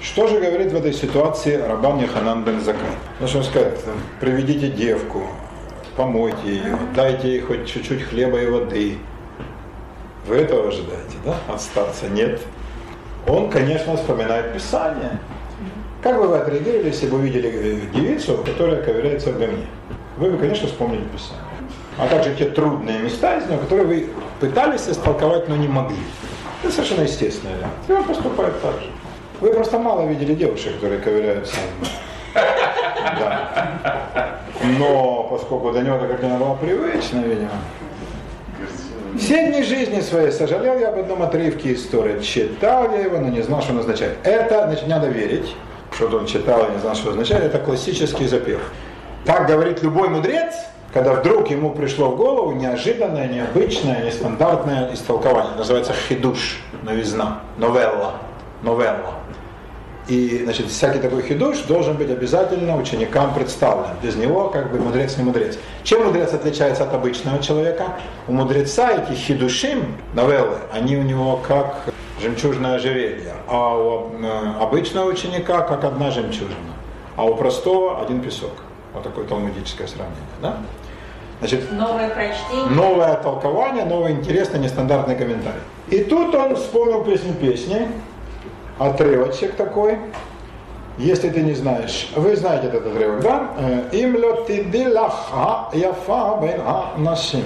[0.00, 2.82] Что же говорит в этой ситуации Рабан Яханан бен Закай?
[3.20, 5.22] Ну скажет, там, приведите девку,
[5.96, 8.98] помойте ее, дайте ей хоть чуть-чуть хлеба и воды.
[10.26, 11.36] Вы этого ожидаете, да?
[11.48, 12.40] От нет.
[13.26, 15.18] Он, конечно, вспоминает Писание.
[16.02, 19.66] Как бы вы отреагировали, если бы увидели э, девицу, которая ковыряется в говне?
[20.16, 21.44] Вы бы, конечно, вспомнили Писание.
[21.98, 24.08] А также те трудные места из него, которые вы
[24.38, 25.96] пытались истолковать, но не могли.
[26.62, 27.52] Это совершенно естественно.
[27.88, 28.86] И он поступает так же.
[29.40, 31.56] Вы просто мало видели девушек, которые ковыряются.
[32.34, 34.40] Да.
[34.78, 37.50] Но поскольку до него как она была привычна, видимо.
[39.16, 42.20] Все дни жизни своей сожалел я об одном отрывке истории.
[42.20, 44.18] Читал я его, но не знал, что он означает.
[44.22, 45.54] Это, значит, надо верить,
[45.92, 47.44] что он читал и не знал, что означает.
[47.44, 48.60] Это классический запев.
[49.24, 50.54] Так говорит любой мудрец,
[50.92, 55.54] когда вдруг ему пришло в голову неожиданное, необычное, нестандартное истолкование.
[55.56, 58.14] Называется хидуш, новизна, новелла,
[58.62, 59.17] новелла.
[60.08, 63.90] И, значит, всякий такой хидуш должен быть обязательно ученикам представлен.
[64.02, 65.58] Без него, как бы, мудрец не мудрец.
[65.84, 67.96] Чем мудрец отличается от обычного человека?
[68.26, 71.84] У мудреца эти хидушим, новеллы, они у него как
[72.22, 76.74] жемчужное ожерелье, а у э, обычного ученика как одна жемчужина,
[77.16, 78.52] а у простого один песок.
[78.94, 80.16] Вот такое талмудическое сравнение.
[80.40, 80.56] Да?
[81.40, 82.70] Значит, Новое прочтение.
[82.70, 85.60] новое толкование, новый интересный, нестандартный комментарий.
[85.88, 87.88] И тут он вспомнил песню песни,
[88.78, 89.98] отрывочек такой.
[90.98, 93.50] Если ты не знаешь, вы знаете этот отрывок, да?
[93.58, 96.60] Э, Им лотидилаха яфа бен
[97.04, 97.42] нашим.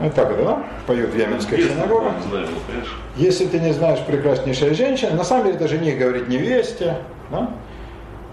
[0.00, 0.62] Вот так это, да?
[0.86, 2.08] Поют в Йеменской синагоге.
[3.16, 6.96] Если ты не знаешь прекраснейшая женщина, на самом деле это жених говорит невесте,
[7.30, 7.50] да?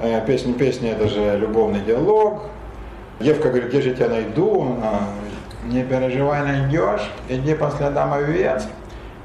[0.01, 2.41] Э, Песня песня это же любовный диалог.
[3.19, 4.75] Девка говорит, где же я тебя найду?
[5.67, 8.65] Не переживай, найдешь, иди по следам овец,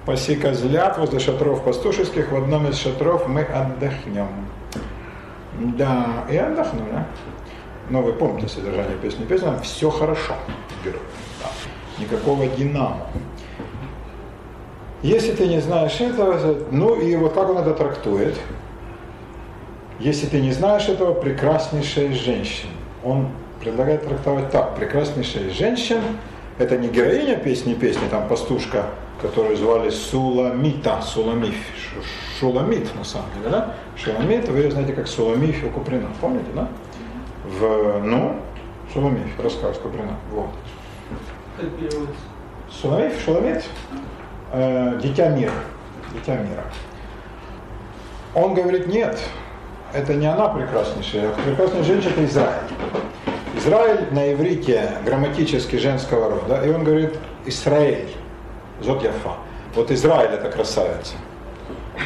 [0.09, 4.29] паси козлят возле шатров пастушеских, в одном из шатров мы отдохнем.
[5.77, 7.05] Да, и отдохнули.
[7.91, 9.27] Но вы помните содержание песни.
[9.27, 10.33] Песня «Все хорошо».
[10.83, 10.93] Да.
[11.99, 13.07] Никакого динамо.
[15.03, 18.35] Если ты не знаешь этого, ну и вот как он это трактует.
[20.01, 22.73] Если ты не знаешь этого, прекраснейшая женщина.
[23.05, 23.29] Он
[23.61, 24.75] предлагает трактовать так.
[24.75, 26.01] Прекраснейшая женщина–
[26.59, 28.87] это не героиня песни песни, там пастушка,
[29.21, 32.03] которую звали Суламита, Суламиф, Шу-
[32.39, 33.75] Шуламит на самом деле, да?
[33.97, 36.69] Шуламит, вы ее знаете как Суламиф у Куприна, помните, да?
[37.45, 38.37] В, ну,
[38.93, 40.51] Суламиф, рассказ Куприна, вот.
[42.71, 43.65] Суламиф, Шуламит,
[44.53, 45.53] э, дитя мира,
[46.15, 46.65] дитя мира.
[48.35, 49.19] Он говорит, нет,
[49.93, 52.63] это не она прекраснейшая, а прекрасная женщина это Израиль.
[53.57, 58.09] Израиль на иврите грамматически женского рода, и он говорит Израиль,
[58.81, 59.35] зот яфа.
[59.75, 61.15] Вот Израиль это красавица.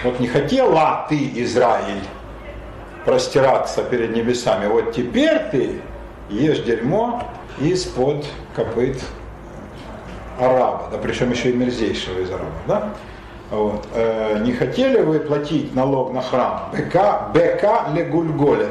[0.05, 2.03] Вот не хотела ты, Израиль,
[3.05, 4.67] простираться перед небесами.
[4.67, 5.81] Вот теперь ты
[6.29, 7.23] ешь дерьмо
[7.59, 8.25] из-под
[8.55, 8.99] копыт
[10.39, 12.89] араба, да, причем еще и мерзейшего из арабов, да?
[13.51, 13.87] Вот.
[13.95, 16.71] Э, не хотели вы платить налог на храм?
[16.73, 18.71] Бека, бека ле гульголет.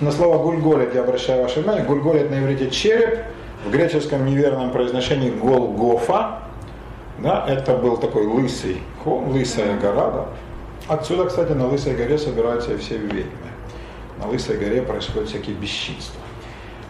[0.00, 1.84] На слово гульголет я обращаю ваше внимание.
[1.84, 3.20] Гульголет на иврите череп,
[3.64, 6.38] в греческом неверном произношении Голгофа.
[7.18, 10.10] Да, это был такой лысый холм, лысая гора.
[10.10, 10.26] Да.
[10.86, 13.48] Отсюда, кстати, на Лысой горе собираются все ведьмы.
[14.20, 16.20] На Лысой горе происходят всякие бесчинства.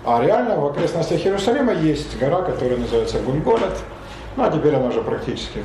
[0.05, 3.79] А реально в окрестностях Иерусалима есть гора, которая называется Гульголет.
[4.37, 5.63] Ну а теперь она уже практически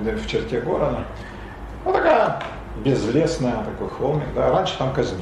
[0.00, 1.04] в, в черте города.
[1.84, 2.42] Ну такая
[2.82, 4.26] безлесная, такой холмик.
[4.34, 4.50] Да.
[4.50, 5.20] Раньше там казнили.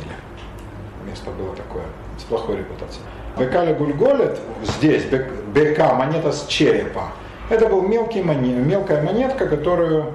[1.07, 1.85] Место было такое,
[2.19, 3.03] с плохой репутацией.
[3.37, 5.05] Бекали Гульголет, здесь,
[5.53, 7.09] бека, монета с черепа.
[7.51, 10.15] Это был мелкий монет, мелкая монетка, которую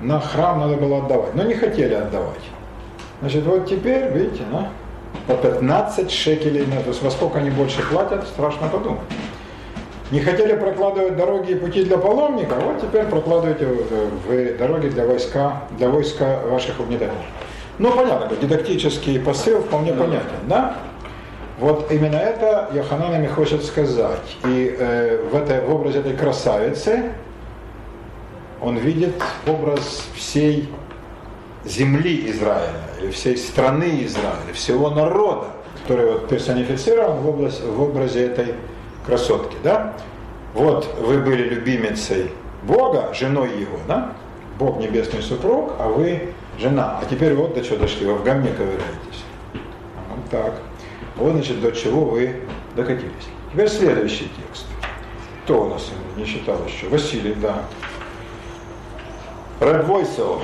[0.00, 1.34] на храм надо было отдавать.
[1.34, 2.40] Но не хотели отдавать.
[3.20, 4.68] Значит, вот теперь, видите, да,
[5.26, 9.00] по 15 шекелей, то есть во сколько они больше платят, страшно подумать.
[10.10, 15.62] Не хотели прокладывать дороги и пути для паломника, вот теперь прокладывайте в дороги для войска,
[15.78, 17.28] для войска ваших угнетателей.
[17.78, 20.76] Ну, понятно, дидактический посыл вполне понятен, да?
[21.60, 24.36] Вот именно это Йохананами хочет сказать.
[24.46, 27.12] И э, в, этой, в образе этой красавицы
[28.62, 30.70] он видит образ всей
[31.66, 35.48] земли Израиля, или всей страны Израиля, всего народа,
[35.82, 38.54] который вот персонифицирован в, область, в образе этой
[39.04, 39.56] красотки.
[39.62, 39.92] Да?
[40.54, 42.30] Вот вы были любимицей
[42.62, 44.14] Бога, женой его, да?
[44.58, 46.98] Бог небесный супруг, а вы жена.
[47.02, 49.24] А теперь вот до чего дошли, вы в говне ковыряетесь.
[49.52, 50.54] Вот так.
[51.20, 52.34] Вот, значит, до чего вы
[52.74, 53.28] докатились.
[53.52, 54.64] Теперь следующий текст.
[55.44, 56.88] Кто у нас не читал еще?
[56.88, 57.62] Василий, да.
[59.60, 60.40] Ред Войсел,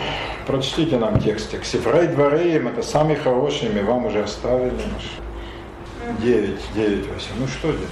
[0.47, 1.65] прочтите нам текстик.
[1.65, 4.75] Сифрей Двореем, это самый хороший, мы вам уже оставили.
[6.19, 7.31] Девять, девять, Вася.
[7.39, 7.89] Ну что делать?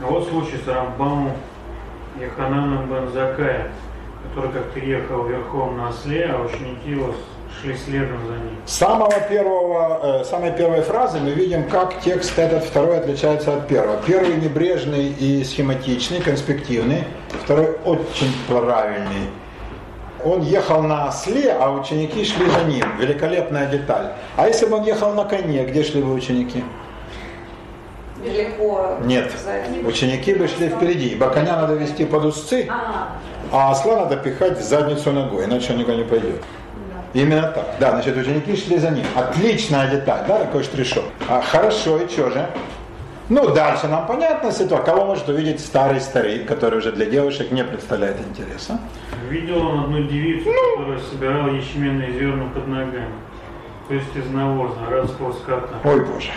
[0.00, 1.30] Вот случай с Рамбамом
[2.20, 3.70] Яхананом Бензакая,
[4.28, 7.14] который как-то ехал верхом на осле, а ученики его
[7.60, 8.56] шли следом за ним.
[8.66, 13.68] С самого первого, э, самой первой фразы мы видим, как текст этот второй отличается от
[13.68, 13.98] первого.
[14.06, 17.04] Первый небрежный и схематичный, конспективный,
[17.44, 19.28] второй очень правильный
[20.24, 22.84] он ехал на осле, а ученики шли за ним.
[22.98, 24.12] Великолепная деталь.
[24.36, 26.62] А если бы он ехал на коне, где шли бы ученики?
[28.24, 28.98] Далеко.
[29.04, 29.32] Нет.
[29.84, 32.68] Ученики бы шли впереди, ибо коня надо вести под узцы,
[33.50, 36.40] а осла надо пихать в задницу ногой, иначе он никуда не пойдет.
[37.14, 37.66] Именно так.
[37.78, 39.04] Да, значит, ученики шли за ним.
[39.14, 41.04] Отличная деталь, да, такой штришок.
[41.28, 42.48] А, хорошо, и что же?
[43.28, 44.84] Ну, дальше нам понятно ситуация.
[44.84, 48.78] Кого может увидеть старый старик, который уже для девушек не представляет интереса?
[49.28, 50.78] Видел он одну девицу, ну.
[50.78, 53.14] которая собирала ячменные зерна под ногами.
[53.88, 55.74] То есть из навоза, арабского скота.
[55.84, 56.30] Ой, Боже.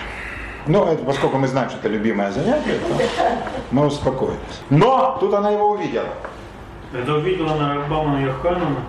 [0.67, 3.03] Ну, это, поскольку мы знаем, что это любимое занятие, то
[3.71, 4.61] мы успокоились.
[4.69, 6.09] Но тут она его увидела.
[6.93, 8.81] Это увидела она Раббамана Йоханана,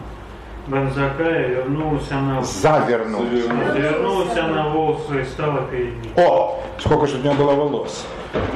[0.67, 2.43] Бензакая, вернулась она...
[2.43, 3.45] Завернулась.
[3.73, 6.13] Завернулась она волосы и стала перед ним.
[6.17, 8.05] О, сколько же у нее было волос.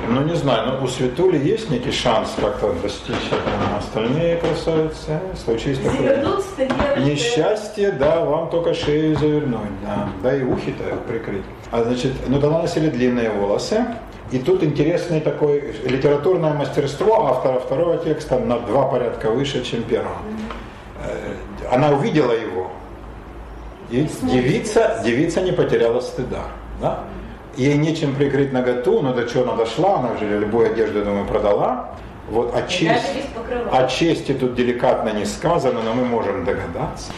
[0.09, 3.78] Ну, не знаю, но у Светули есть некий шанс как-то достичь этого.
[3.78, 6.24] Остальные красавицы, случись такое
[6.99, 11.45] несчастье, да, вам только шею завернуть, да, да и ухи-то прикрыть.
[11.70, 13.87] А значит, ну тогда носили длинные волосы,
[14.32, 20.16] и тут интересное такое литературное мастерство автора второго текста на два порядка выше, чем первого
[21.70, 22.70] она увидела его,
[23.90, 26.44] и девица, девица не потеряла стыда.
[26.80, 27.01] Да?
[27.56, 31.90] Ей нечем прикрыть наготу, но до чего она дошла, она уже любую одежду, думаю, продала.
[32.30, 33.24] Вот о чести,
[33.72, 37.12] о чести тут деликатно не сказано, но мы можем догадаться.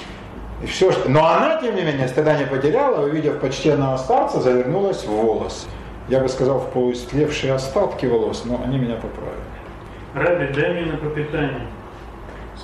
[0.62, 1.10] И все, что...
[1.10, 5.66] Но она, тем не менее, стыда не потеряла, увидев почтенного старца, завернулась в волос.
[6.08, 9.42] Я бы сказал, в полуистлевшие остатки волос, но они меня поправили.
[10.14, 11.66] Раби, дай мне на пропитание.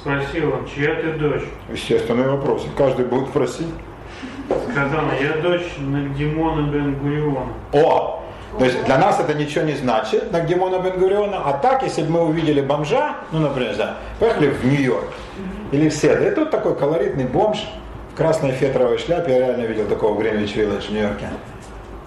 [0.01, 1.43] Спросил он, чья ты дочь?
[1.71, 2.65] Естественный вопрос.
[2.77, 3.67] Каждый будет просить.
[4.71, 7.53] Сказала, я дочь Нагдимона бен Гуриона.
[7.73, 8.23] О!
[8.59, 11.43] То есть для нас это ничего не значит, Нагдимона бен Гуриона.
[11.45, 15.13] А так, если бы мы увидели бомжа, ну, например, да, поехали в Нью-Йорк
[15.73, 17.59] или в Седр, и тут такой колоритный бомж
[18.13, 21.29] в красной фетровой шляпе, я реально видел такого в Гринвич Вилледж в Нью-Йорке.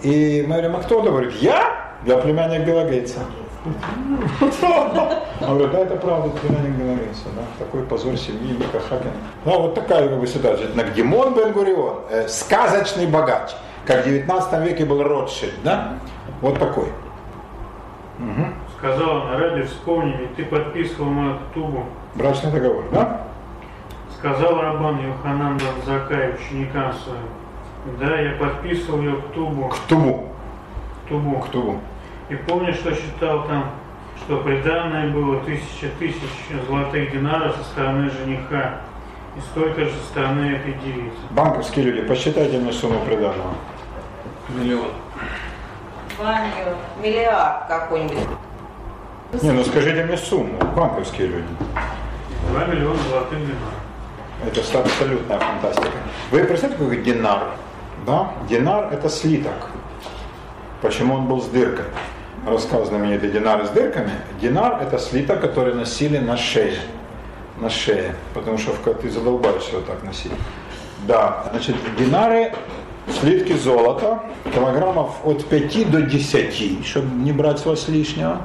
[0.04, 1.00] И мы говорим, а кто?
[1.00, 1.94] Он говорит, я?
[2.06, 3.20] Я племянник Билла Гейтса.
[3.64, 9.12] Он говорит, да, это правда, племянник Белорусса, да, такой позор семьи Мика Хакина.
[9.46, 10.74] Ну, вот такая бы ситуация.
[10.74, 13.52] Нагдимон бен Гурион, э, сказочный богач.
[13.86, 15.94] как в 19 веке был Ротшильд, да?
[16.42, 16.90] Вот такой.
[18.20, 18.46] Угу.
[18.78, 21.86] Сказал на ради, вспомни, ведь ты подписывал мою ктубу.
[22.16, 23.22] Брачный договор, да?
[24.18, 28.00] Сказал Рабан Йоханан Банзакай ученикам своим.
[28.00, 29.70] Да, я подписывал ее ктубу.
[29.70, 30.28] Ктубу.
[31.06, 31.40] Ктубу.
[31.40, 31.80] Ктубу.
[32.32, 33.72] И помню, что считал там,
[34.18, 36.16] что приданное было тысяча тысяч
[36.66, 38.76] золотых динаров со стороны жениха
[39.36, 41.18] и столько же со стороны этой девицы.
[41.32, 43.54] Банковские люди, посчитайте мне сумму приданного.
[44.48, 44.92] Миллион.
[46.18, 48.30] Баню, миллиард какой-нибудь.
[49.42, 51.48] Не, ну скажите мне сумму, банковские люди.
[52.50, 53.74] 2 миллиона золотых динаров.
[54.46, 55.98] Это абсолютная фантастика.
[56.32, 57.44] Вы представляете, какой динар?
[58.06, 58.32] Да?
[58.48, 59.70] Динар– это слиток.
[60.82, 61.86] Почему он был с дыркой?
[62.46, 64.12] Рассказ знаменитый «Динар с дырками».
[64.42, 66.80] Динар– это слиток, который носили на шее.
[67.60, 68.16] На шее.
[68.34, 70.32] Потому что ты задолбаешься вот так носить.
[71.08, 72.52] Да, значит, динары
[73.20, 74.24] слитки золота,
[74.56, 78.42] килограммов от 5 до 10, чтобы не брать с вас лишнего.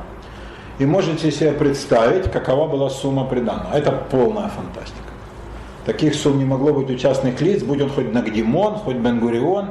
[0.78, 3.74] И можете себе представить, какова была сумма приданного.
[3.74, 5.08] Это полная фантастика.
[5.86, 9.70] Таких сумм не могло быть у частных лиц, будь он хоть Нагдимон, хоть Бенгурион,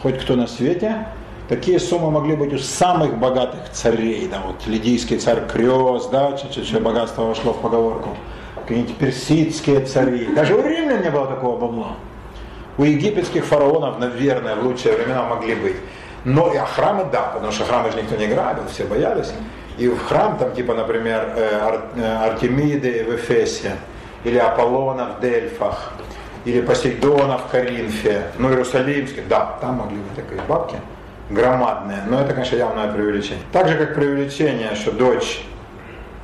[0.00, 1.06] хоть кто на свете.
[1.48, 6.82] Такие суммы могли быть у самых богатых царей, да, вот лидийский царь Крёс, да, чуть-чуть
[6.82, 8.10] богатство вошло в поговорку,
[8.60, 10.26] какие-нибудь персидские цари.
[10.34, 11.96] Даже у римлян не было такого бабла.
[12.76, 15.76] У египетских фараонов, наверное, в лучшие времена могли быть.
[16.26, 19.32] Но и храмы, да, потому что храмы же никто не грабил, все боялись.
[19.78, 23.72] И в храм, там, типа, например, э, э, Артемиды в Эфесе,
[24.22, 25.92] или Аполлона в Дельфах,
[26.44, 30.76] или Посейдона в Коринфе, ну, Иерусалимский, да, там могли быть такие бабки
[31.30, 33.42] громадные, но это, конечно, явное преувеличение.
[33.52, 35.42] Так же, как преувеличение, что дочь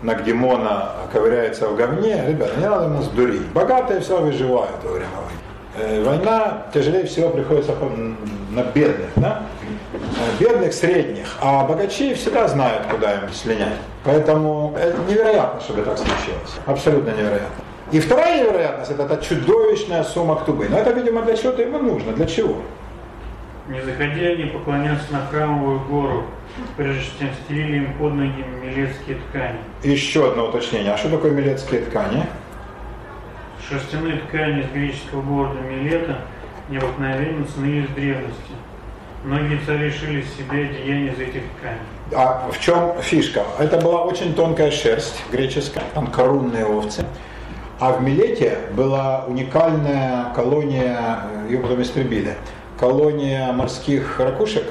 [0.02, 3.46] Нагдимона ковыряется в говне, ребята, не надо нас дурить.
[3.52, 5.44] Богатые все выживают во время войны.
[5.76, 7.72] Э, война тяжелее всего приходится
[8.50, 9.42] на бедных, да?
[9.92, 9.98] Э,
[10.38, 13.78] бедных, средних, а богачи всегда знают, куда им слинять.
[14.04, 16.58] Поэтому это невероятно, чтобы так случилось.
[16.66, 17.64] Абсолютно невероятно.
[17.90, 20.68] И вторая невероятность– это та чудовищная сумма ктубы.
[20.68, 22.12] Но это, видимо, для чего-то ему нужно.
[22.12, 22.56] Для чего?
[23.68, 26.24] Не заходя, они поклонятся на храмовую гору,
[26.76, 29.58] прежде чем стелили им под ноги милецкие ткани.
[29.82, 30.92] Еще одно уточнение.
[30.92, 32.26] А что такое милецкие ткани?
[33.66, 36.18] Шерстяные ткани из греческого города Милета
[36.68, 38.52] необыкновенно ценились в древности.
[39.24, 41.80] Многие цари шили себе одеяния из этих тканей.
[42.14, 43.44] А в чем фишка?
[43.58, 47.06] Это была очень тонкая шерсть греческая, там корунные овцы.
[47.80, 52.34] А в Милете была уникальная колония, ее потом истребили,
[52.78, 54.64] колония морских ракушек,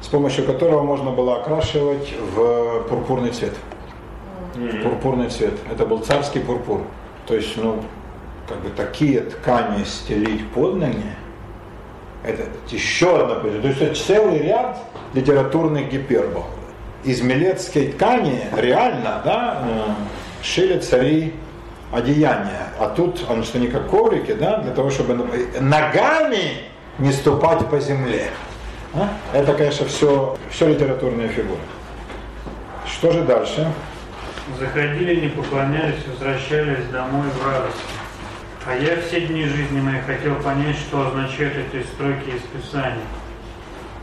[0.00, 3.54] с помощью которого можно было окрашивать в пурпурный цвет.
[4.54, 5.54] В пурпурный цвет.
[5.70, 6.82] Это был царский пурпур.
[7.26, 7.82] То есть, ну,
[8.48, 11.14] как бы такие ткани стелить под ноги,
[12.24, 13.62] это еще одна позиция.
[13.62, 14.78] То есть это целый ряд
[15.14, 16.44] литературных гипербол.
[17.04, 21.34] Из милетской ткани реально да, э, шили цари
[21.92, 22.68] одеяния.
[22.78, 25.26] А тут, он что не как коврики, да, для того, чтобы
[25.60, 26.64] ногами
[27.00, 28.30] не ступать по земле.
[28.94, 29.08] А?
[29.32, 31.60] Это, конечно, все, все литературные фигуры.
[32.86, 33.72] Что же дальше?
[34.58, 37.80] Заходили, не поклонялись, возвращались домой в радости.
[38.66, 43.06] А я все дни жизни моей хотел понять, что означают эти строки из Писания.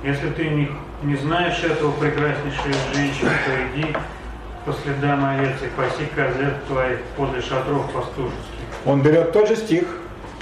[0.03, 0.69] Если ты не,
[1.03, 3.95] не знаешь этого прекраснейшей женщины, то иди
[4.65, 8.35] по следам овец и паси козлет твоих подле шатров пастушеских.
[8.85, 9.85] Он берет тот же стих,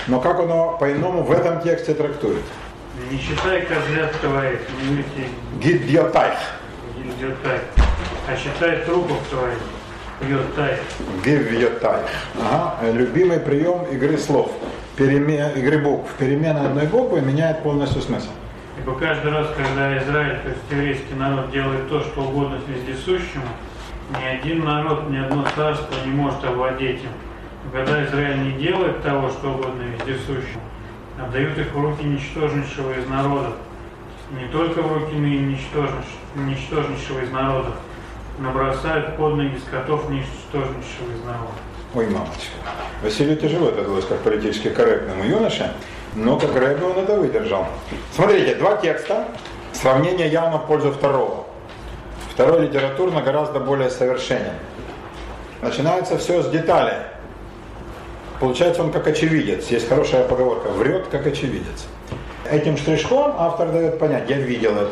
[0.08, 2.44] но как оно по-иному в этом тексте трактует?
[3.12, 5.30] Не считай козлят твоих, не мыти
[5.62, 6.38] Гидьотайх.
[6.98, 7.60] гильдиотай,
[8.28, 9.60] а считай трупов твоих,
[10.22, 10.78] йотай.
[11.26, 12.08] Гивьотайх.
[12.42, 12.92] Ага.
[12.92, 14.52] Любимый прием игры слов.
[14.96, 15.52] Переме...
[15.56, 16.10] Игры букв.
[16.18, 18.30] Перемена одной буквы меняет полностью смысл.
[18.80, 23.46] Ибо каждый раз, когда Израиль, то есть еврейский народ, делает то, что угодно вездесущему,
[24.20, 27.10] ни один народ, ни одно царство не может овладеть им.
[27.76, 30.62] Когда Израиль не делает того, что угодно вездесущему,
[31.22, 33.56] отдают их в руки ничтожнейшего из народов.
[34.32, 37.74] Не только в руки ничтожнейшего, из народов,
[38.40, 41.52] но бросают под ноги скотов ничтожнейшего из народа.
[41.96, 42.56] Ой, мамочка.
[43.04, 45.74] Василию тяжело это далось как политически корректному юноше,
[46.16, 47.68] но как рэбе он это выдержал.
[48.14, 49.28] Смотрите, два текста,
[49.74, 51.46] сравнение явно в пользу второго.
[52.32, 54.54] Второй литературно гораздо более совершенен.
[55.62, 57.15] Начинается все с деталей.
[58.40, 59.68] Получается он как очевидец.
[59.68, 60.70] Есть хорошая поговорка.
[60.70, 61.86] Врет как очевидец.
[62.50, 64.92] Этим штришком автор дает понять, я видел это.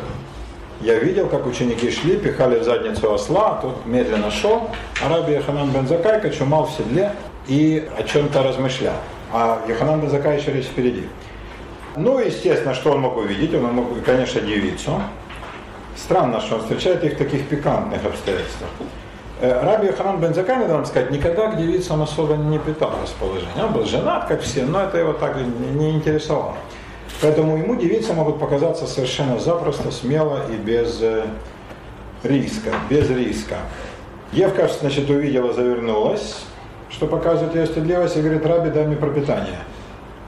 [0.80, 4.70] Я видел, как ученики шли, пихали в задницу осла, тот медленно шел,
[5.02, 7.12] а раби Яханан бен Закай кочумал в седле
[7.46, 8.96] и о чем-то размышлял.
[9.32, 11.04] А Яханан бен Закай еще речь впереди.
[11.96, 13.54] Ну, естественно, что он мог увидеть?
[13.54, 15.00] Он мог, конечно, девицу.
[15.96, 18.70] Странно, что он встречает их в таких пикантных обстоятельствах.
[19.40, 23.64] Э, Раби Ханан бен Закай, надо вам сказать, никогда к девицам особо не питал расположение.
[23.64, 26.54] Он был женат, как все, но это его так не интересовало.
[27.20, 31.26] Поэтому ему девицы могут показаться совершенно запросто, смело и без э,
[32.22, 33.56] риска, без риска.
[34.32, 36.44] Евка, значит, увидела, завернулась,
[36.90, 39.58] что показывает ее стыдливость, и говорит, Раби, дай мне пропитание.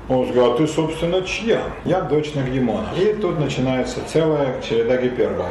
[0.08, 1.62] Он сказал, а ты, собственно, чья?
[1.84, 2.88] Я дочь Нагдимона.
[2.96, 5.48] И тут начинается целая череда гипергов.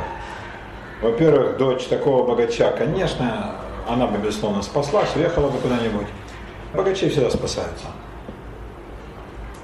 [1.02, 3.56] Во-первых, дочь такого богача, конечно,
[3.88, 6.08] она бы, безусловно, спаслась, уехала бы куда-нибудь.
[6.74, 7.86] Богачи всегда спасаются.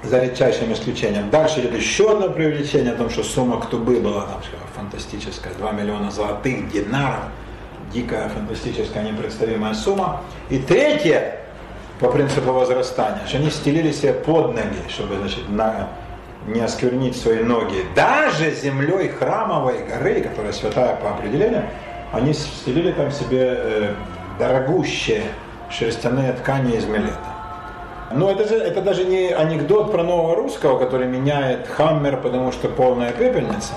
[0.02, 1.30] За редчайшим исключением.
[1.30, 4.40] Дальше идет еще одно привлечение о том, что сумма Ктубы была там,
[4.74, 7.24] фантастическая, 2 миллиона золотых динаров.
[7.92, 10.22] Дикая, фантастическая, непредставимая сумма.
[10.48, 11.40] И третье,
[12.00, 15.88] по принципу возрастания, что они стелили себе под ноги, чтобы значит, на,
[16.46, 17.84] не осквернить свои ноги.
[17.94, 21.64] Даже землей храмовой горы, которая святая по определению,
[22.12, 23.94] они стелили там себе э,
[24.38, 25.22] дорогущие
[25.70, 27.16] шерстяные ткани из милета.
[28.14, 32.68] Но это, же, это даже не анекдот про нового русского, который меняет хаммер, потому что
[32.68, 33.72] полная пепельница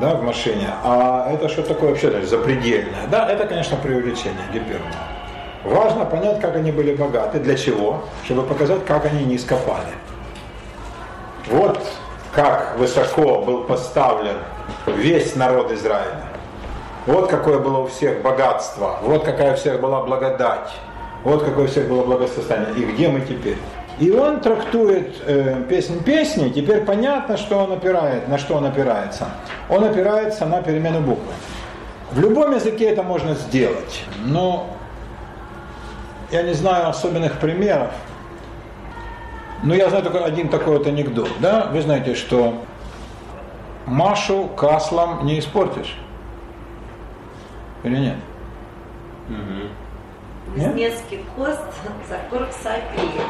[0.00, 3.06] да, в машине, а это что такое вообще даже запредельное.
[3.10, 4.92] Да, это, конечно, преувеличение гиперное.
[5.64, 7.38] Важно понять, как они были богаты.
[7.38, 8.02] Для чего?
[8.24, 9.92] Чтобы показать, как они низко пали.
[11.50, 11.78] Вот
[12.32, 14.36] как высоко был поставлен
[14.86, 16.24] весь народ Израиля.
[17.06, 20.70] Вот какое было у всех богатство, вот какая у всех была благодать,
[21.24, 22.74] вот какое у всех было благосостояние.
[22.76, 23.58] И где мы теперь?
[23.98, 29.26] И он трактует э, песнь песни, теперь понятно, что он опирает, на что он опирается.
[29.68, 31.32] Он опирается на перемену буквы.
[32.12, 34.68] В любом языке это можно сделать, но
[36.30, 37.90] я не знаю особенных примеров,
[39.62, 41.30] но я знаю только один такой вот анекдот.
[41.40, 41.68] Да?
[41.72, 42.62] Вы знаете, что
[43.86, 45.96] Машу каслом не испортишь.
[47.82, 48.16] Или нет?
[49.28, 50.56] Угу.
[50.56, 50.94] Нет?
[51.36, 51.60] кост
[52.08, 53.26] за 40 копеек.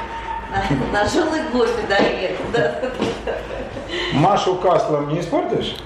[0.51, 2.39] На, на желый гвоздь доверит.
[4.13, 5.77] Машу каслом не испортишь?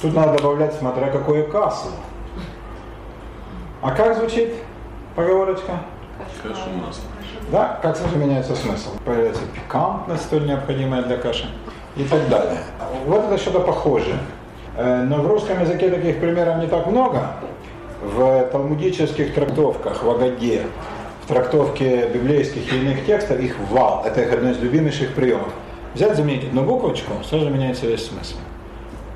[0.00, 1.92] Тут надо добавлять, смотря какое касло.
[3.82, 4.54] А как звучит
[5.14, 5.80] поговорочка?
[6.42, 7.11] Каша масло.
[7.52, 8.92] Да, как сразу меняется смысл.
[9.04, 11.44] Появляется пикантность, столь необходимая для каши
[11.96, 12.56] и так далее.
[13.06, 14.16] Вот это что-то похожее.
[14.74, 17.32] Э, но в русском языке таких примеров не так много.
[18.00, 20.62] В талмудических трактовках, в Агаде,
[21.24, 24.02] в трактовке библейских и иных текстов их вал.
[24.06, 25.52] Это их одно из любимейших приемов.
[25.92, 28.36] Взять, заменить одну буквочку, сразу меняется весь смысл.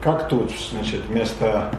[0.02, 1.70] Как тут, значит, вместо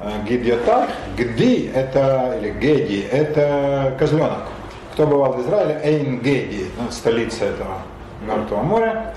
[0.00, 4.44] э, гидьотар, гди это, или геди, это козленок.
[4.92, 7.78] Кто бывал в Израиле, Эйн-Геди, ну, столица этого
[8.26, 9.14] Мертвого моря,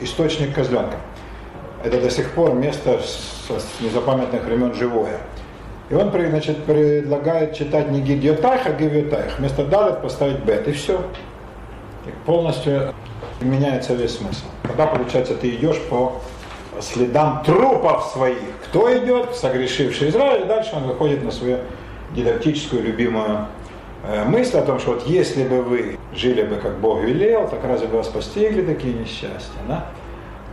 [0.00, 0.96] источник козленка.
[1.84, 5.18] Это до сих пор место с незапамятных времен живое.
[5.88, 9.38] И он значит, предлагает читать не Гидьотайх, а Гивьотайх.
[9.38, 11.00] Вместо Далет поставить Бет, и все.
[12.06, 12.92] И полностью
[13.40, 14.46] меняется весь смысл.
[14.62, 16.14] Когда, получается, ты идешь по
[16.80, 18.38] следам трупов своих.
[18.64, 19.36] Кто идет?
[19.36, 20.46] Согрешивший Израиль.
[20.46, 21.58] Дальше он выходит на свою
[22.16, 23.46] дидактическую любимую
[24.26, 27.88] мысль о том, что вот если бы вы жили бы, как Бог велел, так разве
[27.88, 29.86] бы вас постигли такие несчастья, да?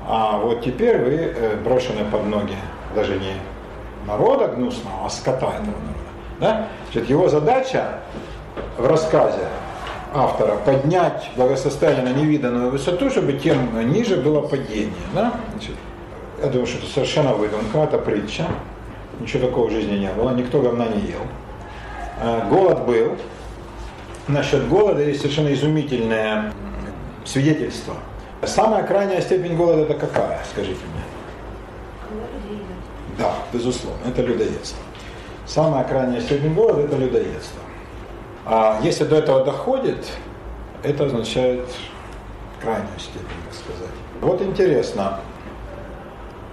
[0.08, 2.56] А вот теперь вы э, брошены под ноги
[2.96, 3.34] даже не
[4.06, 6.12] народа гнусного, а скота этого народа.
[6.40, 6.68] Да?
[6.92, 8.00] Значит, его задача
[8.78, 9.48] в рассказе
[10.14, 14.94] автора поднять благосостояние на невиданную высоту, чтобы тем ниже было падение.
[15.14, 15.34] Да?
[15.52, 15.76] Значит,
[16.42, 18.48] я думаю, что это совершенно выдумка, это притча.
[19.20, 21.22] Ничего такого в жизни не было, никто говна не ел.
[22.22, 23.18] Э, голод был,
[24.34, 26.54] насчет голода есть совершенно изумительное
[27.26, 27.96] свидетельство.
[28.44, 31.04] Самая крайняя степень голода это какая, скажите мне?
[33.18, 34.80] Да, безусловно, это людоедство.
[35.46, 37.62] Самая крайняя степень голода это людоедство.
[38.46, 40.08] А если до этого доходит,
[40.84, 41.68] это означает
[42.62, 43.96] крайнюю степень, так сказать.
[44.22, 45.20] Вот интересно,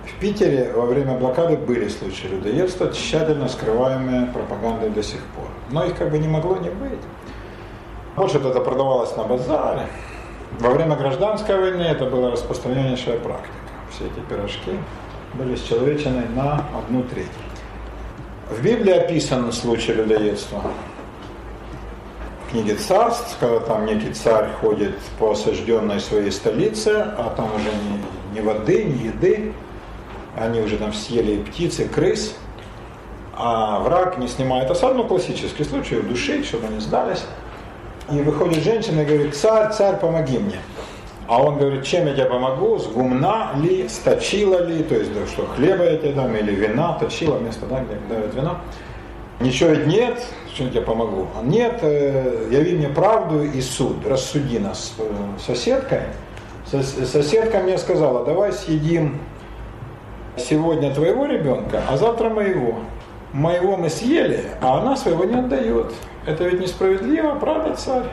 [0.05, 5.46] в Питере во время блокады были случаи людоедства, тщательно скрываемые пропагандой до сих пор.
[5.70, 7.00] Но их как бы не могло не быть.
[8.18, 9.86] Может, это продавалось на базаре.
[10.58, 13.54] Во время гражданской войны это была распространеннейшая практика.
[13.92, 14.72] Все эти пирожки
[15.34, 17.28] были счеловечены на одну треть.
[18.50, 20.62] В Библии описан случай людоедства.
[22.44, 27.68] В книге царств, когда там некий царь ходит по осажденной своей столице, а там уже
[27.68, 29.52] ни, ни воды, ни еды,
[30.36, 32.34] они уже там съели и птиц, и крыс,
[33.36, 37.22] а враг не снимает осаду, ну классический случай, удушить, чтобы они сдались.
[38.10, 40.59] И выходит женщина и говорит, царь, царь, помоги мне.
[41.26, 45.26] А он говорит, чем я тебе помогу, с гумна ли, сточила ли, то есть, да,
[45.26, 48.59] что, хлеба я тебе дам, или вина, точила место, да, где дают вино.
[49.40, 50.24] Ничего ведь нет,
[50.55, 51.28] чем я тебе помогу?
[51.39, 55.02] А нет, э, яви мне правду и суд, рассуди нас э,
[55.39, 56.01] соседкой.
[56.66, 59.20] Соседка мне сказала, давай съедим
[60.36, 62.76] сегодня твоего ребенка, а завтра моего.
[63.32, 65.93] Моего мы съели, а она своего не отдает.
[66.28, 68.05] Это ведь несправедливо, правда, царь?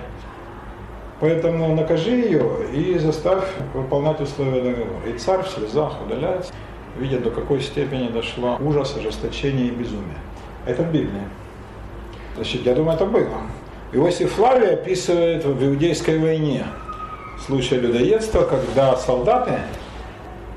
[1.19, 3.43] Поэтому накажи ее и заставь
[3.73, 5.09] выполнять условия договора.
[5.09, 6.53] И царь в слезах удаляется,
[6.97, 10.17] видя, до какой степени дошла ужас, ожесточение и безумие.
[10.65, 11.27] Это в Библии.
[12.37, 13.41] Значит, я думаю, это было.
[13.91, 16.63] Иосиф Флавий описывает в Иудейской войне
[17.45, 19.59] случай людоедства, когда солдаты,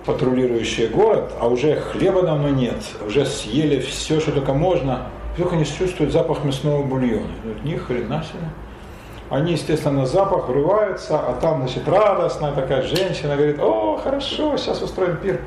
[0.07, 5.09] патрулирующие город, а уже хлеба давно нет, уже съели все, что только можно,
[5.39, 7.29] вдруг они чувствуют запах мясного бульона.
[7.63, 8.43] Ни хрена себе.
[9.31, 14.83] Они, естественно, на запах врываются, а там, значит, радостная такая женщина говорит, о, хорошо, сейчас
[14.83, 15.41] устроим пир.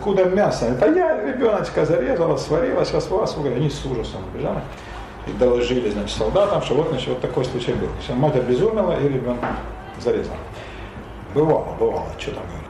[0.00, 0.66] Куда мясо?
[0.66, 3.56] Это я ребеночка зарезала, сварила, сейчас вас угодно.
[3.56, 4.60] Они с ужасом убежали
[5.26, 7.88] и доложили, значит, солдатам, что вот, значит, вот такой случай был.
[8.00, 9.56] Все, мать обезумела и ребенка
[9.98, 10.36] зарезала.
[11.34, 12.68] Бывало, бывало, что там говорить.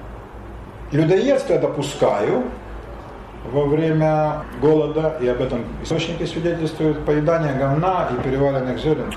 [0.93, 2.45] Людоедство я допускаю
[3.53, 9.13] во время голода, и об этом источники свидетельствуют, поедание говна и переваренных зерен.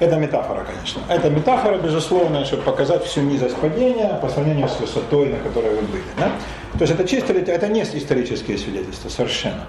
[0.00, 1.00] Это метафора, конечно.
[1.08, 5.82] Это метафора, безусловно, чтобы показать всю низость падения по сравнению с высотой, на которой вы
[5.82, 6.02] были.
[6.18, 6.32] Да?
[6.78, 9.66] То есть это чисто, это не исторические свидетельства, совершенно.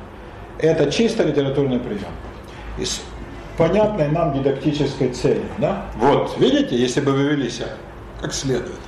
[0.57, 2.13] Это чисто литературный прием.
[2.80, 3.01] С
[3.57, 5.45] понятной нам дидактической целью.
[5.59, 5.85] Да?
[5.97, 7.67] Вот, видите, если бы вы вели себя
[8.23, 8.80] как следует.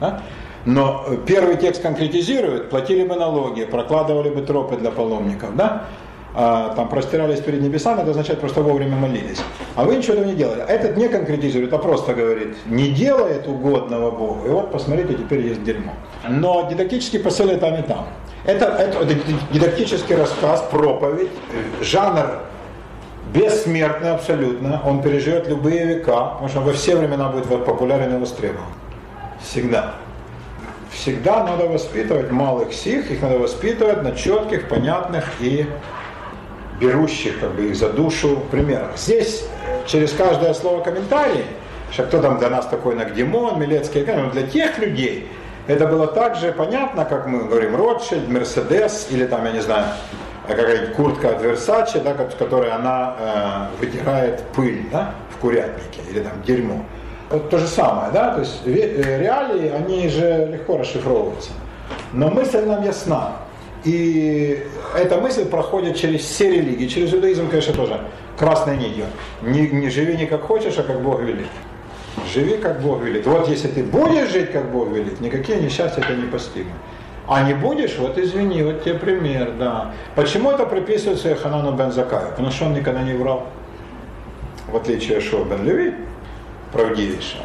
[0.00, 0.22] Да?
[0.64, 5.86] Но первый текст конкретизирует, платили бы налоги, прокладывали бы тропы для паломников, да?
[6.34, 9.42] а, там простирались перед небесами, это означает просто вовремя молились.
[9.74, 10.62] А вы ничего этого не делали.
[10.62, 14.46] Этот не конкретизирует, а просто говорит, не делает угодного Богу.
[14.46, 15.92] И вот посмотрите, теперь есть дерьмо.
[16.28, 18.06] Но дидактический посыл и там и там.
[18.44, 19.14] Это, это, это
[19.52, 21.30] дидактический рассказ, проповедь,
[21.82, 22.40] жанр
[23.34, 28.64] бессмертный абсолютно, он переживет любые века, потому что во все времена будет популярен и востребован.
[29.40, 29.94] Всегда.
[30.92, 35.66] Всегда надо воспитывать малых сих, их надо воспитывать на четких, понятных и
[36.80, 38.96] берущих как бы их за душу примерах.
[38.96, 39.44] Здесь
[39.86, 41.44] через каждое слово комментарий,
[41.92, 45.28] что кто там для нас такой Нагдимон, Милецкий, ну, для тех людей
[45.66, 49.84] это было так же понятно, как мы говорим Ротшильд, Мерседес или там, я не знаю,
[50.48, 56.32] какая-нибудь куртка от Versace, да, которой она э, вытирает пыль да, в курятнике или там
[56.44, 56.84] дерьмо.
[57.30, 61.52] Вот то же самое, да, то есть э, реалии, они же легко расшифровываются.
[62.12, 63.36] Но мысль нам ясна.
[63.84, 64.66] И
[64.96, 68.00] эта мысль проходит через все религии, через иудаизм, конечно, тоже
[68.36, 69.04] красной нитью.
[69.42, 71.46] Не, не живи не как хочешь, а как Бог велит.
[72.34, 73.24] Живи, как Бог велит.
[73.26, 76.74] Вот если ты будешь жить, как Бог велит, никакие несчастья тебя не постигнут.
[77.28, 79.92] А не будешь, вот извини, вот тебе пример, да.
[80.16, 82.30] Почему это приписывается Ханану бен Закаю?
[82.30, 83.46] Потому что он никогда не врал.
[84.66, 85.94] В отличие от Шоу бен Леви,
[86.72, 87.44] правдивейшего.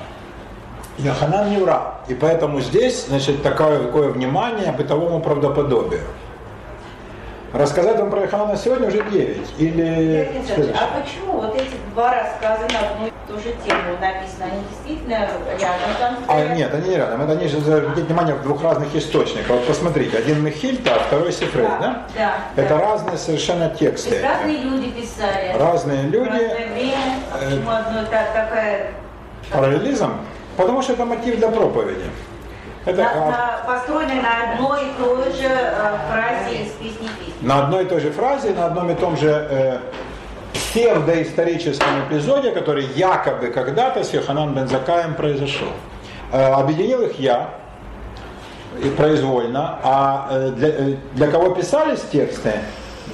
[0.97, 1.95] Йоханан не врал.
[2.07, 6.03] И поэтому здесь, значит, такое, такое внимание бытовому правдоподобию.
[7.55, 10.29] Рассказать вам про Йоханана сегодня уже 9 или
[10.73, 14.51] А почему вот эти два рассказа на одну и ту же тему написаны?
[14.51, 16.51] Они действительно рядом там стоят?
[16.51, 17.21] А, нет, они не рядом.
[17.21, 19.47] Это они же обратите внимание в двух разных источниках.
[19.51, 21.79] Вот посмотрите, один Михильта, а второй Сифрей, да?
[21.79, 22.05] Да,
[22.55, 22.61] да.
[22.61, 22.81] Это да.
[22.81, 24.21] разные совершенно тексты.
[24.21, 25.57] Разные люди писали.
[25.57, 26.27] Разные люди.
[26.27, 27.19] Разное время.
[27.31, 28.91] А почему одно так, такая...
[29.51, 30.11] Параллелизм?
[30.57, 32.05] Потому что это мотив для проповеди.
[32.85, 37.33] Это, на, на, построены на одной и той же э, фразе из песни песни.
[37.41, 39.79] На одной и той же фразе, на одном и том же э,
[40.53, 45.69] псевдоисторическом эпизоде, который якобы когда-то с Йоханан Бензакаем произошел.
[46.31, 47.49] Э, объединил их я,
[48.83, 52.53] и произвольно, а э, для, э, для кого писались тексты?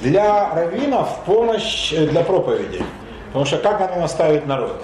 [0.00, 2.84] Для раввинов в помощь э, для проповеди.
[3.28, 4.82] Потому что как они наставить народ?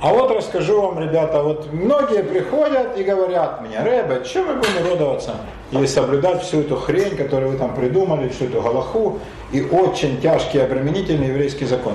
[0.00, 4.90] А вот расскажу вам, ребята, вот многие приходят и говорят мне, Рэбе, чем мы будем
[4.90, 5.36] радоваться
[5.70, 9.18] и соблюдать всю эту хрень, которую вы там придумали, всю эту галаху
[9.52, 11.94] и очень тяжкий обременительный еврейский закон.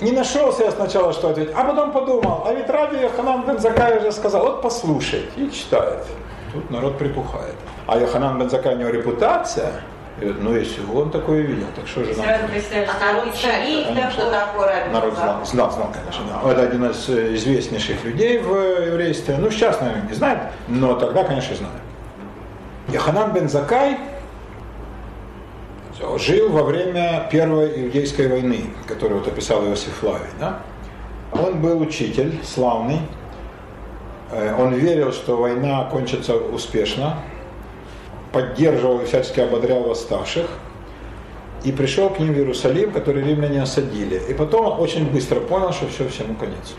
[0.00, 3.98] Не нашелся я сначала, что ответить, а потом подумал, а ведь Раби Йоханан бен Закай
[3.98, 6.04] уже сказал, вот послушай, и читает.
[6.52, 7.54] Тут народ припухает.
[7.86, 9.72] А Йоханан бен Закай у него репутация–
[10.20, 12.24] ну, если он такое видел, так что же нам?
[12.24, 16.50] Сразу представляешь, а народ ученик что такое Народ знал, знал, знал, конечно, да.
[16.50, 19.36] Это один из э, известнейших людей в э, еврействе.
[19.38, 21.74] Ну, сейчас, наверное, не знает, но тогда, конечно, знает.
[22.88, 23.98] Яханан бен Закай
[26.18, 30.26] жил во время Первой Иудейской войны, которую вот описал Иосиф Флавий.
[30.38, 30.58] Да?
[31.32, 33.00] Он был учитель, славный,
[34.32, 37.18] Э, Он верил, что война кончится успешно,
[38.32, 40.46] поддерживал и всячески ободрял восставших.
[41.64, 44.20] И пришел к ним в Иерусалим, который римляне осадили.
[44.28, 46.74] И потом он очень быстро понял, что все, всему конец.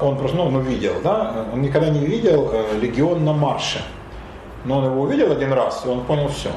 [0.00, 3.82] Он просто, ну, он увидел, да, он никогда не видел э, легион на марше.
[4.64, 6.50] Но он его увидел один раз, и он понял все,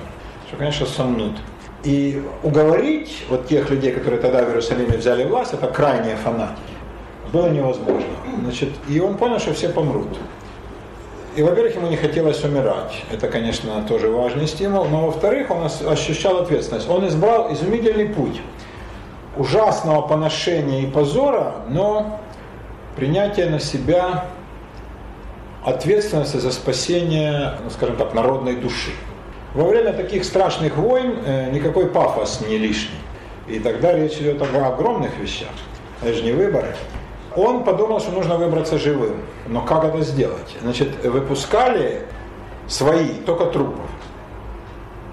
[0.47, 1.37] что, конечно, сомнут.
[1.83, 6.61] И уговорить вот тех людей, которые тогда в Иерусалиме взяли власть, это крайние фанатики,
[7.33, 8.09] было невозможно.
[8.43, 10.07] Значит, и он понял, что все помрут.
[11.35, 13.03] И, во-первых, ему не хотелось умирать.
[13.09, 14.85] Это, конечно, тоже важный стимул.
[14.85, 16.89] Но, во-вторых, он ощущал ответственность.
[16.89, 18.41] Он избрал изумительный путь
[19.37, 22.19] ужасного поношения и позора, но
[22.97, 24.25] принятие на себя
[25.63, 28.91] ответственности за спасение, ну, скажем так, народной души.
[29.53, 32.99] Во время таких страшных войн э, никакой пафос не лишний.
[33.47, 35.49] И тогда речь идет об огромных вещах.
[36.01, 36.75] Это же не выборы.
[37.35, 39.21] Он подумал, что нужно выбраться живым.
[39.47, 40.55] Но как это сделать?
[40.61, 42.01] Значит, выпускали
[42.67, 43.85] свои, только трупов.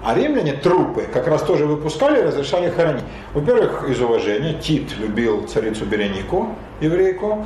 [0.03, 3.03] А римляне трупы как раз тоже выпускали и разрешали хоронить.
[3.33, 4.53] Во-первых, из уважения.
[4.53, 7.45] Тит любил царицу Беренику, еврейку.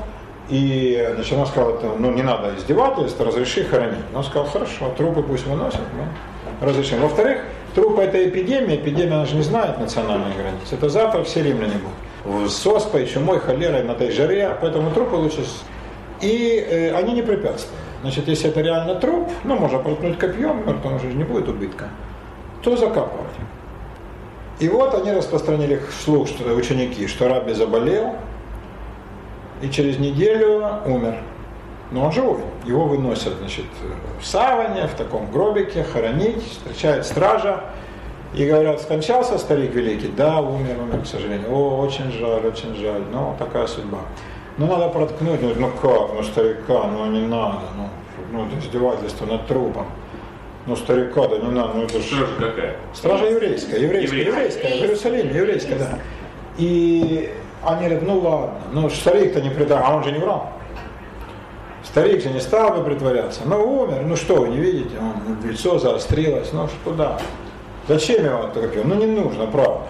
[0.49, 4.03] И значит, она сказала, ну не надо издевательства, разреши хоронить.
[4.13, 7.01] Он сказал, хорошо, трупы пусть выносят, мы разрешим.
[7.01, 7.39] Во-вторых,
[7.73, 10.75] трупы это эпидемия, эпидемия она же не знает национальной границы.
[10.75, 11.95] Это завтра все римляне будут.
[12.25, 15.45] С оспой, чумой, холерой на той жаре, поэтому трупы лучше...
[16.21, 17.81] И э, они не препятствуют.
[18.01, 21.89] Значит, если это реально труп, ну, можно проткнуть копьем, мертвому же не будет убытка,
[22.61, 23.33] то закапывать.
[24.59, 28.15] И вот они распространили слух, что ученики, что Раби заболел,
[29.61, 31.15] и через неделю умер.
[31.91, 32.39] Но он живой.
[32.65, 33.65] Его выносят значит,
[34.19, 37.63] в саване, в таком гробике, хоронить, встречает стража.
[38.35, 40.07] И говорят, скончался старик великий?
[40.07, 41.53] Да, умер, умер, к сожалению.
[41.53, 43.03] О, очень жаль, очень жаль.
[43.11, 43.99] Ну, такая судьба.
[44.57, 45.41] Ну, надо проткнуть.
[45.41, 47.59] Ну, ну как, ну, старика, ну, не надо.
[47.77, 47.89] Ну,
[48.31, 49.85] ну это издевательство над трупом.
[50.65, 51.73] Ну, старика, да не надо.
[51.75, 52.15] Ну, это же...
[52.15, 52.75] Стража какая?
[52.93, 55.99] Стража еврейская, еврейская, еврейская, в Иерусалиме, еврейская, да.
[56.57, 57.31] И
[57.63, 60.49] они говорят, ну ладно, ну старик-то не притворял, а он же не врал.
[61.83, 63.41] Старик же не стал бы притворяться.
[63.45, 67.19] Ну умер, ну что, вы не видите, он, лицо заострилось, ну что да.
[67.87, 68.83] Зачем его это копье?
[68.83, 69.81] Ну не нужно, правда.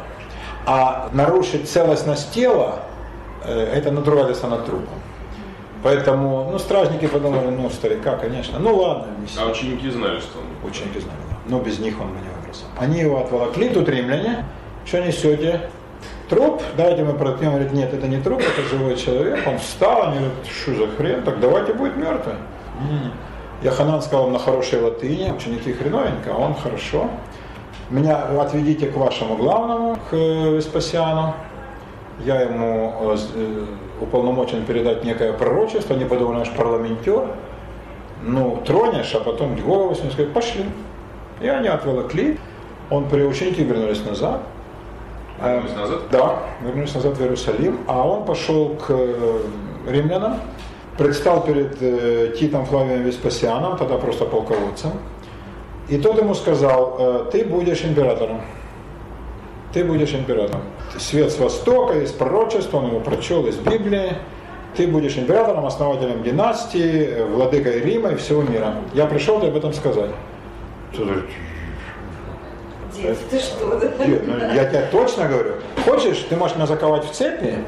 [0.65, 2.79] А нарушить целостность тела,
[3.43, 4.99] э, это надругательство над трупом.
[5.83, 8.57] Поэтому, ну, стражники подумали, ну, старика, конечно.
[8.57, 9.07] Ну, ладно.
[9.37, 10.69] А ученики знали, что он?
[10.69, 11.35] Ученики знали, да.
[11.47, 12.63] Но без них он бы не выбрался.
[12.77, 14.45] Они его отволокли, тут римляне.
[14.85, 15.69] Что несете?
[16.29, 16.63] Труп?
[16.77, 17.51] Давайте мы проткнем.
[17.51, 19.45] Говорит, нет, это не труп, это живой человек.
[19.45, 21.23] Он встал, они говорят, что за хрен?
[21.23, 22.35] Так давайте будет мертвый.
[23.61, 27.09] Яханан сказал на хорошей латыни, ученики хреновенько, а он хорошо.
[27.93, 31.35] Меня отведите к вашему главному, к Веспасиану.
[32.25, 33.65] Я ему э, э,
[34.01, 37.27] уполномочен передать некое пророчество, не подумал, наш парламентер.
[38.23, 40.65] Ну, тронешь, а потом голову с ним сказать, пошли.
[41.39, 42.39] И они отволокли.
[42.89, 44.41] Он при ученики вернулись назад.
[45.39, 45.99] Вернулись назад?
[46.11, 47.77] Да, вернулись назад в Иерусалим.
[47.85, 49.39] А он пошел к э,
[49.87, 50.39] римлянам,
[50.97, 54.93] предстал перед э, Титом Флавием Веспасианом, тогда просто полководцем.
[55.93, 58.41] И тот ему сказал, э, ты будешь императором.
[59.73, 60.63] Ты будешь императором.
[60.97, 64.13] Свет с Востока, из пророчества, он его прочел из Библии.
[64.75, 68.73] Ты будешь императором, основателем династии, владыкой Рима и всего мира.
[68.95, 70.09] Я пришел тебе об этом сказать.
[72.95, 73.79] Дед, ты что?
[73.79, 75.51] Дед, ну, я тебе точно говорю.
[75.85, 77.59] Хочешь, ты можешь меня заковать в цепи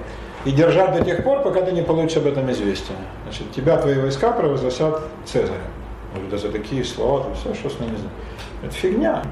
[0.46, 2.98] и держать до тех пор, пока ты не получишь об этом известие.
[3.26, 5.62] Значит, тебя твои войска провозгласят Цезарем.
[6.16, 7.98] Говорю, да за такие слова, да все, что с ними.
[8.64, 9.24] Это фигня.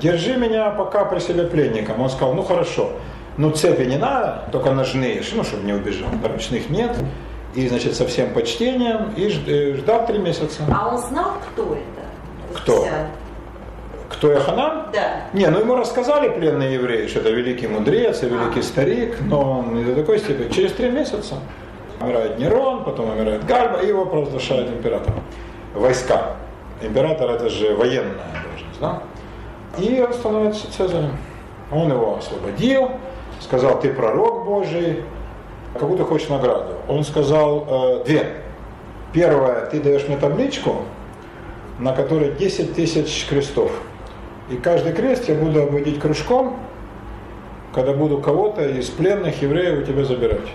[0.00, 2.00] Держи меня пока при себе пленником.
[2.00, 2.90] Он сказал, ну хорошо,
[3.36, 6.08] ну цепи не надо, только ножные, ну, чтобы не убежал.
[6.24, 6.96] Ручных нет.
[7.54, 9.12] И, значит, со всем почтением.
[9.16, 10.62] И э, ждал три месяца.
[10.72, 12.58] А он знал, кто это?
[12.58, 12.88] Кто?
[14.08, 14.86] Кто Яханан?
[14.92, 15.24] Да.
[15.32, 18.62] Не, ну ему рассказали пленные евреи, что это великий мудрец и великий а.
[18.62, 20.50] старик, но он не до такой степени.
[20.50, 21.36] Через три месяца
[22.00, 25.22] умирает Нерон, потом умирает Гальба, и его провозглашают императором.
[25.74, 26.36] Войска.
[26.80, 29.02] Император это же военная должность, да?
[29.78, 31.16] И он становится Цезарем.
[31.70, 32.90] Он его освободил,
[33.40, 35.04] сказал, ты пророк Божий,
[35.74, 36.74] какую ты хочешь награду?
[36.88, 38.26] Он сказал э, две.
[39.12, 40.82] Первое, ты даешь мне табличку,
[41.78, 43.70] на которой 10 тысяч крестов.
[44.50, 46.56] И каждый крест я буду обводить кружком,
[47.74, 50.48] когда буду кого-то из пленных евреев у тебя забирать.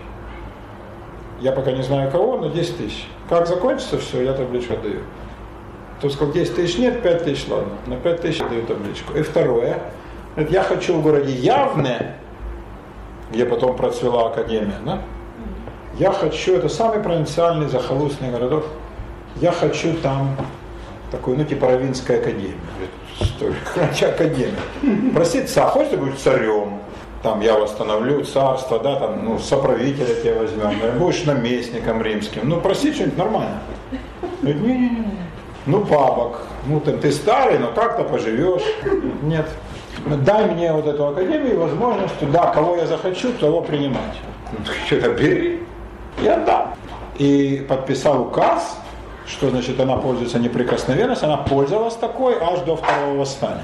[1.40, 3.08] Я пока не знаю кого, но 10 тысяч.
[3.30, 5.02] Как закончится все, я табличку отдаю.
[6.02, 7.74] Тут сказал, 10 тысяч нет, 5 тысяч, ладно.
[7.86, 9.14] На 5 тысяч даю табличку.
[9.14, 9.80] И второе,
[10.50, 12.16] я хочу в городе Явне,
[13.32, 15.02] где потом процвела академия, да?
[16.00, 18.66] Я хочу, это самый провинциальный захолустный городок.
[19.42, 20.36] я хочу там
[21.12, 22.54] такую, ну, типа Равинская академия.
[22.76, 23.56] Говорит,
[23.96, 25.14] Что, академия.
[25.14, 26.57] Простите, царь, хочешь быть царем?
[27.24, 32.48] Там я восстановлю царство, да, там, ну, соправителя тебя возьмем, да, будешь наместником римским.
[32.48, 33.60] Ну, прости, что-нибудь нормально.
[34.42, 35.18] Говорит, не-не-не.
[35.66, 38.64] Ну, бабок, ну, ты, ты старый, но как-то поживешь.
[39.24, 39.48] Нет.
[40.06, 44.16] Дай мне вот эту академию возможность, да, кого я захочу, того принимать.
[44.52, 45.64] Ну, что-то бери,
[46.22, 46.76] я дам.
[47.18, 48.78] И подписал указ,
[49.26, 53.64] что значит она пользуется неприкосновенностью, она пользовалась такой аж до второго восстания.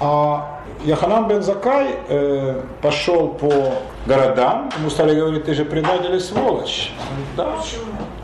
[0.00, 3.74] А Яханан бен Закай э, пошел по
[4.06, 6.92] городам, ему стали говорить, ты же предатель и сволочь.
[7.36, 7.54] Да.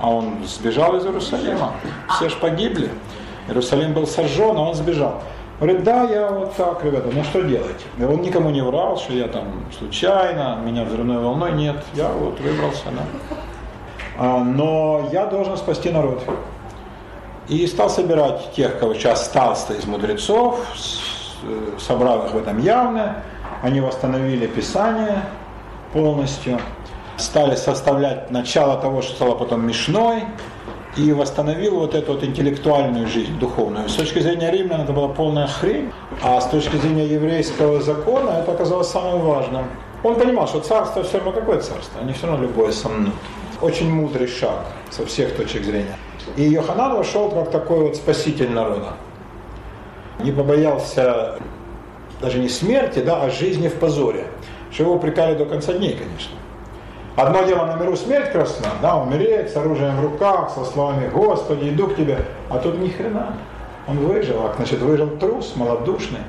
[0.01, 1.73] А он сбежал из Иерусалима.
[2.16, 2.91] Все же погибли.
[3.49, 5.23] Иерусалим был сожжен, а он сбежал.
[5.59, 7.87] Говорит, да, я вот так, ребята, ну что делать?
[7.97, 12.41] И он никому не врал, что я там случайно, меня взрывной волной, нет, я вот
[12.41, 13.37] выбрался, да.
[14.19, 16.23] А, но я должен спасти народ.
[17.49, 20.59] И стал собирать тех, кого сейчас остался из мудрецов,
[21.78, 23.16] собрал их в этом явно,
[23.62, 25.23] они восстановили Писание
[25.93, 26.59] полностью,
[27.16, 30.24] стали составлять начало того, что стало потом Мишной,
[30.97, 33.89] и восстановил вот эту вот интеллектуальную жизнь духовную.
[33.89, 35.90] С точки зрения римлян это была полная хрень,
[36.23, 39.64] а с точки зрения еврейского закона это оказалось самым важным.
[40.02, 43.14] Он понимал, что царство все равно какое царство, они все равно любое сомнут.
[43.62, 45.97] Очень мудрый шаг со всех точек зрения.
[46.36, 48.94] И Йоханан вошел как такой вот спаситель народа.
[50.21, 51.39] Не побоялся
[52.21, 54.27] даже не смерти, да, а жизни в позоре.
[54.71, 56.37] Что его упрекали до конца дней, конечно.
[57.17, 61.69] Одно дело на миру смерть красна, да, умереть с оружием в руках, со словами «Господи,
[61.69, 62.19] иду к тебе»,
[62.49, 63.37] а тут ни хрена.
[63.87, 66.21] Он выжил, а значит выжил трус, малодушный.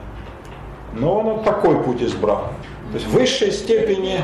[0.94, 2.50] Но он вот такой путь избрал.
[2.92, 4.20] То есть в высшей степени...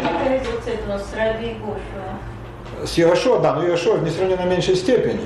[2.86, 5.22] С Иошуа, да, но Иошуа в несравненно меньшей степени.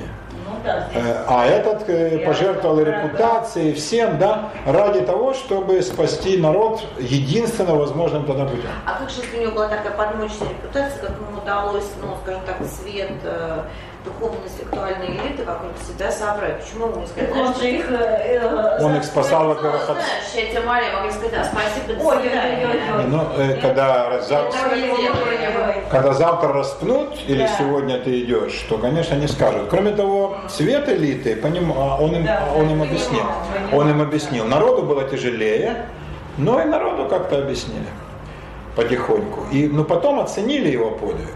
[0.64, 8.24] Э, А этот э, пожертвовал репутацией, всем, да, ради того, чтобы спасти народ единственно возможным
[8.24, 8.70] тогда путем.
[8.86, 12.42] А как же, если у него была такая подмочная репутация, как ему удалось, ну, скажем
[12.46, 13.62] так, свет э,
[14.04, 16.62] духовно-сексуальной элиты вокруг себя собрать?
[16.62, 17.30] Почему ему не сказать?
[17.36, 17.90] Он же их...
[17.90, 19.96] э, э, Он их спасал, во-первых, от...
[19.96, 22.68] знаешь, я тебе Мария могли сказать, а спасибо, до свидания.
[23.08, 25.82] Ну, э, когда, зав- Ой-ой-ой.
[25.90, 27.48] когда завтра распнут или Да.
[27.58, 29.68] сегодня ты идешь, то, конечно, не скажут.
[29.70, 33.24] Кроме того, цвет элиты, по нему- а он, им, Да, он им да, объяснил.
[33.72, 34.44] Он им объяснил.
[34.44, 35.86] Народу было тяжелее,
[36.36, 37.86] но и народу как-то объяснили
[38.76, 39.46] потихоньку.
[39.52, 41.28] И, ну, потом оценили его подвиг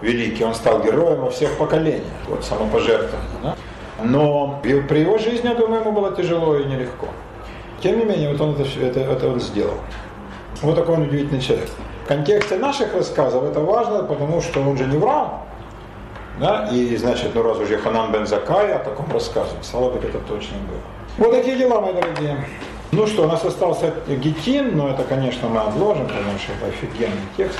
[0.00, 0.44] великий.
[0.44, 2.04] Он стал героем во всех поколениях.
[2.28, 3.28] Вот самопожертвование.
[3.42, 3.56] Да?
[4.02, 7.08] Но при его жизни, я думаю, ему было тяжело и нелегко.
[7.82, 9.78] Тем не менее, вот он это, это, это он сделал.
[10.62, 11.68] Вот такой он удивительный человек.
[12.04, 15.42] В контексте наших рассказов это важно, потому что он же не врал.
[16.40, 16.68] Да?
[16.72, 20.56] И значит, ну раз уже Ханан бен Закай о таком рассказывает, стало быть, это точно
[20.68, 20.80] было.
[21.26, 22.44] Вот такие дела, мои дорогие.
[22.92, 27.16] Ну что, у нас остался Гетин, но это, конечно, мы отложим, потому что это офигенный
[27.36, 27.58] текст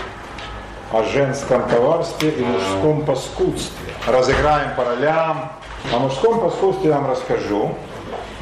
[0.92, 3.92] о женском коварстве и мужском паскудстве.
[4.06, 5.52] Разыграем по ролям.
[5.92, 7.74] О мужском паскудстве я вам расскажу.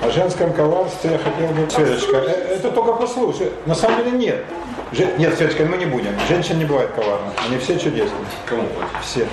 [0.03, 1.71] О женском коварстве я хотел бы...
[1.71, 3.51] Светочка, э, это только послушай.
[3.67, 4.45] На самом деле нет.
[4.93, 6.13] Же- Нет, Светочка, мы не будем.
[6.29, 7.33] Женщин не бывает коварных.
[7.45, 8.25] Они все чудесные.
[8.47, 8.63] Кому?
[9.03, 9.27] Все.